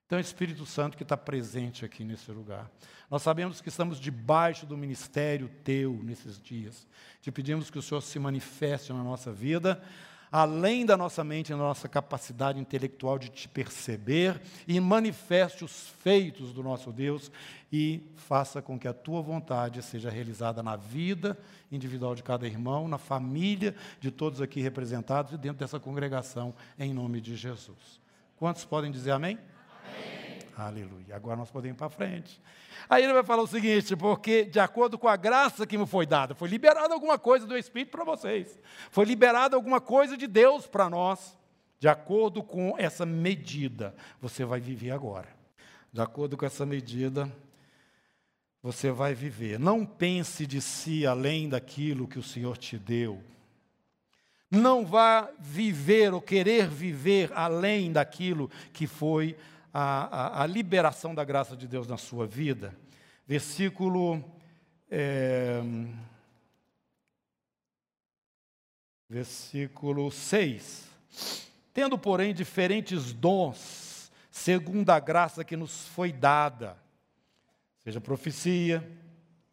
Então, 0.06 0.18
é 0.18 0.20
o 0.20 0.22
Espírito 0.22 0.64
Santo 0.64 0.96
que 0.96 1.02
está 1.02 1.16
presente 1.16 1.84
aqui 1.84 2.04
nesse 2.04 2.30
lugar. 2.30 2.70
Nós 3.10 3.22
sabemos 3.22 3.60
que 3.60 3.68
estamos 3.68 3.98
debaixo 3.98 4.64
do 4.64 4.76
ministério 4.76 5.50
teu 5.64 6.00
nesses 6.02 6.40
dias. 6.40 6.86
Te 7.20 7.32
pedimos 7.32 7.70
que 7.70 7.78
o 7.78 7.82
Senhor 7.82 8.00
se 8.00 8.18
manifeste 8.18 8.92
na 8.92 9.02
nossa 9.02 9.32
vida 9.32 9.82
além 10.30 10.84
da 10.84 10.96
nossa 10.96 11.22
mente 11.22 11.48
e 11.48 11.50
da 11.52 11.56
nossa 11.56 11.88
capacidade 11.88 12.58
intelectual 12.58 13.18
de 13.18 13.28
te 13.28 13.48
perceber, 13.48 14.40
e 14.66 14.78
manifeste 14.80 15.64
os 15.64 15.88
feitos 16.02 16.52
do 16.52 16.62
nosso 16.62 16.92
Deus 16.92 17.30
e 17.72 18.02
faça 18.16 18.60
com 18.60 18.78
que 18.78 18.88
a 18.88 18.92
tua 18.92 19.22
vontade 19.22 19.82
seja 19.82 20.10
realizada 20.10 20.62
na 20.62 20.76
vida 20.76 21.38
individual 21.70 22.14
de 22.14 22.22
cada 22.22 22.46
irmão, 22.46 22.88
na 22.88 22.98
família 22.98 23.74
de 24.00 24.10
todos 24.10 24.40
aqui 24.40 24.60
representados 24.60 25.32
e 25.32 25.38
dentro 25.38 25.58
dessa 25.58 25.80
congregação, 25.80 26.54
em 26.78 26.92
nome 26.92 27.20
de 27.20 27.36
Jesus. 27.36 28.00
Quantos 28.36 28.64
podem 28.64 28.90
dizer 28.90 29.12
amém? 29.12 29.38
Aleluia. 30.56 31.14
Agora 31.14 31.36
nós 31.36 31.50
podemos 31.50 31.76
ir 31.76 31.78
para 31.78 31.90
frente. 31.90 32.40
Aí 32.88 33.04
ele 33.04 33.12
vai 33.12 33.22
falar 33.22 33.42
o 33.42 33.46
seguinte: 33.46 33.94
porque 33.94 34.44
de 34.44 34.58
acordo 34.58 34.98
com 34.98 35.06
a 35.06 35.16
graça 35.16 35.66
que 35.66 35.76
me 35.76 35.86
foi 35.86 36.06
dada, 36.06 36.34
foi 36.34 36.48
liberada 36.48 36.94
alguma 36.94 37.18
coisa 37.18 37.46
do 37.46 37.56
Espírito 37.56 37.90
para 37.90 38.04
vocês, 38.04 38.58
foi 38.90 39.04
liberada 39.04 39.54
alguma 39.54 39.80
coisa 39.80 40.16
de 40.16 40.26
Deus 40.26 40.66
para 40.66 40.88
nós, 40.88 41.36
de 41.78 41.88
acordo 41.88 42.42
com 42.42 42.74
essa 42.78 43.04
medida, 43.04 43.94
você 44.20 44.44
vai 44.44 44.60
viver 44.60 44.92
agora. 44.92 45.28
De 45.92 46.00
acordo 46.00 46.36
com 46.36 46.46
essa 46.46 46.64
medida, 46.64 47.30
você 48.62 48.90
vai 48.90 49.14
viver. 49.14 49.58
Não 49.58 49.84
pense 49.84 50.46
de 50.46 50.60
si 50.60 51.06
além 51.06 51.48
daquilo 51.48 52.08
que 52.08 52.18
o 52.18 52.22
Senhor 52.22 52.56
te 52.56 52.78
deu. 52.78 53.22
Não 54.50 54.86
vá 54.86 55.28
viver 55.38 56.14
ou 56.14 56.20
querer 56.20 56.68
viver 56.68 57.30
além 57.34 57.92
daquilo 57.92 58.50
que 58.72 58.86
foi 58.86 59.36
a, 59.78 60.38
a, 60.38 60.42
a 60.42 60.46
liberação 60.46 61.14
da 61.14 61.22
graça 61.22 61.54
de 61.54 61.68
Deus 61.68 61.86
na 61.86 61.98
sua 61.98 62.26
vida. 62.26 62.74
Versículo. 63.26 64.24
É, 64.90 65.60
versículo 69.06 70.10
6. 70.10 70.88
Tendo, 71.74 71.98
porém, 71.98 72.32
diferentes 72.32 73.12
dons, 73.12 74.10
segundo 74.30 74.88
a 74.88 74.98
graça 74.98 75.44
que 75.44 75.58
nos 75.58 75.86
foi 75.88 76.10
dada, 76.10 76.78
seja 77.84 78.00
profecia, 78.00 78.82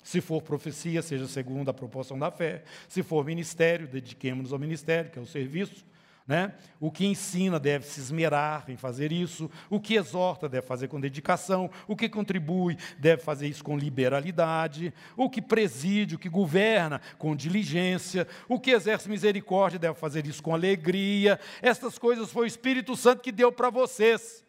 se 0.02 0.22
for 0.22 0.42
profecia, 0.42 1.02
seja 1.02 1.28
segundo 1.28 1.68
a 1.68 1.74
proporção 1.74 2.18
da 2.18 2.32
fé, 2.32 2.64
se 2.88 3.04
for 3.04 3.26
ministério, 3.26 3.90
dediquemos-nos 3.90 4.54
ao 4.54 4.60
ministério, 4.60 5.12
que 5.12 5.20
é 5.20 5.22
o 5.22 5.26
serviço, 5.26 5.86
né? 6.26 6.54
O 6.80 6.90
que 6.90 7.06
ensina 7.06 7.60
deve 7.60 7.86
se 7.86 8.00
esmerar 8.00 8.66
em 8.70 8.78
fazer 8.78 9.12
isso, 9.12 9.50
o 9.70 9.80
que 9.80 9.96
exorta 9.96 10.48
deve 10.48 10.66
fazer 10.66 10.88
com 10.88 11.00
dedicação, 11.00 11.70
o 11.88 11.96
que 11.96 12.08
contribui 12.08 12.78
deve 12.98 13.22
fazer 13.22 13.48
isso 13.48 13.64
com 13.64 13.78
liberalidade, 13.78 14.94
o 15.18 15.30
que 15.30 15.42
preside, 15.42 16.16
o 16.16 16.20
que 16.20 16.30
governa 16.30 17.02
com 17.18 17.36
diligência, 17.36 18.28
o 18.48 18.60
que 18.60 18.72
exerce 18.72 19.10
misericórdia 19.10 19.78
deve 19.78 19.96
fazer 20.00 20.26
isso 20.26 20.42
com 20.42 20.54
alegria. 20.54 21.40
Estas 21.62 21.98
coisas 21.98 22.32
foi 22.32 22.46
o 22.46 22.48
Espírito 22.48 22.96
Santo 22.96 23.22
que 23.22 23.32
deu 23.32 23.52
para 23.52 23.70
vocês. 23.70 24.46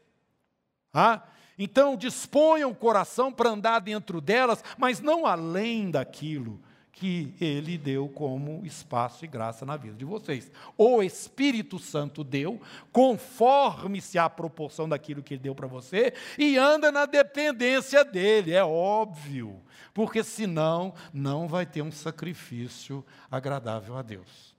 Ah? 0.92 1.24
Então 1.58 1.96
disponham 1.96 2.70
o 2.70 2.74
coração 2.74 3.32
para 3.32 3.50
andar 3.50 3.80
dentro 3.80 4.20
delas, 4.20 4.62
mas 4.78 5.00
não 5.00 5.26
além 5.26 5.90
daquilo 5.90 6.60
que 6.94 7.34
ele 7.40 7.76
deu 7.76 8.08
como 8.08 8.64
espaço 8.64 9.24
e 9.24 9.28
graça 9.28 9.66
na 9.66 9.76
vida 9.76 9.96
de 9.96 10.04
vocês. 10.04 10.50
O 10.78 11.02
Espírito 11.02 11.78
Santo 11.78 12.22
deu, 12.22 12.60
conforme-se 12.92 14.16
à 14.16 14.30
proporção 14.30 14.88
daquilo 14.88 15.22
que 15.22 15.34
ele 15.34 15.42
deu 15.42 15.54
para 15.54 15.66
você, 15.66 16.14
e 16.38 16.56
anda 16.56 16.92
na 16.92 17.04
dependência 17.04 18.04
dele, 18.04 18.52
é 18.52 18.64
óbvio, 18.64 19.60
porque 19.92 20.22
senão 20.22 20.94
não 21.12 21.48
vai 21.48 21.66
ter 21.66 21.82
um 21.82 21.90
sacrifício 21.90 23.04
agradável 23.28 23.96
a 23.96 24.02
Deus. 24.02 24.54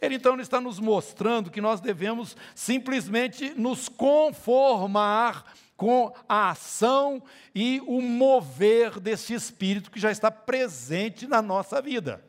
Ele 0.00 0.16
então 0.16 0.38
está 0.40 0.60
nos 0.60 0.80
mostrando 0.80 1.50
que 1.50 1.60
nós 1.60 1.80
devemos 1.80 2.36
simplesmente 2.54 3.50
nos 3.50 3.88
conformar 3.88 5.44
com 5.76 6.14
a 6.28 6.50
ação 6.50 7.22
e 7.54 7.80
o 7.86 8.00
mover 8.00 9.00
desse 9.00 9.34
Espírito 9.34 9.90
que 9.90 10.00
já 10.00 10.10
está 10.10 10.30
presente 10.30 11.26
na 11.26 11.42
nossa 11.42 11.80
vida. 11.82 12.24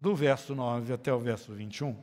Do 0.00 0.14
verso 0.14 0.54
9 0.54 0.92
até 0.92 1.12
o 1.12 1.18
verso 1.18 1.52
21. 1.52 1.96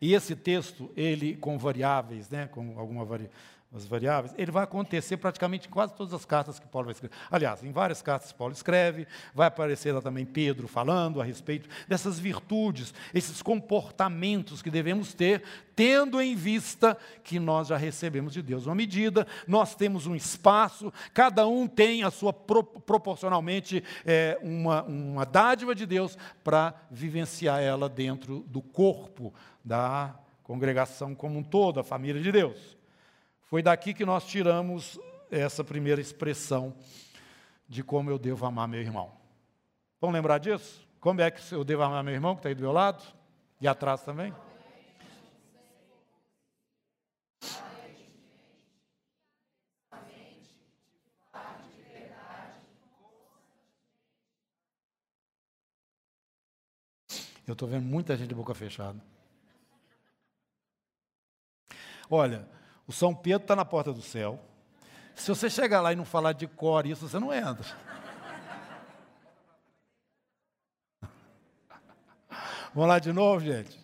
E 0.00 0.14
esse 0.14 0.36
texto, 0.36 0.90
ele 0.96 1.36
com 1.36 1.56
variáveis, 1.56 2.28
né, 2.28 2.46
com 2.48 2.78
alguma 2.78 3.04
variável 3.04 3.32
as 3.74 3.86
variáveis, 3.86 4.34
ele 4.36 4.50
vai 4.50 4.64
acontecer 4.64 5.16
praticamente 5.16 5.66
em 5.66 5.70
quase 5.70 5.94
todas 5.94 6.12
as 6.12 6.26
cartas 6.26 6.58
que 6.58 6.68
Paulo 6.68 6.86
vai 6.86 6.92
escrever. 6.92 7.14
Aliás, 7.30 7.64
em 7.64 7.72
várias 7.72 8.02
cartas 8.02 8.30
que 8.30 8.36
Paulo 8.36 8.52
escreve, 8.52 9.06
vai 9.34 9.48
aparecer 9.48 9.92
lá 9.92 10.02
também 10.02 10.26
Pedro 10.26 10.68
falando 10.68 11.20
a 11.20 11.24
respeito 11.24 11.68
dessas 11.88 12.18
virtudes, 12.18 12.92
esses 13.14 13.40
comportamentos 13.40 14.60
que 14.60 14.70
devemos 14.70 15.14
ter, 15.14 15.42
tendo 15.74 16.20
em 16.20 16.36
vista 16.36 16.98
que 17.24 17.40
nós 17.40 17.68
já 17.68 17.78
recebemos 17.78 18.34
de 18.34 18.42
Deus 18.42 18.66
uma 18.66 18.74
medida, 18.74 19.26
nós 19.48 19.74
temos 19.74 20.06
um 20.06 20.14
espaço, 20.14 20.92
cada 21.14 21.46
um 21.46 21.66
tem 21.66 22.02
a 22.02 22.10
sua 22.10 22.32
proporcionalmente 22.32 23.82
é, 24.04 24.38
uma, 24.42 24.82
uma 24.82 25.24
dádiva 25.24 25.74
de 25.74 25.86
Deus 25.86 26.18
para 26.44 26.74
vivenciar 26.90 27.62
ela 27.62 27.88
dentro 27.88 28.40
do 28.48 28.60
corpo 28.60 29.32
da 29.64 30.14
congregação 30.42 31.14
como 31.14 31.38
um 31.38 31.42
todo, 31.42 31.80
a 31.80 31.84
família 31.84 32.20
de 32.20 32.30
Deus. 32.30 32.81
Foi 33.52 33.62
daqui 33.62 33.92
que 33.92 34.06
nós 34.06 34.24
tiramos 34.24 34.98
essa 35.30 35.62
primeira 35.62 36.00
expressão 36.00 36.74
de 37.68 37.84
como 37.84 38.08
eu 38.08 38.18
devo 38.18 38.46
amar 38.46 38.66
meu 38.66 38.80
irmão. 38.80 39.12
Vamos 40.00 40.14
lembrar 40.14 40.38
disso? 40.38 40.88
Como 40.98 41.20
é 41.20 41.30
que 41.30 41.52
eu 41.54 41.62
devo 41.62 41.82
amar 41.82 42.02
meu 42.02 42.14
irmão 42.14 42.34
que 42.34 42.38
está 42.38 42.48
aí 42.48 42.54
do 42.54 42.62
meu 42.62 42.72
lado? 42.72 43.04
E 43.60 43.68
atrás 43.68 44.00
também? 44.00 44.34
Eu 57.46 57.52
estou 57.52 57.68
vendo 57.68 57.84
muita 57.84 58.16
gente 58.16 58.30
de 58.30 58.34
boca 58.34 58.54
fechada. 58.54 58.98
Olha, 62.08 62.48
o 62.86 62.92
São 62.92 63.14
Pedro 63.14 63.44
está 63.44 63.56
na 63.56 63.64
porta 63.64 63.92
do 63.92 64.02
céu. 64.02 64.38
Se 65.14 65.28
você 65.28 65.50
chegar 65.50 65.80
lá 65.80 65.92
e 65.92 65.96
não 65.96 66.04
falar 66.04 66.32
de 66.32 66.46
cor 66.46 66.86
isso, 66.86 67.08
você 67.08 67.18
não 67.18 67.32
entra. 67.32 67.66
Vamos 72.74 72.88
lá 72.88 72.98
de 72.98 73.12
novo, 73.12 73.44
gente. 73.44 73.81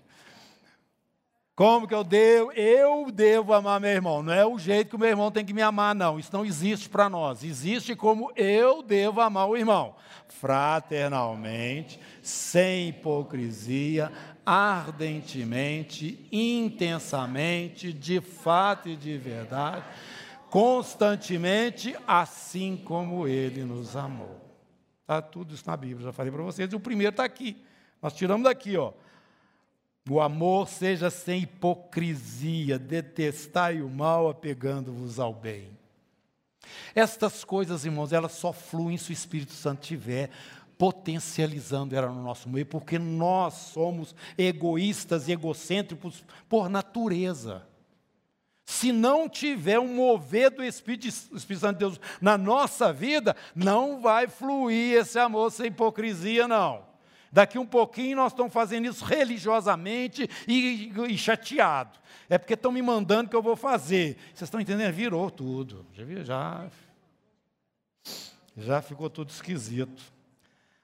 Como 1.59 1.89
que 1.89 1.95
eu 1.95 2.05
devo? 2.05 2.53
Eu 2.53 3.11
devo 3.11 3.53
amar 3.53 3.81
meu 3.81 3.91
irmão. 3.91 4.23
Não 4.23 4.33
é 4.33 4.47
o 4.47 4.57
jeito 4.61 4.91
que 4.91 4.95
o 4.95 4.99
meu 4.99 5.09
irmão 5.09 5.29
tem 5.29 5.45
que 5.45 5.53
me 5.53 5.61
amar, 5.61 5.93
não. 5.93 6.17
Isso 6.17 6.31
não 6.33 6.47
existe 6.47 6.89
para 6.89 7.09
nós. 7.09 7.43
Existe 7.43 7.97
como 7.97 8.31
eu 8.37 8.81
devo 8.81 9.21
amar 9.21 9.49
o 9.49 9.57
irmão. 9.57 9.97
Fraternalmente, 10.29 11.99
sem 12.23 12.91
hipocrisia, 12.91 14.13
ardentemente, 14.47 16.29
intensamente, 16.31 17.93
de 17.93 18.21
fato 18.21 18.89
e 18.89 18.95
de 18.95 19.19
verdade, 19.19 19.83
constantemente, 20.51 21.97
assim 22.07 22.81
como 22.85 23.27
ele 23.27 23.65
nos 23.65 23.97
amou. 23.97 24.41
Está 25.01 25.21
tudo 25.21 25.57
isso 25.57 25.65
na 25.67 25.77
Bíblia, 25.77 26.07
já 26.07 26.13
falei 26.13 26.31
para 26.31 26.45
vocês. 26.45 26.73
O 26.73 26.79
primeiro 26.79 27.11
está 27.11 27.25
aqui. 27.25 27.61
Nós 28.01 28.13
tiramos 28.13 28.45
daqui, 28.45 28.77
ó. 28.77 28.93
O 30.11 30.21
amor 30.21 30.69
seja 30.69 31.11
sem 31.11 31.43
hipocrisia, 31.43 32.79
detestai 32.79 33.83
o 33.83 33.89
mal, 33.89 34.29
apegando-vos 34.29 35.19
ao 35.19 35.35
bem. 35.35 35.69
Estas 36.95 37.45
coisas, 37.45 37.85
irmãos, 37.85 38.13
elas 38.13 38.33
só 38.33 38.53
fluem 38.53 38.97
se 38.97 39.11
o 39.11 39.13
Espírito 39.13 39.53
Santo 39.53 39.81
tiver 39.81 40.31
potencializando 40.79 41.95
ela 41.97 42.09
no 42.09 42.23
nosso 42.23 42.49
meio, 42.49 42.65
porque 42.65 42.99
nós 42.99 43.55
somos 43.55 44.15
egoístas 44.37 45.27
e 45.27 45.33
egocêntricos 45.33 46.25
por 46.49 46.69
natureza. 46.69 47.67
Se 48.65 48.93
não 48.93 49.29
tiver 49.29 49.81
um 49.81 49.95
mover 49.95 50.51
do 50.51 50.63
Espírito, 50.63 51.09
Espírito 51.09 51.61
Santo 51.61 51.73
de 51.73 51.79
Deus 51.79 52.01
na 52.21 52.39
nossa 52.39 52.93
vida, 52.93 53.35
não 53.55 54.01
vai 54.01 54.29
fluir 54.29 54.99
esse 54.99 55.19
amor 55.19 55.51
sem 55.51 55.67
hipocrisia, 55.67 56.47
não. 56.47 56.88
Daqui 57.31 57.59
um 57.59 57.67
pouquinho 57.67 58.17
nós 58.17 58.33
estamos 58.33 58.53
fazendo 58.53 58.87
isso 58.87 59.05
religiosamente 59.05 60.29
e, 60.47 60.93
e 61.09 61.19
chateado. 61.19 61.99
É 62.29 62.39
porque 62.39 62.55
estão 62.55 62.73
me 62.73 62.83
mandando 62.83 63.31
que 63.31 63.37
eu 63.37 63.43
vou 63.43 63.57
fazer. 63.57 64.17
Vocês 64.35 64.43
estão 64.43 64.61
entendendo? 64.61 64.93
Virou 64.93 65.31
tudo. 65.31 65.85
Já, 65.93 66.05
já, 66.25 66.67
já 68.57 68.83
ficou 68.83 69.11
tudo 69.11 69.31
esquisito. 69.31 70.03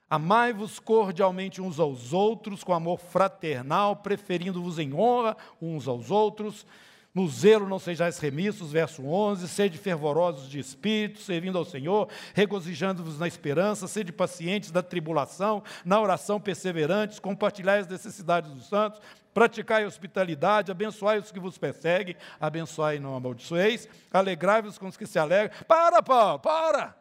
Amai-vos 0.08 0.78
cordialmente 0.78 1.60
uns 1.60 1.80
aos 1.80 2.12
outros, 2.12 2.62
com 2.62 2.72
amor 2.72 2.98
fraternal, 2.98 3.96
preferindo-vos 3.96 4.78
em 4.78 4.92
honra 4.92 5.36
uns 5.60 5.88
aos 5.88 6.10
outros 6.10 6.66
no 7.14 7.28
zelo 7.28 7.68
não 7.68 7.78
sejais 7.78 8.18
remissos, 8.18 8.72
verso 8.72 9.06
11, 9.06 9.46
sede 9.46 9.78
fervorosos 9.78 10.50
de 10.50 10.58
espírito, 10.58 11.20
servindo 11.20 11.56
ao 11.56 11.64
Senhor, 11.64 12.08
regozijando-vos 12.34 13.20
na 13.20 13.28
esperança, 13.28 13.86
sede 13.86 14.10
pacientes 14.10 14.72
da 14.72 14.82
tribulação, 14.82 15.62
na 15.84 16.00
oração 16.00 16.40
perseverantes, 16.40 17.20
compartilhai 17.20 17.78
as 17.78 17.86
necessidades 17.86 18.50
dos 18.50 18.68
santos, 18.68 19.00
praticai 19.32 19.86
hospitalidade, 19.86 20.72
abençoai 20.72 21.20
os 21.20 21.30
que 21.30 21.38
vos 21.38 21.56
perseguem, 21.56 22.16
abençoai 22.40 22.96
e 22.96 23.00
não 23.00 23.14
amaldiçoeis, 23.14 23.88
alegrai-vos 24.12 24.76
com 24.76 24.88
os 24.88 24.96
que 24.96 25.06
se 25.06 25.18
alegram. 25.18 25.56
Para, 25.68 26.02
Paulo, 26.02 26.40
para! 26.40 26.96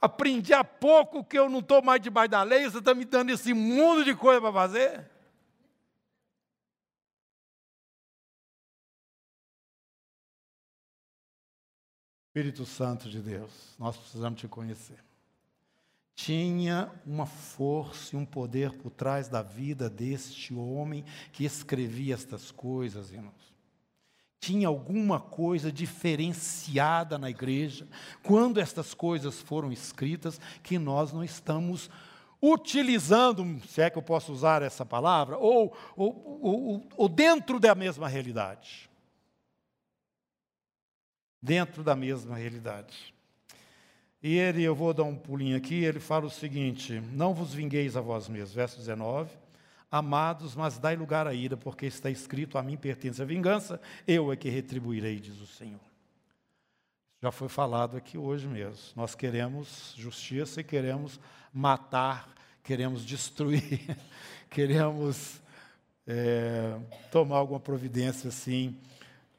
Aprendi 0.00 0.54
há 0.54 0.64
pouco 0.64 1.22
que 1.24 1.38
eu 1.38 1.50
não 1.50 1.58
estou 1.58 1.82
mais 1.82 2.00
debaixo 2.00 2.30
da 2.30 2.42
lei, 2.42 2.64
você 2.64 2.78
está 2.78 2.94
me 2.94 3.04
dando 3.04 3.30
esse 3.30 3.52
mundo 3.52 4.04
de 4.04 4.14
coisa 4.14 4.40
para 4.40 4.52
fazer? 4.52 5.17
Espírito 12.38 12.64
Santo 12.64 13.10
de 13.10 13.20
Deus, 13.20 13.50
nós 13.76 13.96
precisamos 13.96 14.38
te 14.38 14.46
conhecer. 14.46 15.02
Tinha 16.14 16.88
uma 17.04 17.26
força 17.26 18.14
e 18.14 18.18
um 18.18 18.24
poder 18.24 18.74
por 18.74 18.90
trás 18.90 19.26
da 19.26 19.42
vida 19.42 19.90
deste 19.90 20.54
homem 20.54 21.04
que 21.32 21.44
escrevia 21.44 22.14
estas 22.14 22.52
coisas, 22.52 23.10
irmãos. 23.10 23.52
Tinha 24.38 24.68
alguma 24.68 25.18
coisa 25.18 25.72
diferenciada 25.72 27.18
na 27.18 27.28
igreja 27.28 27.88
quando 28.22 28.60
estas 28.60 28.94
coisas 28.94 29.40
foram 29.40 29.72
escritas 29.72 30.40
que 30.62 30.78
nós 30.78 31.12
não 31.12 31.24
estamos 31.24 31.90
utilizando, 32.40 33.60
se 33.66 33.82
é 33.82 33.90
que 33.90 33.98
eu 33.98 34.02
posso 34.02 34.32
usar 34.32 34.62
essa 34.62 34.86
palavra, 34.86 35.36
ou, 35.36 35.76
ou, 35.96 36.38
ou, 36.40 36.88
ou 36.96 37.08
dentro 37.08 37.58
da 37.58 37.74
mesma 37.74 38.06
realidade 38.06 38.87
dentro 41.40 41.82
da 41.82 41.94
mesma 41.94 42.36
realidade. 42.36 43.14
E 44.22 44.36
ele, 44.36 44.62
eu 44.62 44.74
vou 44.74 44.92
dar 44.92 45.04
um 45.04 45.14
pulinho 45.14 45.56
aqui, 45.56 45.84
ele 45.84 46.00
fala 46.00 46.26
o 46.26 46.30
seguinte: 46.30 47.00
Não 47.12 47.32
vos 47.32 47.54
vingueis 47.54 47.96
a 47.96 48.00
vós 48.00 48.28
mesmos, 48.28 48.54
verso 48.54 48.76
19. 48.78 49.30
Amados, 49.90 50.54
mas 50.54 50.78
dai 50.78 50.96
lugar 50.96 51.26
à 51.26 51.32
ira, 51.32 51.56
porque 51.56 51.86
está 51.86 52.10
escrito: 52.10 52.58
A 52.58 52.62
mim 52.62 52.76
pertence 52.76 53.22
a 53.22 53.24
vingança, 53.24 53.80
eu 54.06 54.32
é 54.32 54.36
que 54.36 54.48
retribuirei, 54.48 55.20
diz 55.20 55.40
o 55.40 55.46
Senhor. 55.46 55.80
Já 57.22 57.32
foi 57.32 57.48
falado 57.48 57.96
aqui 57.96 58.18
hoje 58.18 58.46
mesmo. 58.46 58.92
Nós 58.94 59.14
queremos 59.14 59.94
justiça 59.96 60.60
e 60.60 60.64
queremos 60.64 61.18
matar, 61.52 62.28
queremos 62.62 63.04
destruir, 63.04 63.96
queremos 64.50 65.40
é, 66.06 66.76
tomar 67.10 67.36
alguma 67.36 67.60
providência 67.60 68.28
assim 68.28 68.78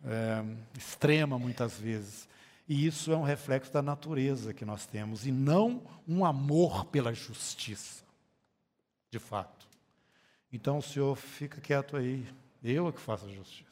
é, 0.03 0.43
extrema 0.77 1.38
muitas 1.38 1.77
vezes. 1.77 2.27
E 2.67 2.85
isso 2.85 3.12
é 3.12 3.17
um 3.17 3.23
reflexo 3.23 3.71
da 3.73 3.81
natureza 3.81 4.53
que 4.53 4.63
nós 4.63 4.85
temos, 4.85 5.25
e 5.25 5.31
não 5.31 5.81
um 6.07 6.23
amor 6.23 6.85
pela 6.85 7.13
justiça, 7.13 8.03
de 9.09 9.17
fato. 9.17 9.67
Então 10.53 10.77
o 10.77 10.81
senhor 10.81 11.15
fica 11.15 11.59
quieto 11.59 11.97
aí, 11.97 12.27
eu 12.63 12.88
é 12.88 12.91
que 12.91 12.99
faço 12.99 13.25
a 13.25 13.29
justiça. 13.29 13.69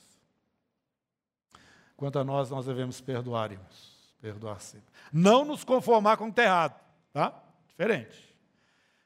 Quanto 1.95 2.19
a 2.19 2.23
nós, 2.23 2.49
nós 2.51 2.65
devemos 2.65 3.01
perdoar, 3.01 3.51
irmãos. 3.51 3.97
Perdoar 4.21 4.59
sempre. 4.61 4.87
Não 5.11 5.43
nos 5.43 5.63
conformar 5.63 6.17
com 6.17 6.27
o 6.27 6.33
que 6.33 6.41
errado, 6.41 6.79
tá? 7.11 7.43
Diferente. 7.67 8.35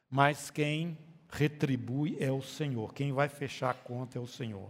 Mas 0.10 0.50
quem 0.50 0.98
retribui 1.30 2.18
é 2.20 2.32
o 2.32 2.42
Senhor. 2.42 2.94
Quem 2.94 3.14
vai 3.14 3.30
fechar 3.30 3.70
a 3.70 3.74
conta 3.74 4.18
é 4.18 4.22
o 4.22 4.28
Senhor. 4.28 4.70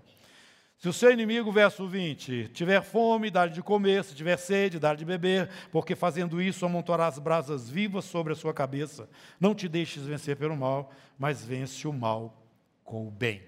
Se 0.82 0.90
o 0.90 0.94
seu 0.94 1.12
inimigo, 1.12 1.52
verso 1.52 1.88
20, 1.88 2.50
tiver 2.56 2.82
fome, 2.82 3.30
dá-lhe 3.30 3.54
de 3.54 3.62
comer, 3.62 4.04
se 4.04 4.16
tiver 4.16 4.36
sede, 4.36 4.80
dá-lhe 4.80 4.98
de 4.98 5.06
beber, 5.06 5.48
porque 5.72 5.96
fazendo 5.96 6.42
isso 6.42 6.66
amontoarás 6.66 7.20
brasas 7.20 7.70
vivas 7.70 8.04
sobre 8.04 8.34
a 8.34 8.36
sua 8.36 8.52
cabeça. 8.52 9.08
Não 9.40 9.54
te 9.54 9.70
deixes 9.70 10.08
vencer 10.08 10.38
pelo 10.38 10.58
mal, 10.58 10.92
mas 11.20 11.46
vence 11.46 11.88
o 11.88 11.94
mal 11.94 12.36
com 12.84 13.08
o 13.08 13.12
bem. 13.12 13.44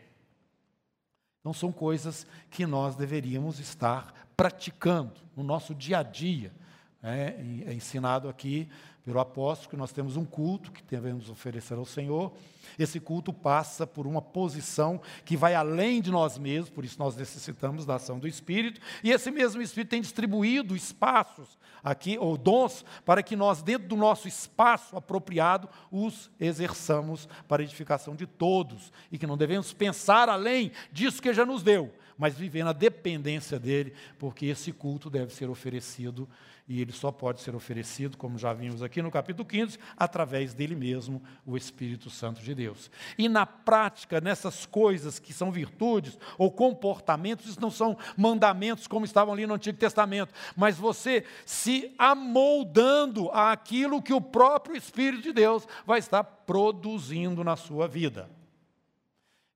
Então 1.40 1.52
são 1.54 1.72
coisas 1.72 2.28
que 2.52 2.68
nós 2.68 2.96
deveríamos 2.96 3.60
estar 3.60 4.30
praticando 4.38 5.20
no 5.36 5.44
nosso 5.44 5.74
dia 5.74 5.98
a 5.98 6.04
dia. 6.04 6.54
É, 7.02 7.36
é 7.66 7.74
ensinado 7.74 8.30
aqui 8.30 8.70
pelo 9.06 9.20
apóstolo 9.20 9.70
que 9.70 9.78
nós 9.78 9.92
temos 9.92 10.16
um 10.16 10.26
culto 10.26 10.72
que 10.72 10.82
devemos 10.84 11.30
oferecer 11.30 11.76
ao 11.76 11.86
Senhor. 11.86 12.32
Esse 12.80 13.00
culto 13.00 13.34
passa 13.34 13.86
por 13.86 14.08
uma 14.08 14.22
posição 14.22 15.02
que 15.26 15.36
vai 15.36 15.54
além 15.54 16.02
de 16.02 16.10
nós 16.10 16.38
mesmos, 16.38 16.70
por 16.70 16.86
isso 16.86 16.98
nós 16.98 17.16
necessitamos 17.16 17.86
da 17.86 17.96
ação 17.96 18.18
do 18.18 18.28
Espírito, 18.28 18.80
e 19.04 19.12
esse 19.12 19.30
mesmo 19.30 19.62
Espírito 19.62 19.90
tem 19.90 20.02
distribuído 20.02 20.76
espaços 20.76 21.58
aqui, 21.84 22.18
ou 22.18 22.38
dons, 22.38 22.86
para 23.06 23.22
que 23.22 23.36
nós, 23.36 23.62
dentro 23.62 23.90
do 23.90 23.98
nosso 23.98 24.28
espaço 24.28 24.96
apropriado, 24.96 25.68
os 25.92 26.32
exerçamos 26.40 27.28
para 27.48 27.62
a 27.62 27.66
edificação 27.66 28.16
de 28.16 28.26
todos, 28.26 28.92
e 29.12 29.18
que 29.18 29.28
não 29.28 29.38
devemos 29.38 29.74
pensar 29.74 30.30
além 30.30 30.72
disso 30.92 31.22
que 31.22 31.34
já 31.34 31.46
nos 31.46 31.62
deu, 31.62 31.94
mas 32.18 32.36
viver 32.36 32.64
na 32.64 32.74
dependência 32.74 33.60
dele, 33.60 33.94
porque 34.18 34.46
esse 34.48 34.72
culto 34.72 35.10
deve 35.10 35.34
ser 35.34 35.50
oferecido 35.50 36.28
e 36.68 36.80
ele 36.80 36.94
só 36.94 37.12
pode 37.12 37.42
ser 37.42 37.56
oferecido, 37.56 38.18
como 38.18 38.38
já 38.38 38.54
vimos 38.54 38.82
aqui 38.82 39.02
no 39.02 39.12
capítulo 39.12 39.46
15, 39.46 39.78
através 39.98 40.54
dele 40.54 40.76
mesmo, 40.76 41.22
o 41.46 41.58
Espírito 41.58 42.10
Santo 42.10 42.42
de 42.42 42.56
Deus. 42.56 42.90
E 43.18 43.28
na 43.28 43.46
prática, 43.46 44.22
nessas 44.22 44.66
coisas 44.66 45.20
que 45.20 45.34
são 45.34 45.52
virtudes 45.52 46.18
ou 46.38 46.50
comportamentos, 46.50 47.48
isso 47.48 47.62
não 47.62 47.72
são 47.72 47.98
mandamentos 48.16 48.88
como 48.88 49.06
estavam 49.06 49.34
ali 49.34 49.46
no 49.46 49.56
Antigo 49.56 49.78
Testamento, 49.78 50.34
mas 50.56 50.78
você 50.78 51.26
se 51.46 51.94
amoldando 51.98 53.30
àquilo 53.32 54.02
que 54.02 54.14
o 54.14 54.22
próprio 54.22 54.78
Espírito 54.78 55.24
de 55.24 55.34
Deus 55.34 55.68
vai 55.86 56.00
estar 56.00 56.24
produzindo 56.24 57.44
na 57.44 57.58
sua 57.58 57.88
vida. 57.88 58.30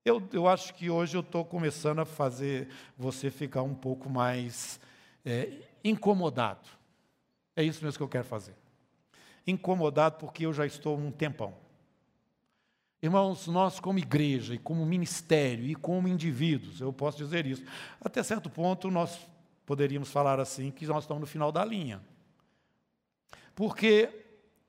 Eu, 0.08 0.28
eu 0.32 0.48
acho 0.48 0.74
que 0.74 0.88
hoje 0.88 1.16
eu 1.16 1.20
estou 1.20 1.44
começando 1.44 1.98
a 1.98 2.04
fazer 2.04 2.68
você 2.96 3.30
ficar 3.30 3.62
um 3.62 3.74
pouco 3.74 4.08
mais 4.08 4.80
é, 5.24 5.52
incomodado 5.84 6.78
é 7.58 7.64
isso 7.64 7.84
mesmo 7.84 7.98
que 7.98 8.04
eu 8.04 8.08
quero 8.08 8.24
fazer. 8.24 8.54
Incomodado 9.44 10.16
porque 10.18 10.46
eu 10.46 10.52
já 10.52 10.64
estou 10.64 10.96
um 10.96 11.10
tempão. 11.10 11.56
Irmãos, 13.02 13.48
nós 13.48 13.80
como 13.80 13.98
igreja 13.98 14.54
e 14.54 14.58
como 14.58 14.86
ministério 14.86 15.66
e 15.66 15.74
como 15.74 16.06
indivíduos, 16.06 16.80
eu 16.80 16.92
posso 16.92 17.18
dizer 17.18 17.46
isso. 17.46 17.64
Até 18.00 18.22
certo 18.22 18.48
ponto 18.48 18.92
nós 18.92 19.26
poderíamos 19.66 20.08
falar 20.08 20.38
assim 20.38 20.70
que 20.70 20.86
nós 20.86 21.02
estamos 21.02 21.22
no 21.22 21.26
final 21.26 21.50
da 21.50 21.64
linha. 21.64 22.00
Porque 23.56 24.08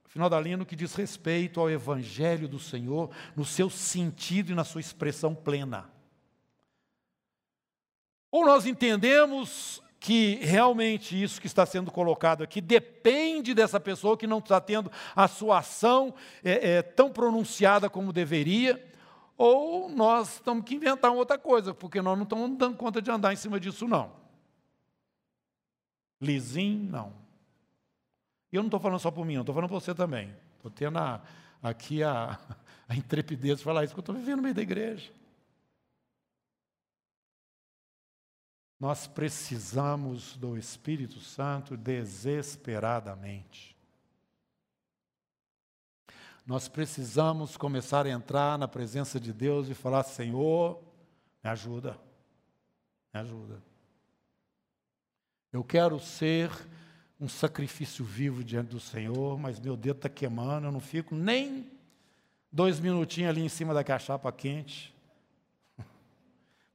final 0.09 0.27
da 0.27 0.39
linha 0.39 0.57
no 0.57 0.65
que 0.65 0.75
diz 0.75 0.95
respeito 0.95 1.59
ao 1.59 1.69
Evangelho 1.69 2.47
do 2.47 2.59
Senhor, 2.59 3.11
no 3.35 3.45
seu 3.45 3.69
sentido 3.69 4.51
e 4.51 4.55
na 4.55 4.63
sua 4.63 4.81
expressão 4.81 5.35
plena. 5.35 5.87
Ou 8.31 8.43
nós 8.45 8.65
entendemos 8.65 9.81
que 9.99 10.35
realmente 10.41 11.21
isso 11.21 11.39
que 11.39 11.45
está 11.45 11.65
sendo 11.65 11.91
colocado 11.91 12.43
aqui 12.43 12.59
depende 12.59 13.53
dessa 13.53 13.79
pessoa 13.79 14.17
que 14.17 14.25
não 14.25 14.39
está 14.39 14.59
tendo 14.59 14.91
a 15.15 15.27
sua 15.27 15.59
ação 15.59 16.13
é, 16.43 16.77
é, 16.77 16.81
tão 16.81 17.11
pronunciada 17.11 17.89
como 17.89 18.13
deveria, 18.13 18.83
ou 19.37 19.89
nós 19.89 20.39
temos 20.39 20.65
que 20.65 20.75
inventar 20.75 21.11
outra 21.11 21.37
coisa, 21.37 21.73
porque 21.73 22.01
nós 22.01 22.17
não 22.17 22.23
estamos 22.23 22.57
dando 22.57 22.77
conta 22.77 23.01
de 23.01 23.11
andar 23.11 23.31
em 23.31 23.35
cima 23.35 23.59
disso, 23.59 23.87
não. 23.87 24.11
Lisinho, 26.19 26.91
não. 26.91 27.28
E 28.51 28.55
eu 28.55 28.61
não 28.61 28.67
estou 28.67 28.79
falando 28.79 28.99
só 28.99 29.11
por 29.11 29.25
mim, 29.25 29.35
eu 29.35 29.41
estou 29.41 29.53
falando 29.53 29.69
por 29.69 29.79
você 29.79 29.93
também. 29.93 30.35
Estou 30.55 30.71
tendo 30.71 30.97
a, 30.97 31.21
aqui 31.61 32.03
a, 32.03 32.39
a 32.87 32.95
intrepidez 32.95 33.59
de 33.59 33.63
falar 33.63 33.83
isso, 33.83 33.93
porque 33.93 34.09
eu 34.09 34.13
estou 34.13 34.15
vivendo 34.15 34.37
no 34.37 34.43
meio 34.43 34.55
da 34.55 34.61
igreja. 34.61 35.11
Nós 38.79 39.07
precisamos 39.07 40.37
do 40.37 40.57
Espírito 40.57 41.19
Santo 41.19 41.75
desesperadamente. 41.75 43.77
Nós 46.45 46.67
precisamos 46.67 47.57
começar 47.57 48.07
a 48.07 48.09
entrar 48.09 48.57
na 48.57 48.67
presença 48.67 49.19
de 49.19 49.31
Deus 49.31 49.67
e 49.67 49.75
falar: 49.75 50.03
Senhor, 50.03 50.81
me 51.43 51.49
ajuda, 51.49 51.99
me 53.13 53.19
ajuda. 53.19 53.61
Eu 55.51 55.63
quero 55.63 55.99
ser 55.99 56.49
um 57.19 57.27
sacrifício 57.27 58.05
vivo 58.05 58.43
diante 58.43 58.69
do 58.69 58.79
Senhor, 58.79 59.37
mas 59.37 59.59
meu 59.59 59.75
dedo 59.75 59.97
está 59.97 60.09
queimando, 60.09 60.67
eu 60.67 60.71
não 60.71 60.79
fico 60.79 61.13
nem 61.13 61.69
dois 62.51 62.79
minutinhos 62.79 63.29
ali 63.29 63.41
em 63.41 63.49
cima 63.49 63.73
da 63.73 63.83
cachapa 63.83 64.31
quente 64.31 64.93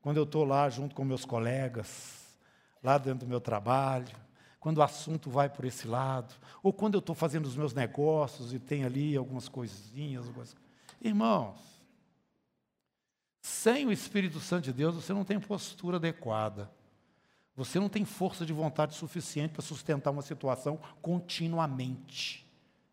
quando 0.04 0.18
eu 0.18 0.24
estou 0.24 0.44
lá 0.44 0.68
junto 0.68 0.94
com 0.94 1.02
meus 1.02 1.24
colegas, 1.24 2.37
lá 2.83 2.98
dentro 2.98 3.20
do 3.20 3.26
meu 3.26 3.40
trabalho, 3.40 4.14
quando 4.61 4.76
o 4.76 4.83
assunto 4.83 5.30
vai 5.30 5.48
por 5.48 5.64
esse 5.64 5.88
lado, 5.88 6.35
ou 6.62 6.74
quando 6.74 6.92
eu 6.92 6.98
estou 6.98 7.14
fazendo 7.14 7.46
os 7.46 7.57
meus 7.57 7.72
negócios 7.72 8.52
e 8.52 8.59
tem 8.59 8.85
ali 8.85 9.16
algumas 9.16 9.48
coisinhas. 9.48 10.26
Algumas... 10.26 10.54
Irmãos, 11.00 11.59
sem 13.40 13.87
o 13.87 13.92
Espírito 13.92 14.40
Santo 14.40 14.64
de 14.64 14.74
Deus, 14.74 14.94
você 14.94 15.14
não 15.14 15.24
tem 15.24 15.40
postura 15.40 15.96
adequada. 15.96 16.70
Você 17.56 17.78
não 17.78 17.88
tem 17.88 18.04
força 18.04 18.44
de 18.44 18.52
vontade 18.52 18.94
suficiente 18.94 19.52
para 19.52 19.62
sustentar 19.62 20.10
uma 20.10 20.22
situação 20.22 20.78
continuamente, 21.00 22.44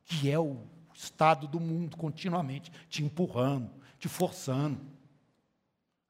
que 0.06 0.30
é 0.30 0.40
o 0.40 0.64
estado 0.94 1.48
do 1.48 1.60
mundo 1.60 1.98
continuamente 1.98 2.72
te 2.88 3.04
empurrando, 3.04 3.72
te 3.98 4.08
forçando 4.08 4.80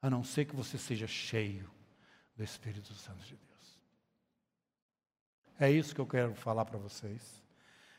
a 0.02 0.10
não 0.10 0.22
ser 0.22 0.44
que 0.44 0.56
você 0.56 0.76
seja 0.76 1.06
cheio 1.06 1.70
do 2.36 2.44
Espírito 2.44 2.92
Santo 2.94 3.24
de 3.24 3.36
Deus. 3.36 3.80
É 5.58 5.70
isso 5.70 5.94
que 5.94 6.00
eu 6.00 6.06
quero 6.06 6.34
falar 6.34 6.64
para 6.64 6.78
vocês. 6.78 7.41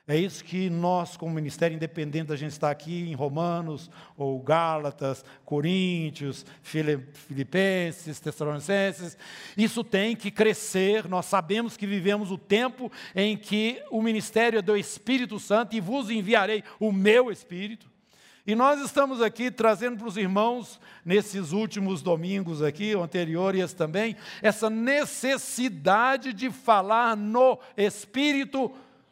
É 0.05 0.17
isso 0.17 0.43
que 0.43 0.69
nós, 0.69 1.15
como 1.15 1.33
ministério 1.33 1.75
independente, 1.75 2.33
a 2.33 2.35
gente 2.35 2.51
está 2.51 2.69
aqui 2.69 3.09
em 3.09 3.13
Romanos, 3.13 3.89
ou 4.17 4.37
Gálatas, 4.41 5.23
Coríntios, 5.45 6.45
Filipenses, 6.61 8.19
Tessalonicenses. 8.19 9.17
Isso 9.55 9.81
tem 9.81 10.13
que 10.13 10.29
crescer. 10.29 11.07
Nós 11.07 11.25
sabemos 11.25 11.77
que 11.77 11.87
vivemos 11.87 12.31
o 12.31 12.37
tempo 12.37 12.91
em 13.15 13.37
que 13.37 13.81
o 13.89 14.01
ministério 14.01 14.59
é 14.59 14.61
do 14.61 14.75
Espírito 14.75 15.39
Santo 15.39 15.73
e 15.73 15.79
vos 15.79 16.09
enviarei 16.09 16.65
o 16.81 16.91
meu 16.91 17.31
Espírito. 17.31 17.89
E 18.45 18.55
nós 18.55 18.81
estamos 18.81 19.21
aqui 19.21 19.49
trazendo 19.49 19.99
para 19.99 20.07
os 20.09 20.17
irmãos, 20.17 20.81
nesses 21.05 21.53
últimos 21.53 22.01
domingos 22.01 22.61
aqui, 22.61 22.91
anteriores 22.93 23.71
também, 23.71 24.17
essa 24.41 24.69
necessidade 24.69 26.33
de 26.33 26.51
falar 26.51 27.15
no 27.15 27.57
Espírito 27.77 28.69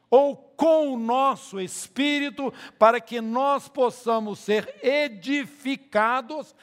ou 0.10 0.51
com 0.62 0.94
o 0.94 1.00
nosso 1.00 1.60
Espírito, 1.60 2.54
para 2.78 3.02
que 3.02 3.20
nós 3.20 3.68
possamos 3.68 4.38
ser 4.38 4.78
edificados 4.86 6.56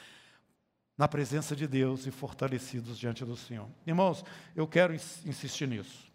na 0.97 1.05
presença 1.05 1.53
de 1.53 1.67
Deus 1.67 2.07
e 2.07 2.11
fortalecidos 2.11 2.97
diante 2.97 3.25
do 3.25 3.35
Senhor. 3.35 3.69
Irmãos, 3.85 4.23
eu 4.55 4.65
quero 4.65 4.93
insistir 4.93 5.67
nisso. 5.67 6.09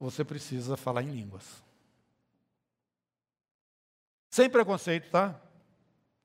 Você 0.00 0.24
precisa 0.24 0.78
falar 0.78 1.02
em 1.02 1.10
línguas. 1.10 1.62
Sem 4.30 4.48
preconceito, 4.48 5.10
tá? 5.10 5.38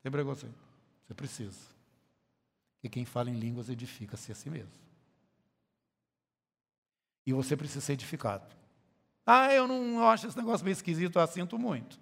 Sem 0.00 0.10
preconceito. 0.10 0.58
Você 1.06 1.12
precisa. 1.12 1.60
E 2.82 2.88
quem 2.88 3.04
fala 3.04 3.28
em 3.28 3.38
línguas 3.38 3.68
edifica-se 3.68 4.32
a 4.32 4.34
si 4.34 4.48
mesmo. 4.48 4.81
E 7.26 7.32
você 7.32 7.56
precisa 7.56 7.80
ser 7.80 7.94
edificado. 7.94 8.46
Ah, 9.26 9.52
eu 9.52 9.66
não 9.66 10.00
eu 10.00 10.08
acho 10.08 10.26
esse 10.26 10.36
negócio 10.36 10.64
meio 10.64 10.72
esquisito, 10.72 11.16
eu 11.16 11.22
assinto 11.22 11.58
muito. 11.58 12.00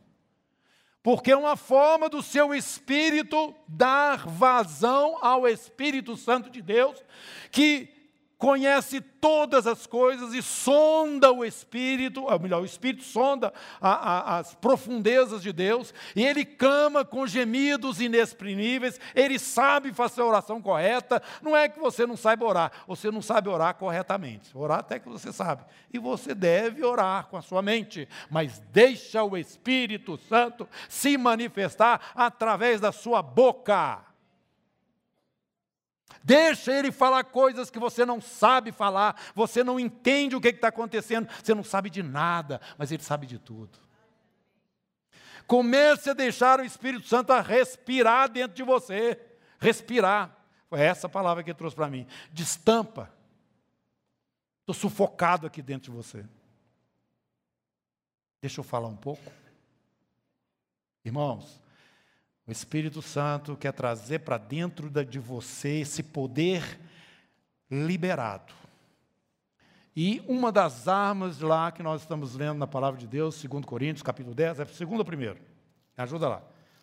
Porque 1.02 1.32
é 1.32 1.36
uma 1.36 1.56
forma 1.56 2.08
do 2.08 2.22
seu 2.22 2.54
espírito 2.54 3.54
dar 3.66 4.26
vazão 4.26 5.18
ao 5.22 5.48
Espírito 5.48 6.16
Santo 6.16 6.50
de 6.50 6.60
Deus, 6.60 7.02
que 7.50 7.99
conhece 8.40 9.02
todas 9.02 9.66
as 9.66 9.86
coisas 9.86 10.32
e 10.32 10.42
sonda 10.42 11.30
o 11.30 11.44
Espírito, 11.44 12.24
ou 12.24 12.40
melhor, 12.40 12.62
o 12.62 12.64
Espírito 12.64 13.04
sonda 13.04 13.52
a, 13.78 13.90
a, 13.90 14.38
as 14.38 14.54
profundezas 14.54 15.42
de 15.42 15.52
Deus, 15.52 15.92
e 16.16 16.24
ele 16.24 16.46
clama 16.46 17.04
com 17.04 17.26
gemidos 17.26 18.00
inexprimíveis, 18.00 18.98
ele 19.14 19.38
sabe 19.38 19.92
fazer 19.92 20.22
a 20.22 20.24
oração 20.24 20.62
correta, 20.62 21.22
não 21.42 21.54
é 21.54 21.68
que 21.68 21.78
você 21.78 22.06
não 22.06 22.16
saiba 22.16 22.46
orar, 22.46 22.72
você 22.88 23.10
não 23.10 23.20
sabe 23.20 23.50
orar 23.50 23.74
corretamente, 23.74 24.56
orar 24.56 24.78
até 24.78 24.98
que 24.98 25.08
você 25.10 25.30
sabe, 25.34 25.62
e 25.92 25.98
você 25.98 26.34
deve 26.34 26.82
orar 26.82 27.26
com 27.26 27.36
a 27.36 27.42
sua 27.42 27.60
mente, 27.60 28.08
mas 28.30 28.58
deixa 28.72 29.22
o 29.22 29.36
Espírito 29.36 30.16
Santo 30.16 30.66
se 30.88 31.18
manifestar 31.18 32.12
através 32.14 32.80
da 32.80 32.90
sua 32.90 33.20
boca. 33.20 34.09
Deixa 36.22 36.72
ele 36.72 36.92
falar 36.92 37.24
coisas 37.24 37.70
que 37.70 37.78
você 37.78 38.04
não 38.04 38.20
sabe 38.20 38.72
falar, 38.72 39.20
você 39.34 39.64
não 39.64 39.80
entende 39.80 40.36
o 40.36 40.40
que 40.40 40.48
está 40.48 40.68
acontecendo, 40.68 41.28
você 41.42 41.54
não 41.54 41.64
sabe 41.64 41.88
de 41.88 42.02
nada, 42.02 42.60
mas 42.76 42.92
ele 42.92 43.02
sabe 43.02 43.26
de 43.26 43.38
tudo. 43.38 43.78
Comece 45.46 46.10
a 46.10 46.14
deixar 46.14 46.60
o 46.60 46.64
Espírito 46.64 47.08
Santo 47.08 47.32
a 47.32 47.40
respirar 47.40 48.30
dentro 48.30 48.56
de 48.56 48.62
você. 48.62 49.20
Respirar. 49.58 50.36
Foi 50.68 50.80
essa 50.80 51.08
palavra 51.08 51.42
que 51.42 51.50
ele 51.50 51.58
trouxe 51.58 51.74
para 51.74 51.90
mim. 51.90 52.06
Destampa. 52.32 53.12
Estou 54.60 54.74
sufocado 54.74 55.48
aqui 55.48 55.60
dentro 55.60 55.90
de 55.90 55.96
você. 55.96 56.24
Deixa 58.40 58.60
eu 58.60 58.64
falar 58.64 58.86
um 58.86 58.96
pouco. 58.96 59.30
Irmãos, 61.04 61.60
o 62.46 62.52
Espírito 62.52 63.00
Santo 63.00 63.56
quer 63.56 63.72
trazer 63.72 64.20
para 64.20 64.38
dentro 64.38 64.90
de 65.04 65.18
você 65.18 65.80
esse 65.80 66.02
poder 66.02 66.80
liberado. 67.70 68.52
E 69.94 70.22
uma 70.26 70.50
das 70.50 70.88
armas 70.88 71.40
lá 71.40 71.70
que 71.70 71.82
nós 71.82 72.02
estamos 72.02 72.34
lendo 72.34 72.58
na 72.58 72.66
palavra 72.66 72.98
de 72.98 73.06
Deus, 73.06 73.42
2 73.42 73.64
Coríntios, 73.64 74.02
capítulo 74.02 74.34
10, 74.34 74.60
é 74.60 74.64
segunda 74.66 75.04
primeiro. 75.04 75.36
Me 75.96 76.02
ajuda 76.02 76.28
lá. 76.28 76.42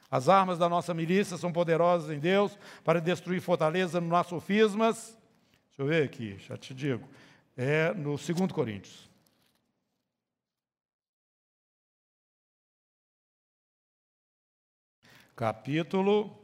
As 0.10 0.30
armas 0.30 0.58
da 0.58 0.70
nossa 0.70 0.94
milícia 0.94 1.38
são 1.38 1.52
poderosas 1.52 2.16
em 2.16 2.20
Deus 2.20 2.58
para 2.84 3.02
destruir 3.02 3.42
fortaleza 3.42 4.00
nos 4.00 4.10
nossos 4.10 4.30
sofismas. 4.30 5.18
Deixa 5.70 5.82
eu 5.82 5.88
ver 5.88 6.04
aqui, 6.04 6.38
já 6.40 6.58
te 6.58 6.74
digo. 6.74 7.08
É 7.56 7.94
no 7.94 8.18
2 8.18 8.52
Coríntios. 8.52 9.07
Capítulo 15.38 16.36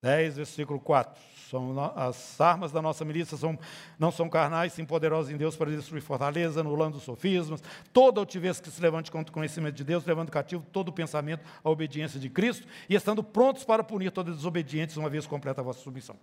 10, 0.00 0.36
versículo 0.36 0.80
4. 0.80 1.20
São 1.50 1.78
as 1.94 2.40
armas 2.40 2.72
da 2.72 2.82
nossa 2.82 3.04
milícia 3.04 3.36
são, 3.36 3.58
não 3.98 4.10
são 4.10 4.28
carnais, 4.28 4.72
sim 4.72 4.84
poderosas 4.84 5.32
em 5.32 5.36
Deus 5.36 5.56
para 5.56 5.70
destruir 5.70 6.02
fortaleza, 6.02 6.60
anulando 6.60 6.98
sofismas, 7.00 7.62
toda 7.92 8.20
altivez 8.20 8.60
que 8.60 8.70
se 8.70 8.80
levante 8.82 9.10
contra 9.10 9.30
o 9.30 9.34
conhecimento 9.34 9.74
de 9.74 9.84
Deus, 9.84 10.04
levando 10.04 10.30
cativo 10.30 10.64
todo 10.72 10.88
o 10.88 10.92
pensamento 10.92 11.44
à 11.62 11.70
obediência 11.70 12.18
de 12.18 12.28
Cristo 12.28 12.66
e 12.88 12.94
estando 12.94 13.22
prontos 13.22 13.64
para 13.64 13.84
punir 13.84 14.10
todos 14.10 14.32
os 14.32 14.38
desobedientes 14.38 14.96
uma 14.96 15.08
vez 15.08 15.26
completa 15.26 15.60
a 15.60 15.64
vossa 15.64 15.80
submissão. 15.80 16.16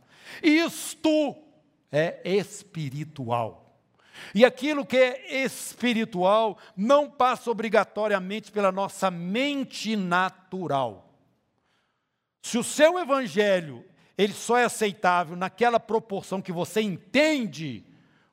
Isto 0.43 1.35
é 1.91 2.19
espiritual. 2.23 3.64
E 4.33 4.45
aquilo 4.45 4.85
que 4.85 4.97
é 4.97 5.43
espiritual 5.43 6.57
não 6.75 7.09
passa 7.09 7.49
obrigatoriamente 7.51 8.51
pela 8.51 8.71
nossa 8.71 9.11
mente 9.11 9.95
natural. 9.95 11.13
Se 12.41 12.57
o 12.57 12.63
seu 12.63 12.99
evangelho 12.99 13.85
ele 14.17 14.33
só 14.33 14.57
é 14.57 14.63
aceitável 14.63 15.35
naquela 15.35 15.79
proporção 15.79 16.41
que 16.41 16.51
você 16.51 16.81
entende 16.81 17.85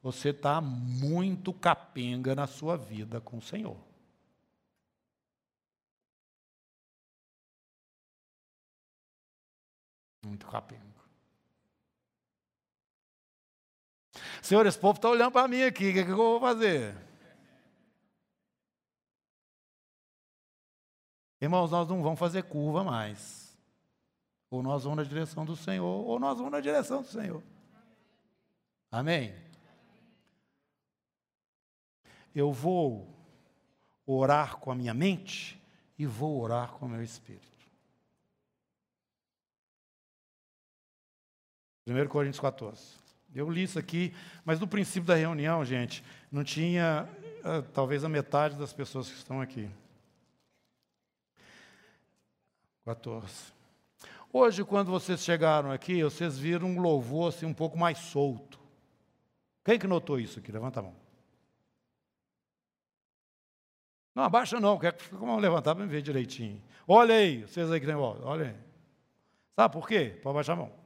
você 0.02 0.30
está 0.30 0.60
muito 0.60 1.52
capenga 1.52 2.34
na 2.34 2.48
sua 2.48 2.76
vida 2.76 3.20
com 3.20 3.38
o 3.38 3.42
Senhor. 3.42 3.76
Muito 10.24 10.46
capenga. 10.46 11.01
Senhor, 14.42 14.66
esse 14.66 14.76
povo 14.76 14.96
está 14.96 15.08
olhando 15.08 15.30
para 15.30 15.46
mim 15.46 15.62
aqui, 15.62 15.90
o 15.90 15.92
que, 15.92 16.00
é 16.00 16.04
que 16.04 16.10
eu 16.10 16.16
vou 16.16 16.40
fazer? 16.40 16.96
Irmãos, 21.40 21.70
nós 21.70 21.88
não 21.88 22.02
vamos 22.02 22.18
fazer 22.18 22.42
curva 22.42 22.82
mais. 22.82 23.56
Ou 24.50 24.60
nós 24.60 24.82
vamos 24.82 24.98
na 24.98 25.04
direção 25.04 25.44
do 25.44 25.54
Senhor, 25.54 25.86
ou 25.86 26.18
nós 26.18 26.38
vamos 26.38 26.50
na 26.50 26.60
direção 26.60 27.02
do 27.02 27.08
Senhor. 27.08 27.40
Amém? 28.90 29.32
Eu 32.34 32.52
vou 32.52 33.08
orar 34.04 34.58
com 34.58 34.72
a 34.72 34.74
minha 34.74 34.92
mente 34.92 35.62
e 35.96 36.04
vou 36.04 36.40
orar 36.40 36.72
com 36.72 36.86
o 36.86 36.88
meu 36.88 37.02
espírito. 37.02 37.46
1 41.86 42.08
Coríntios 42.08 42.40
14. 42.40 43.01
Eu 43.34 43.48
li 43.48 43.62
isso 43.62 43.78
aqui, 43.78 44.14
mas 44.44 44.60
no 44.60 44.66
princípio 44.66 45.06
da 45.06 45.14
reunião, 45.14 45.64
gente, 45.64 46.04
não 46.30 46.44
tinha 46.44 47.08
uh, 47.40 47.62
talvez 47.72 48.04
a 48.04 48.08
metade 48.08 48.56
das 48.56 48.72
pessoas 48.72 49.08
que 49.08 49.16
estão 49.16 49.40
aqui. 49.40 49.70
14. 52.84 53.52
Hoje, 54.32 54.64
quando 54.64 54.90
vocês 54.90 55.20
chegaram 55.20 55.70
aqui, 55.70 56.02
vocês 56.02 56.38
viram 56.38 56.68
um 56.68 56.80
louvor 56.80 57.28
assim, 57.28 57.46
um 57.46 57.54
pouco 57.54 57.78
mais 57.78 57.98
solto. 57.98 58.58
Quem 59.64 59.78
que 59.78 59.86
notou 59.86 60.18
isso 60.18 60.38
aqui? 60.38 60.50
Levanta 60.50 60.80
a 60.80 60.82
mão. 60.82 60.94
Não, 64.14 64.24
abaixa 64.24 64.60
não, 64.60 64.78
quer 64.78 64.92
que 64.92 65.14
vamos 65.14 65.40
levantar 65.40 65.74
para 65.74 65.84
me 65.84 65.90
ver 65.90 66.02
direitinho. 66.02 66.62
Olha 66.86 67.14
aí, 67.14 67.42
vocês 67.42 67.70
aí 67.70 67.80
que 67.80 67.86
tem 67.86 67.94
volta, 67.94 68.24
olha 68.26 68.48
aí. 68.48 68.56
Sabe 69.54 69.72
por 69.72 69.86
quê? 69.86 70.18
Pode 70.22 70.34
abaixar 70.34 70.56
a 70.56 70.60
mão. 70.60 70.81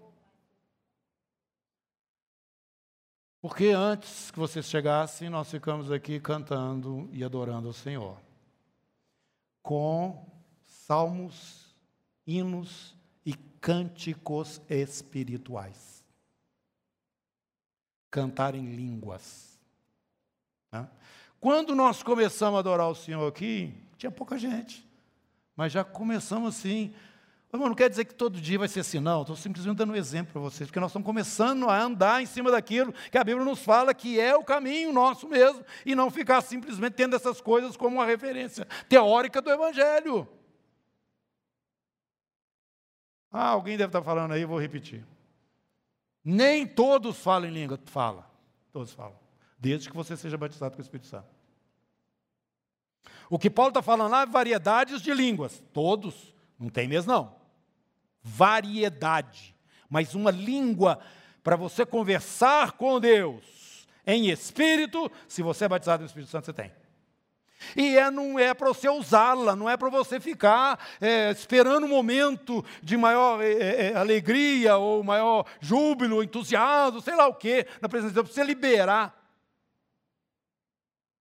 Porque 3.48 3.68
antes 3.68 4.32
que 4.32 4.40
vocês 4.40 4.66
chegassem, 4.66 5.30
nós 5.30 5.48
ficamos 5.48 5.92
aqui 5.92 6.18
cantando 6.18 7.08
e 7.12 7.22
adorando 7.22 7.68
ao 7.68 7.72
Senhor. 7.72 8.20
Com 9.62 10.28
salmos, 10.66 11.72
hinos 12.26 12.96
e 13.24 13.34
cânticos 13.34 14.60
espirituais. 14.68 16.04
Cantar 18.10 18.56
em 18.56 18.74
línguas. 18.74 19.56
Né? 20.72 20.88
Quando 21.38 21.72
nós 21.72 22.02
começamos 22.02 22.56
a 22.56 22.58
adorar 22.58 22.88
o 22.88 22.96
Senhor 22.96 23.28
aqui, 23.28 23.72
tinha 23.96 24.10
pouca 24.10 24.36
gente. 24.36 24.84
Mas 25.54 25.70
já 25.70 25.84
começamos 25.84 26.56
assim, 26.56 26.92
Irmão, 27.56 27.68
não 27.68 27.74
quer 27.74 27.88
dizer 27.88 28.04
que 28.04 28.14
todo 28.14 28.40
dia 28.40 28.58
vai 28.58 28.68
ser 28.68 28.80
assim, 28.80 29.00
não. 29.00 29.22
Estou 29.22 29.34
simplesmente 29.34 29.76
dando 29.76 29.92
um 29.92 29.96
exemplo 29.96 30.32
para 30.32 30.42
vocês, 30.42 30.68
porque 30.68 30.78
nós 30.78 30.90
estamos 30.90 31.06
começando 31.06 31.68
a 31.68 31.80
andar 31.80 32.22
em 32.22 32.26
cima 32.26 32.50
daquilo 32.50 32.92
que 33.10 33.18
a 33.18 33.24
Bíblia 33.24 33.44
nos 33.44 33.60
fala 33.60 33.94
que 33.94 34.20
é 34.20 34.36
o 34.36 34.44
caminho 34.44 34.92
nosso 34.92 35.28
mesmo, 35.28 35.64
e 35.84 35.94
não 35.94 36.10
ficar 36.10 36.40
simplesmente 36.42 36.94
tendo 36.94 37.16
essas 37.16 37.40
coisas 37.40 37.76
como 37.76 37.96
uma 37.96 38.06
referência 38.06 38.66
teórica 38.88 39.40
do 39.40 39.50
Evangelho. 39.50 40.28
Ah, 43.32 43.48
alguém 43.48 43.76
deve 43.76 43.88
estar 43.88 44.02
falando 44.02 44.32
aí, 44.32 44.44
vou 44.44 44.60
repetir. 44.60 45.04
Nem 46.24 46.66
todos 46.66 47.18
falam 47.18 47.48
em 47.48 47.52
língua. 47.52 47.78
Fala, 47.86 48.30
todos 48.72 48.92
falam. 48.92 49.16
Desde 49.58 49.88
que 49.90 49.96
você 49.96 50.16
seja 50.16 50.36
batizado 50.36 50.74
com 50.74 50.80
o 50.80 50.82
Espírito 50.82 51.06
Santo. 51.06 51.28
O 53.28 53.38
que 53.38 53.50
Paulo 53.50 53.70
está 53.70 53.82
falando 53.82 54.10
lá 54.10 54.22
é 54.22 54.26
variedades 54.26 55.02
de 55.02 55.12
línguas. 55.12 55.62
Todos. 55.72 56.34
Não 56.58 56.68
tem 56.68 56.88
mesmo, 56.88 57.12
não 57.12 57.35
variedade, 58.26 59.54
mas 59.88 60.14
uma 60.14 60.32
língua 60.32 60.98
para 61.44 61.54
você 61.54 61.86
conversar 61.86 62.72
com 62.72 62.98
Deus 62.98 63.86
em 64.04 64.30
espírito, 64.30 65.10
se 65.28 65.42
você 65.42 65.64
é 65.64 65.68
batizado 65.68 66.02
no 66.02 66.06
Espírito 66.06 66.30
Santo, 66.30 66.46
você 66.46 66.52
tem. 66.52 66.72
E 67.76 67.96
é, 67.96 68.10
não 68.10 68.38
é 68.38 68.52
para 68.52 68.68
você 68.68 68.88
usá-la, 68.88 69.56
não 69.56 69.70
é 69.70 69.76
para 69.76 69.88
você 69.88 70.20
ficar 70.20 70.78
é, 71.00 71.30
esperando 71.30 71.84
um 71.84 71.88
momento 71.88 72.64
de 72.82 72.96
maior 72.96 73.40
é, 73.42 73.52
é, 73.52 73.86
é 73.86 73.96
alegria, 73.96 74.76
ou 74.76 75.02
maior 75.02 75.46
júbilo, 75.60 76.22
entusiasmo, 76.22 77.00
sei 77.00 77.14
lá 77.14 77.26
o 77.26 77.34
quê, 77.34 77.66
na 77.80 77.88
presença 77.88 78.10
de 78.10 78.14
Deus, 78.14 78.26
para 78.26 78.34
você 78.34 78.44
liberar 78.44 79.14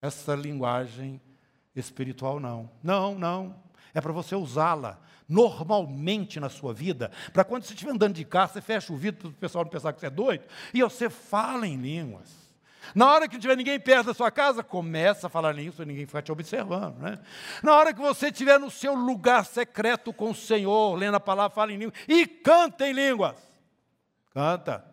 essa 0.02 0.36
linguagem 0.36 1.22
espiritual, 1.76 2.40
não. 2.40 2.70
Não, 2.84 3.18
não. 3.18 3.64
É 3.94 4.02
para 4.02 4.12
você 4.12 4.36
usá-la 4.36 5.05
normalmente 5.28 6.40
na 6.40 6.50
sua 6.50 6.74
vida, 6.74 7.12
para 7.34 7.44
quando 7.44 7.64
você 7.64 7.74
estiver 7.74 7.92
andando 7.92 8.16
de 8.16 8.26
carro, 8.26 8.54
você 8.54 8.62
fecha 8.62 8.94
o 8.94 8.98
vidro 8.98 9.22
para 9.22 9.30
o 9.30 9.34
pessoal 9.34 9.64
não 9.64 9.72
pensar 9.72 9.94
que 9.94 10.00
você 10.00 10.08
é 10.08 10.10
doido, 10.12 10.44
e 10.74 10.82
você 10.82 11.10
fala 11.10 11.68
em 11.68 11.76
línguas. 11.78 12.46
Na 12.94 13.12
hora 13.12 13.28
que 13.28 13.34
não 13.36 13.42
tiver 13.42 13.58
ninguém 13.58 13.80
perto 13.80 14.08
da 14.08 14.14
sua 14.14 14.30
casa, 14.30 14.64
começa 14.64 15.28
a 15.28 15.30
falar 15.30 15.52
línguas 15.54 15.76
para 15.76 15.86
ninguém 15.86 16.06
ficar 16.06 16.22
te 16.22 16.32
observando. 16.32 16.98
Né? 17.00 17.20
Na 17.64 17.76
hora 17.76 17.94
que 17.94 18.00
você 18.00 18.28
estiver 18.28 18.60
no 18.60 18.70
seu 18.70 18.94
lugar 18.94 19.46
secreto 19.46 20.14
com 20.14 20.30
o 20.30 20.36
Senhor, 20.36 20.96
lendo 20.96 21.16
a 21.16 21.20
palavra, 21.20 21.56
fala 21.56 21.74
em 21.74 21.78
línguas 21.78 22.00
e 22.08 22.28
canta 22.28 22.88
em 22.88 22.94
línguas. 22.94 23.38
Canta. 24.34 24.86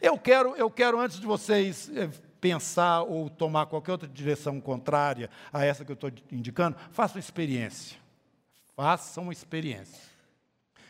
Eu 0.00 0.18
quero, 0.18 0.54
eu 0.56 0.70
quero 0.70 1.00
antes 1.00 1.18
de 1.18 1.26
vocês 1.26 1.90
eh, 1.96 2.10
pensar 2.40 3.02
ou 3.02 3.28
tomar 3.30 3.66
qualquer 3.66 3.92
outra 3.92 4.08
direção 4.08 4.60
contrária 4.60 5.30
a 5.52 5.64
essa 5.64 5.84
que 5.84 5.90
eu 5.90 5.94
estou 5.94 6.10
indicando, 6.30 6.76
faça 6.92 7.14
uma 7.14 7.20
experiência. 7.20 7.98
Façam 8.80 9.30
experiência. 9.30 10.02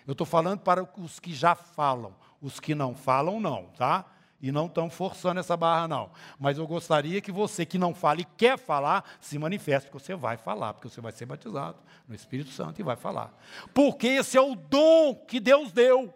Eu 0.06 0.12
estou 0.12 0.24
falando 0.24 0.60
para 0.60 0.88
os 0.96 1.18
que 1.18 1.34
já 1.34 1.56
falam, 1.56 2.14
os 2.40 2.60
que 2.60 2.72
não 2.72 2.94
falam, 2.94 3.40
não, 3.40 3.64
tá? 3.76 4.04
E 4.40 4.52
não 4.52 4.66
estão 4.66 4.88
forçando 4.88 5.40
essa 5.40 5.56
barra, 5.56 5.88
não. 5.88 6.12
Mas 6.38 6.56
eu 6.56 6.68
gostaria 6.68 7.20
que 7.20 7.32
você 7.32 7.66
que 7.66 7.78
não 7.78 7.92
fala 7.92 8.20
e 8.20 8.24
quer 8.24 8.56
falar, 8.56 9.04
se 9.20 9.36
manifeste, 9.40 9.90
porque 9.90 10.04
você 10.04 10.14
vai 10.14 10.36
falar, 10.36 10.74
porque 10.74 10.88
você 10.88 11.00
vai 11.00 11.10
ser 11.10 11.26
batizado 11.26 11.78
no 12.06 12.14
Espírito 12.14 12.50
Santo 12.50 12.78
e 12.78 12.84
vai 12.84 12.94
falar. 12.94 13.36
Porque 13.74 14.06
esse 14.06 14.38
é 14.38 14.40
o 14.40 14.54
dom 14.54 15.16
que 15.26 15.40
Deus 15.40 15.72
deu. 15.72 16.14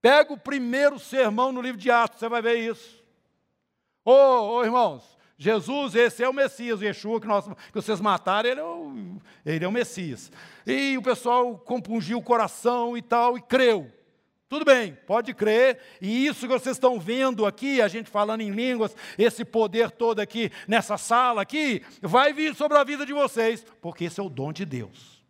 Pega 0.00 0.32
o 0.32 0.38
primeiro 0.38 1.00
sermão 1.00 1.50
no 1.50 1.60
livro 1.60 1.80
de 1.80 1.90
Atos, 1.90 2.20
você 2.20 2.28
vai 2.28 2.40
ver 2.40 2.54
isso. 2.54 3.02
Ô, 4.04 4.12
oh, 4.12 4.58
oh, 4.58 4.64
irmãos, 4.64 5.15
Jesus, 5.38 5.94
esse 5.94 6.22
é 6.22 6.28
o 6.28 6.32
Messias, 6.32 6.80
o 6.80 6.84
Yeshua 6.84 7.20
que, 7.20 7.26
nós, 7.26 7.46
que 7.46 7.74
vocês 7.74 8.00
mataram, 8.00 8.48
ele 8.48 8.60
é, 8.60 8.64
o, 8.64 9.20
ele 9.44 9.64
é 9.64 9.68
o 9.68 9.72
Messias. 9.72 10.32
E 10.66 10.96
o 10.96 11.02
pessoal 11.02 11.58
compungiu 11.58 12.18
o 12.18 12.22
coração 12.22 12.96
e 12.96 13.02
tal, 13.02 13.36
e 13.36 13.42
creu. 13.42 13.92
Tudo 14.48 14.64
bem, 14.64 14.96
pode 15.06 15.34
crer, 15.34 15.78
e 16.00 16.26
isso 16.26 16.46
que 16.46 16.52
vocês 16.52 16.76
estão 16.76 17.00
vendo 17.00 17.44
aqui, 17.44 17.82
a 17.82 17.88
gente 17.88 18.08
falando 18.08 18.42
em 18.42 18.50
línguas, 18.50 18.94
esse 19.18 19.44
poder 19.44 19.90
todo 19.90 20.20
aqui 20.20 20.52
nessa 20.68 20.96
sala 20.96 21.42
aqui, 21.42 21.82
vai 22.00 22.32
vir 22.32 22.54
sobre 22.54 22.78
a 22.78 22.84
vida 22.84 23.04
de 23.04 23.12
vocês, 23.12 23.66
porque 23.82 24.04
esse 24.04 24.20
é 24.20 24.22
o 24.22 24.28
dom 24.28 24.52
de 24.52 24.64
Deus. 24.64 25.24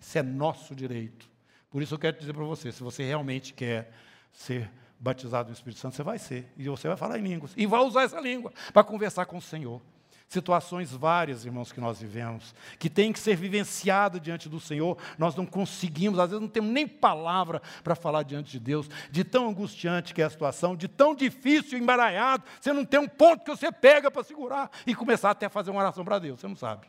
Isso 0.00 0.16
é 0.16 0.22
nosso 0.22 0.74
direito. 0.74 1.28
Por 1.68 1.82
isso 1.82 1.94
eu 1.94 1.98
quero 1.98 2.16
dizer 2.16 2.32
para 2.32 2.44
você, 2.44 2.70
se 2.70 2.84
você 2.84 3.02
realmente 3.02 3.52
quer 3.52 3.92
ser 4.32 4.70
batizado 4.98 5.48
no 5.48 5.54
Espírito 5.54 5.80
Santo, 5.80 5.96
você 5.96 6.02
vai 6.02 6.18
ser. 6.18 6.52
E 6.56 6.68
você 6.68 6.88
vai 6.88 6.96
falar 6.96 7.18
em 7.18 7.22
línguas. 7.22 7.52
E 7.56 7.66
vai 7.66 7.80
usar 7.80 8.02
essa 8.02 8.20
língua 8.20 8.52
para 8.72 8.84
conversar 8.84 9.26
com 9.26 9.36
o 9.36 9.42
Senhor. 9.42 9.80
Situações 10.26 10.90
várias, 10.90 11.44
irmãos, 11.44 11.70
que 11.70 11.80
nós 11.80 12.00
vivemos, 12.00 12.54
que 12.78 12.88
tem 12.88 13.12
que 13.12 13.20
ser 13.20 13.36
vivenciada 13.36 14.18
diante 14.18 14.48
do 14.48 14.58
Senhor, 14.58 14.96
nós 15.18 15.36
não 15.36 15.44
conseguimos, 15.44 16.18
às 16.18 16.30
vezes 16.30 16.40
não 16.40 16.48
temos 16.48 16.72
nem 16.72 16.88
palavra 16.88 17.60
para 17.84 17.94
falar 17.94 18.22
diante 18.22 18.50
de 18.50 18.58
Deus, 18.58 18.88
de 19.10 19.22
tão 19.22 19.48
angustiante 19.48 20.14
que 20.14 20.22
é 20.22 20.24
a 20.24 20.30
situação, 20.30 20.74
de 20.74 20.88
tão 20.88 21.14
difícil, 21.14 21.78
embaralhado, 21.78 22.42
você 22.60 22.72
não 22.72 22.84
tem 22.84 22.98
um 22.98 23.06
ponto 23.06 23.44
que 23.44 23.50
você 23.50 23.70
pega 23.70 24.10
para 24.10 24.24
segurar 24.24 24.70
e 24.86 24.94
começar 24.94 25.30
até 25.30 25.46
a 25.46 25.50
fazer 25.50 25.70
uma 25.70 25.80
oração 25.80 26.04
para 26.04 26.18
Deus, 26.18 26.40
você 26.40 26.48
não 26.48 26.56
sabe. 26.56 26.88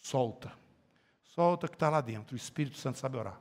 Solta, 0.00 0.52
solta 1.34 1.68
que 1.68 1.74
está 1.74 1.90
lá 1.90 2.00
dentro, 2.00 2.34
o 2.34 2.36
Espírito 2.38 2.78
Santo 2.78 2.98
sabe 2.98 3.18
orar. 3.18 3.38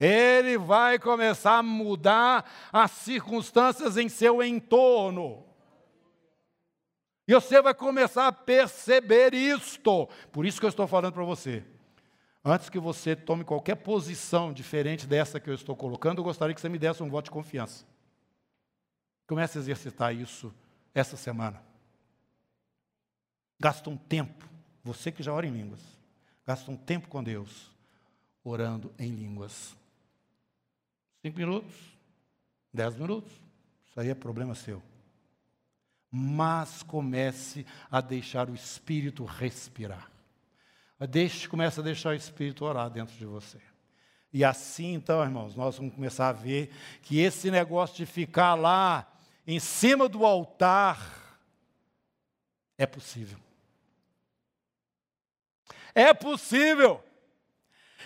Ele 0.00 0.58
vai 0.58 0.98
começar 0.98 1.58
a 1.58 1.62
mudar 1.62 2.50
as 2.72 2.90
circunstâncias 2.90 3.96
em 3.96 4.08
seu 4.08 4.42
entorno. 4.42 5.44
E 7.26 7.32
você 7.32 7.62
vai 7.62 7.72
começar 7.72 8.26
a 8.26 8.32
perceber 8.32 9.32
isto. 9.34 10.08
Por 10.30 10.44
isso 10.44 10.60
que 10.60 10.66
eu 10.66 10.70
estou 10.70 10.86
falando 10.86 11.14
para 11.14 11.24
você. 11.24 11.64
Antes 12.44 12.68
que 12.68 12.78
você 12.78 13.16
tome 13.16 13.42
qualquer 13.42 13.76
posição 13.76 14.52
diferente 14.52 15.06
dessa 15.06 15.40
que 15.40 15.48
eu 15.48 15.54
estou 15.54 15.74
colocando, 15.74 16.18
eu 16.18 16.24
gostaria 16.24 16.54
que 16.54 16.60
você 16.60 16.68
me 16.68 16.78
desse 16.78 17.02
um 17.02 17.08
voto 17.08 17.26
de 17.26 17.30
confiança. 17.30 17.86
Comece 19.26 19.56
a 19.56 19.60
exercitar 19.62 20.14
isso 20.14 20.52
essa 20.94 21.16
semana. 21.16 21.62
Gasta 23.58 23.88
um 23.88 23.96
tempo, 23.96 24.46
você 24.82 25.10
que 25.10 25.22
já 25.22 25.32
ora 25.32 25.46
em 25.46 25.50
línguas, 25.50 25.80
gasta 26.46 26.70
um 26.70 26.76
tempo 26.76 27.08
com 27.08 27.24
Deus, 27.24 27.70
orando 28.44 28.92
em 28.98 29.10
línguas. 29.10 29.74
Cinco 31.24 31.38
minutos, 31.38 31.74
dez 32.70 32.94
minutos, 32.96 33.32
Isso 33.86 33.98
aí 33.98 34.10
é 34.10 34.14
problema 34.14 34.54
seu. 34.54 34.82
Mas 36.10 36.82
comece 36.82 37.64
a 37.90 38.02
deixar 38.02 38.50
o 38.50 38.54
Espírito 38.54 39.24
respirar. 39.24 40.10
Deixe, 41.08 41.48
comece 41.48 41.80
a 41.80 41.82
deixar 41.82 42.10
o 42.10 42.14
Espírito 42.14 42.66
orar 42.66 42.90
dentro 42.90 43.16
de 43.16 43.24
você. 43.24 43.58
E 44.30 44.44
assim, 44.44 44.92
então, 44.92 45.22
irmãos, 45.22 45.56
nós 45.56 45.78
vamos 45.78 45.94
começar 45.94 46.28
a 46.28 46.32
ver 46.32 46.70
que 47.00 47.18
esse 47.18 47.50
negócio 47.50 47.96
de 47.96 48.04
ficar 48.04 48.54
lá 48.54 49.10
em 49.46 49.58
cima 49.58 50.10
do 50.10 50.26
altar 50.26 51.38
é 52.76 52.84
possível. 52.84 53.38
É 55.94 56.12
possível. 56.12 57.02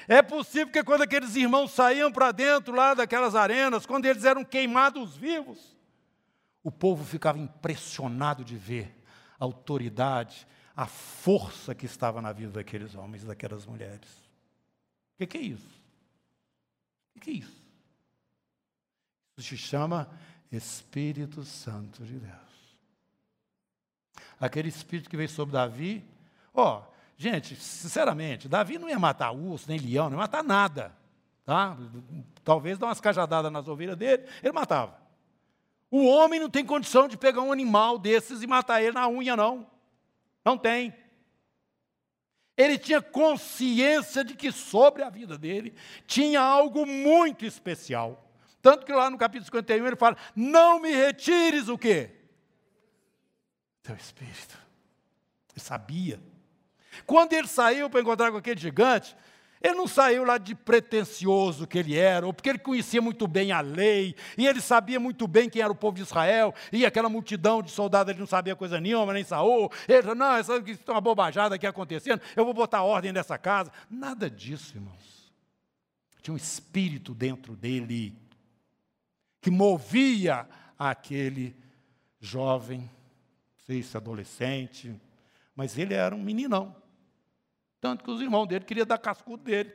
É 0.09 0.23
possível 0.23 0.73
que 0.73 0.83
quando 0.83 1.03
aqueles 1.03 1.37
irmãos 1.37 1.71
saíam 1.73 2.11
para 2.11 2.33
dentro 2.33 2.75
lá 2.75 2.95
daquelas 2.95 3.35
arenas, 3.35 3.85
quando 3.85 4.07
eles 4.07 4.25
eram 4.25 4.43
queimados 4.43 5.15
vivos, 5.15 5.77
o 6.63 6.73
povo 6.73 7.05
ficava 7.05 7.39
impressionado 7.39 8.43
de 8.43 8.57
ver 8.57 8.95
a 9.39 9.45
autoridade, 9.45 10.47
a 10.75 10.87
força 10.87 11.75
que 11.75 11.85
estava 11.85 12.23
na 12.23 12.33
vida 12.33 12.53
daqueles 12.53 12.95
homens 12.95 13.23
daquelas 13.23 13.67
mulheres. 13.67 14.09
O 15.15 15.19
que, 15.19 15.27
que 15.27 15.39
é 15.39 15.43
isso? 15.43 15.83
O 17.15 17.21
que 17.21 17.31
é 17.31 17.35
isso? 17.35 17.63
Isso 19.37 19.49
se 19.51 19.59
chama 19.59 20.09
Espírito 20.51 21.45
Santo 21.45 22.03
de 22.03 22.19
Deus. 22.19 22.79
Aquele 24.41 24.69
Espírito 24.69 25.11
que 25.11 25.17
veio 25.19 25.29
sobre 25.29 25.53
Davi, 25.53 26.03
ó, 26.55 26.83
gente, 27.19 27.57
sinceramente, 27.57 28.49
Davi 28.49 28.79
não 28.79 28.89
ia 28.89 28.99
matar 28.99 29.33
urso, 29.33 29.69
nem 29.69 29.79
leão, 29.79 30.09
não 30.09 30.17
ia 30.17 30.23
matar 30.23 30.45
nada. 30.45 30.97
Tá? 31.45 31.77
Talvez 32.45 32.79
dar 32.79 32.87
umas 32.87 33.01
cajadadas 33.01 33.51
nas 33.51 33.67
ovelhas 33.67 33.97
dele, 33.97 34.25
ele 34.43 34.53
matava. 34.53 34.97
O 35.91 36.07
homem 36.07 36.39
não 36.39 36.49
tem 36.49 36.65
condição 36.65 37.09
de 37.09 37.17
pegar 37.17 37.43
um 37.43 37.51
animal 37.51 37.99
desses 37.99 38.43
e 38.43 38.47
matar 38.47 38.81
ele 38.81 38.93
na 38.93 39.09
unha, 39.09 39.35
não. 39.37 39.67
Não 40.45 40.57
tem. 40.57 40.95
Ele 42.57 42.79
tinha 42.79 43.01
consciência 43.01 44.23
de 44.23 44.35
que 44.35 44.53
sobre 44.53 45.03
a 45.03 45.11
vida 45.11 45.37
dele 45.37 45.75
tinha 46.07 46.41
algo 46.41 46.87
muito 46.87 47.45
especial. 47.45 48.29
Tanto 48.61 48.85
que 48.85 48.93
lá 48.93 49.09
no 49.09 49.17
capítulo 49.17 49.47
51 49.47 49.87
ele 49.87 49.97
fala: 49.97 50.17
Não 50.37 50.79
me 50.81 50.91
retires 50.91 51.69
o 51.69 51.79
quê? 51.79 52.11
Teu 53.83 53.97
espírito. 53.97 54.59
Ele 55.53 55.61
sabia. 55.61 56.21
Quando 57.07 57.33
ele 57.33 57.49
saiu 57.49 57.89
para 57.89 58.01
encontrar 58.01 58.31
com 58.31 58.37
aquele 58.39 58.61
gigante, 58.61 59.17
ele 59.61 59.75
não 59.75 59.89
saiu 59.89 60.25
lá 60.25 60.39
de 60.39 60.55
pretensioso 60.55 61.67
que 61.67 61.79
ele 61.79 61.97
era, 61.97 62.25
ou 62.25 62.33
porque 62.33 62.49
ele 62.49 62.59
conhecia 62.59 63.03
muito 63.03 63.27
bem 63.27 63.51
a 63.51 63.61
lei, 63.61 64.15
e 64.37 64.47
ele 64.47 64.61
sabia 64.61 65.01
muito 65.01 65.27
bem 65.27 65.51
quem 65.51 65.61
era 65.61 65.73
o 65.73 65.75
povo 65.75 65.97
de 65.97 66.03
Israel, 66.03 66.55
e 66.73 66.87
aquela 66.87 67.09
multidão 67.09 67.61
de 67.61 67.71
soldados 67.71 68.11
ele 68.11 68.21
não 68.21 68.27
sabia 68.27 68.55
coisa 68.55 68.81
nenhuma, 68.81 69.13
nem 69.13 69.25
Saul. 69.25 69.71
Ele 69.89 70.03
falou, 70.03 70.17
não, 70.17 70.37
essa 70.37 70.53
é 70.55 70.91
uma 70.91 71.01
bobajada 71.01 71.57
aqui 71.57 71.67
acontecendo, 71.67 72.21
eu 72.37 72.45
vou 72.45 72.55
botar 72.55 72.83
ordem 72.83 73.13
nessa 73.13 73.37
casa. 73.37 73.73
Nada 73.91 74.31
disso, 74.31 74.77
irmãos. 74.77 75.33
Tinha 76.23 76.35
um 76.35 76.37
espírito 76.37 77.15
dentro 77.15 77.57
dele 77.57 78.15
que 79.41 79.51
movia 79.51 80.49
aquele 80.79 81.57
jovem, 82.21 82.81
não 82.81 83.65
sei 83.67 83.83
se 83.83 83.97
adolescente, 83.97 84.95
mas 85.55 85.77
ele 85.77 85.95
era 85.95 86.15
um 86.15 86.23
meninão. 86.23 86.77
Tanto 87.81 88.05
que 88.05 88.11
os 88.11 88.21
irmãos 88.21 88.47
dele 88.47 88.65
queriam 88.65 88.87
dar 88.87 88.99
cascudo 88.99 89.45
dele. 89.45 89.73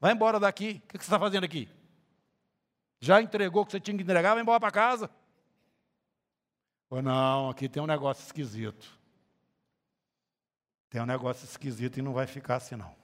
Vai 0.00 0.12
embora 0.12 0.40
daqui. 0.40 0.82
O 0.84 0.88
que 0.88 0.98
você 0.98 1.04
está 1.04 1.18
fazendo 1.18 1.44
aqui? 1.44 1.68
Já 3.00 3.20
entregou 3.20 3.62
o 3.62 3.66
que 3.66 3.72
você 3.72 3.80
tinha 3.80 3.96
que 3.96 4.02
entregar? 4.02 4.34
Vai 4.34 4.42
embora 4.42 4.60
para 4.60 4.70
casa. 4.70 5.10
Ou 6.90 7.02
não, 7.02 7.50
aqui 7.50 7.68
tem 7.68 7.82
um 7.82 7.86
negócio 7.86 8.24
esquisito. 8.24 8.98
Tem 10.90 11.00
um 11.00 11.06
negócio 11.06 11.44
esquisito 11.44 11.98
e 11.98 12.02
não 12.02 12.12
vai 12.12 12.26
ficar 12.26 12.56
assim, 12.56 12.76
não. 12.76 12.94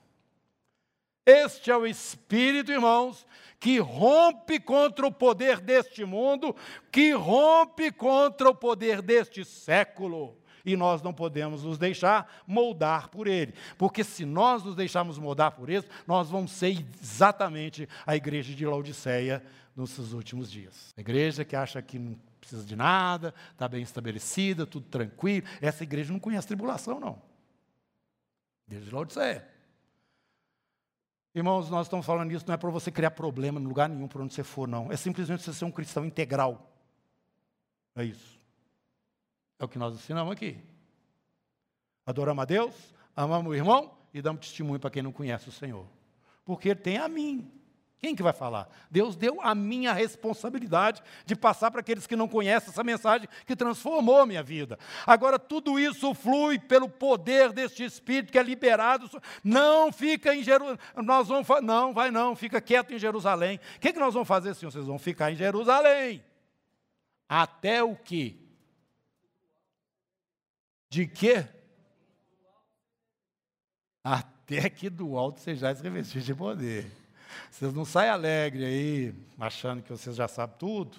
Este 1.26 1.70
é 1.70 1.76
o 1.76 1.86
Espírito, 1.86 2.72
irmãos, 2.72 3.26
que 3.58 3.78
rompe 3.78 4.58
contra 4.58 5.06
o 5.06 5.12
poder 5.12 5.60
deste 5.60 6.04
mundo, 6.04 6.56
que 6.90 7.12
rompe 7.12 7.92
contra 7.92 8.48
o 8.48 8.54
poder 8.54 9.02
deste 9.02 9.44
século 9.44 10.39
e 10.64 10.76
nós 10.76 11.02
não 11.02 11.12
podemos 11.12 11.64
nos 11.64 11.78
deixar 11.78 12.42
moldar 12.46 13.08
por 13.08 13.26
ele. 13.26 13.54
Porque 13.78 14.04
se 14.04 14.24
nós 14.24 14.62
nos 14.62 14.74
deixarmos 14.74 15.18
moldar 15.18 15.52
por 15.52 15.68
ele, 15.68 15.86
nós 16.06 16.30
vamos 16.30 16.52
ser 16.52 16.84
exatamente 17.00 17.88
a 18.06 18.16
igreja 18.16 18.54
de 18.54 18.66
Laodiceia 18.66 19.42
nos 19.74 20.12
últimos 20.12 20.50
dias. 20.50 20.92
A 20.96 21.00
igreja 21.00 21.44
que 21.44 21.56
acha 21.56 21.80
que 21.80 21.98
não 21.98 22.18
precisa 22.40 22.64
de 22.64 22.74
nada, 22.74 23.34
está 23.52 23.68
bem 23.68 23.82
estabelecida, 23.82 24.66
tudo 24.66 24.86
tranquilo. 24.88 25.46
Essa 25.60 25.82
igreja 25.82 26.12
não 26.12 26.20
conhece 26.20 26.46
tribulação, 26.48 26.98
não. 26.98 27.20
Igreja 28.66 28.86
de 28.86 28.94
Laodiceia. 28.94 29.48
Irmãos, 31.34 31.70
nós 31.70 31.86
estamos 31.86 32.04
falando 32.04 32.32
isso 32.32 32.44
não 32.46 32.54
é 32.54 32.56
para 32.56 32.70
você 32.70 32.90
criar 32.90 33.12
problema 33.12 33.60
em 33.60 33.64
lugar 33.64 33.88
nenhum 33.88 34.08
por 34.08 34.20
onde 34.20 34.34
você 34.34 34.42
for, 34.42 34.66
não. 34.66 34.90
É 34.90 34.96
simplesmente 34.96 35.42
você 35.42 35.52
ser 35.52 35.64
um 35.64 35.70
cristão 35.70 36.04
integral. 36.04 36.72
É 37.94 38.04
isso. 38.04 38.39
É 39.60 39.64
o 39.64 39.68
que 39.68 39.78
nós 39.78 39.94
ensinamos 39.94 40.32
aqui. 40.32 40.56
Adoramos 42.06 42.42
a 42.42 42.46
Deus, 42.46 42.74
amamos 43.14 43.52
o 43.52 43.54
irmão 43.54 43.94
e 44.12 44.22
damos 44.22 44.40
testemunho 44.40 44.80
para 44.80 44.90
quem 44.90 45.02
não 45.02 45.12
conhece 45.12 45.50
o 45.50 45.52
Senhor. 45.52 45.86
Porque 46.46 46.74
tem 46.74 46.96
a 46.96 47.06
mim. 47.06 47.52
Quem 47.98 48.16
que 48.16 48.22
vai 48.22 48.32
falar? 48.32 48.66
Deus 48.90 49.14
deu 49.14 49.38
a 49.42 49.54
minha 49.54 49.92
responsabilidade 49.92 51.02
de 51.26 51.36
passar 51.36 51.70
para 51.70 51.80
aqueles 51.80 52.06
que 52.06 52.16
não 52.16 52.26
conhecem 52.26 52.70
essa 52.70 52.82
mensagem 52.82 53.28
que 53.44 53.54
transformou 53.54 54.20
a 54.20 54.26
minha 54.26 54.42
vida. 54.42 54.78
Agora, 55.06 55.38
tudo 55.38 55.78
isso 55.78 56.14
flui 56.14 56.58
pelo 56.58 56.88
poder 56.88 57.52
deste 57.52 57.84
Espírito 57.84 58.32
que 58.32 58.38
é 58.38 58.42
liberado. 58.42 59.10
Não 59.44 59.92
fica 59.92 60.34
em 60.34 60.42
Jerusalém. 60.42 60.78
Nós 60.96 61.28
vamos 61.28 61.46
Não, 61.62 61.92
vai 61.92 62.10
não, 62.10 62.34
fica 62.34 62.58
quieto 62.62 62.94
em 62.94 62.98
Jerusalém. 62.98 63.60
O 63.76 63.80
que, 63.80 63.92
que 63.92 64.00
nós 64.00 64.14
vamos 64.14 64.26
fazer, 64.26 64.54
Senhor? 64.54 64.72
Vocês 64.72 64.86
vão 64.86 64.98
ficar 64.98 65.30
em 65.30 65.36
Jerusalém. 65.36 66.24
Até 67.28 67.84
o 67.84 67.94
que? 67.94 68.39
De 70.90 71.06
quê? 71.06 71.46
Até 74.02 74.68
que 74.68 74.90
do 74.90 75.16
alto 75.16 75.38
sejais 75.40 75.80
revestidos 75.80 76.26
de 76.26 76.34
poder. 76.34 76.90
Vocês 77.48 77.72
não 77.72 77.84
saem 77.84 78.10
alegre 78.10 78.64
aí, 78.64 79.14
achando 79.38 79.82
que 79.82 79.90
vocês 79.90 80.16
já 80.16 80.26
sabem 80.26 80.56
tudo, 80.58 80.98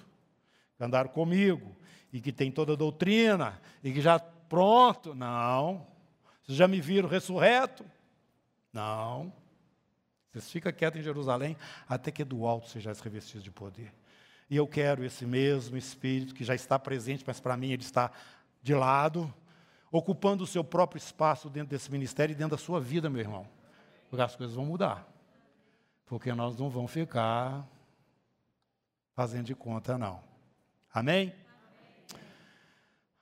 que 0.78 0.82
andaram 0.82 1.10
comigo, 1.10 1.76
e 2.10 2.22
que 2.22 2.32
tem 2.32 2.50
toda 2.50 2.72
a 2.72 2.76
doutrina, 2.76 3.60
e 3.84 3.92
que 3.92 4.00
já 4.00 4.18
pronto. 4.18 5.14
Não. 5.14 5.86
Vocês 6.42 6.56
já 6.56 6.66
me 6.66 6.80
viram 6.80 7.06
ressurreto? 7.06 7.84
Não. 8.72 9.30
Vocês 10.30 10.50
ficam 10.50 10.72
quietos 10.72 11.00
em 11.00 11.04
Jerusalém, 11.04 11.54
até 11.86 12.10
que 12.10 12.24
do 12.24 12.46
alto 12.46 12.70
sejais 12.70 12.98
revestidos 13.00 13.44
de 13.44 13.50
poder. 13.50 13.92
E 14.48 14.56
eu 14.56 14.66
quero 14.66 15.04
esse 15.04 15.26
mesmo 15.26 15.76
Espírito 15.76 16.34
que 16.34 16.44
já 16.44 16.54
está 16.54 16.78
presente, 16.78 17.24
mas 17.26 17.40
para 17.40 17.58
mim 17.58 17.72
ele 17.72 17.82
está 17.82 18.10
de 18.62 18.74
lado, 18.74 19.32
ocupando 19.92 20.42
o 20.42 20.46
seu 20.46 20.64
próprio 20.64 20.98
espaço 20.98 21.50
dentro 21.50 21.68
desse 21.68 21.92
ministério 21.92 22.32
e 22.32 22.34
dentro 22.34 22.56
da 22.56 22.62
sua 22.62 22.80
vida, 22.80 23.10
meu 23.10 23.20
irmão. 23.20 23.46
Porque 24.08 24.22
as 24.22 24.34
coisas 24.34 24.56
vão 24.56 24.64
mudar. 24.64 25.06
Porque 26.06 26.32
nós 26.32 26.56
não 26.56 26.70
vamos 26.70 26.90
ficar 26.90 27.68
fazendo 29.12 29.44
de 29.44 29.54
conta, 29.54 29.98
não. 29.98 30.24
Amém? 30.92 31.34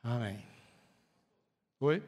Amém. 0.02 0.36
Amém. 0.36 0.46
Oi? 1.80 2.02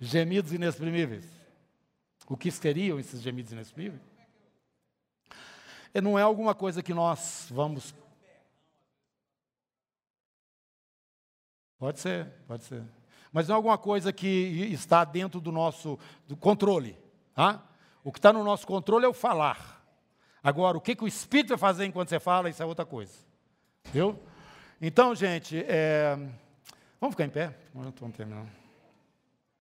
Gemidos 0.00 0.52
inexprimíveis. 0.52 1.24
O 2.26 2.36
que 2.36 2.50
seriam 2.50 3.00
esses 3.00 3.22
gemidos 3.22 3.52
inexprimíveis? 3.52 4.07
Não 5.94 6.18
é 6.18 6.22
alguma 6.22 6.54
coisa 6.54 6.82
que 6.82 6.94
nós 6.94 7.46
vamos. 7.50 7.94
Pode 11.78 12.00
ser, 12.00 12.26
pode 12.46 12.64
ser. 12.64 12.82
Mas 13.32 13.48
não 13.48 13.54
é 13.54 13.56
alguma 13.56 13.78
coisa 13.78 14.12
que 14.12 14.28
está 14.72 15.04
dentro 15.04 15.40
do 15.40 15.52
nosso 15.52 15.98
controle. 16.40 16.96
Tá? 17.34 17.62
O 18.02 18.10
que 18.10 18.18
está 18.18 18.32
no 18.32 18.42
nosso 18.42 18.66
controle 18.66 19.04
é 19.04 19.08
o 19.08 19.12
falar. 19.12 19.84
Agora, 20.42 20.76
o 20.76 20.80
que, 20.80 20.96
que 20.96 21.04
o 21.04 21.08
Espírito 21.08 21.50
vai 21.50 21.58
fazer 21.58 21.84
enquanto 21.84 22.08
você 22.08 22.18
fala, 22.18 22.48
isso 22.48 22.62
é 22.62 22.66
outra 22.66 22.86
coisa. 22.86 23.12
Viu? 23.92 24.18
Então, 24.80 25.14
gente, 25.14 25.58
é... 25.68 26.16
vamos 27.00 27.14
ficar 27.14 27.24
em 27.24 27.30
pé? 27.30 27.54
Vamos 27.74 28.16
terminar. 28.16 28.46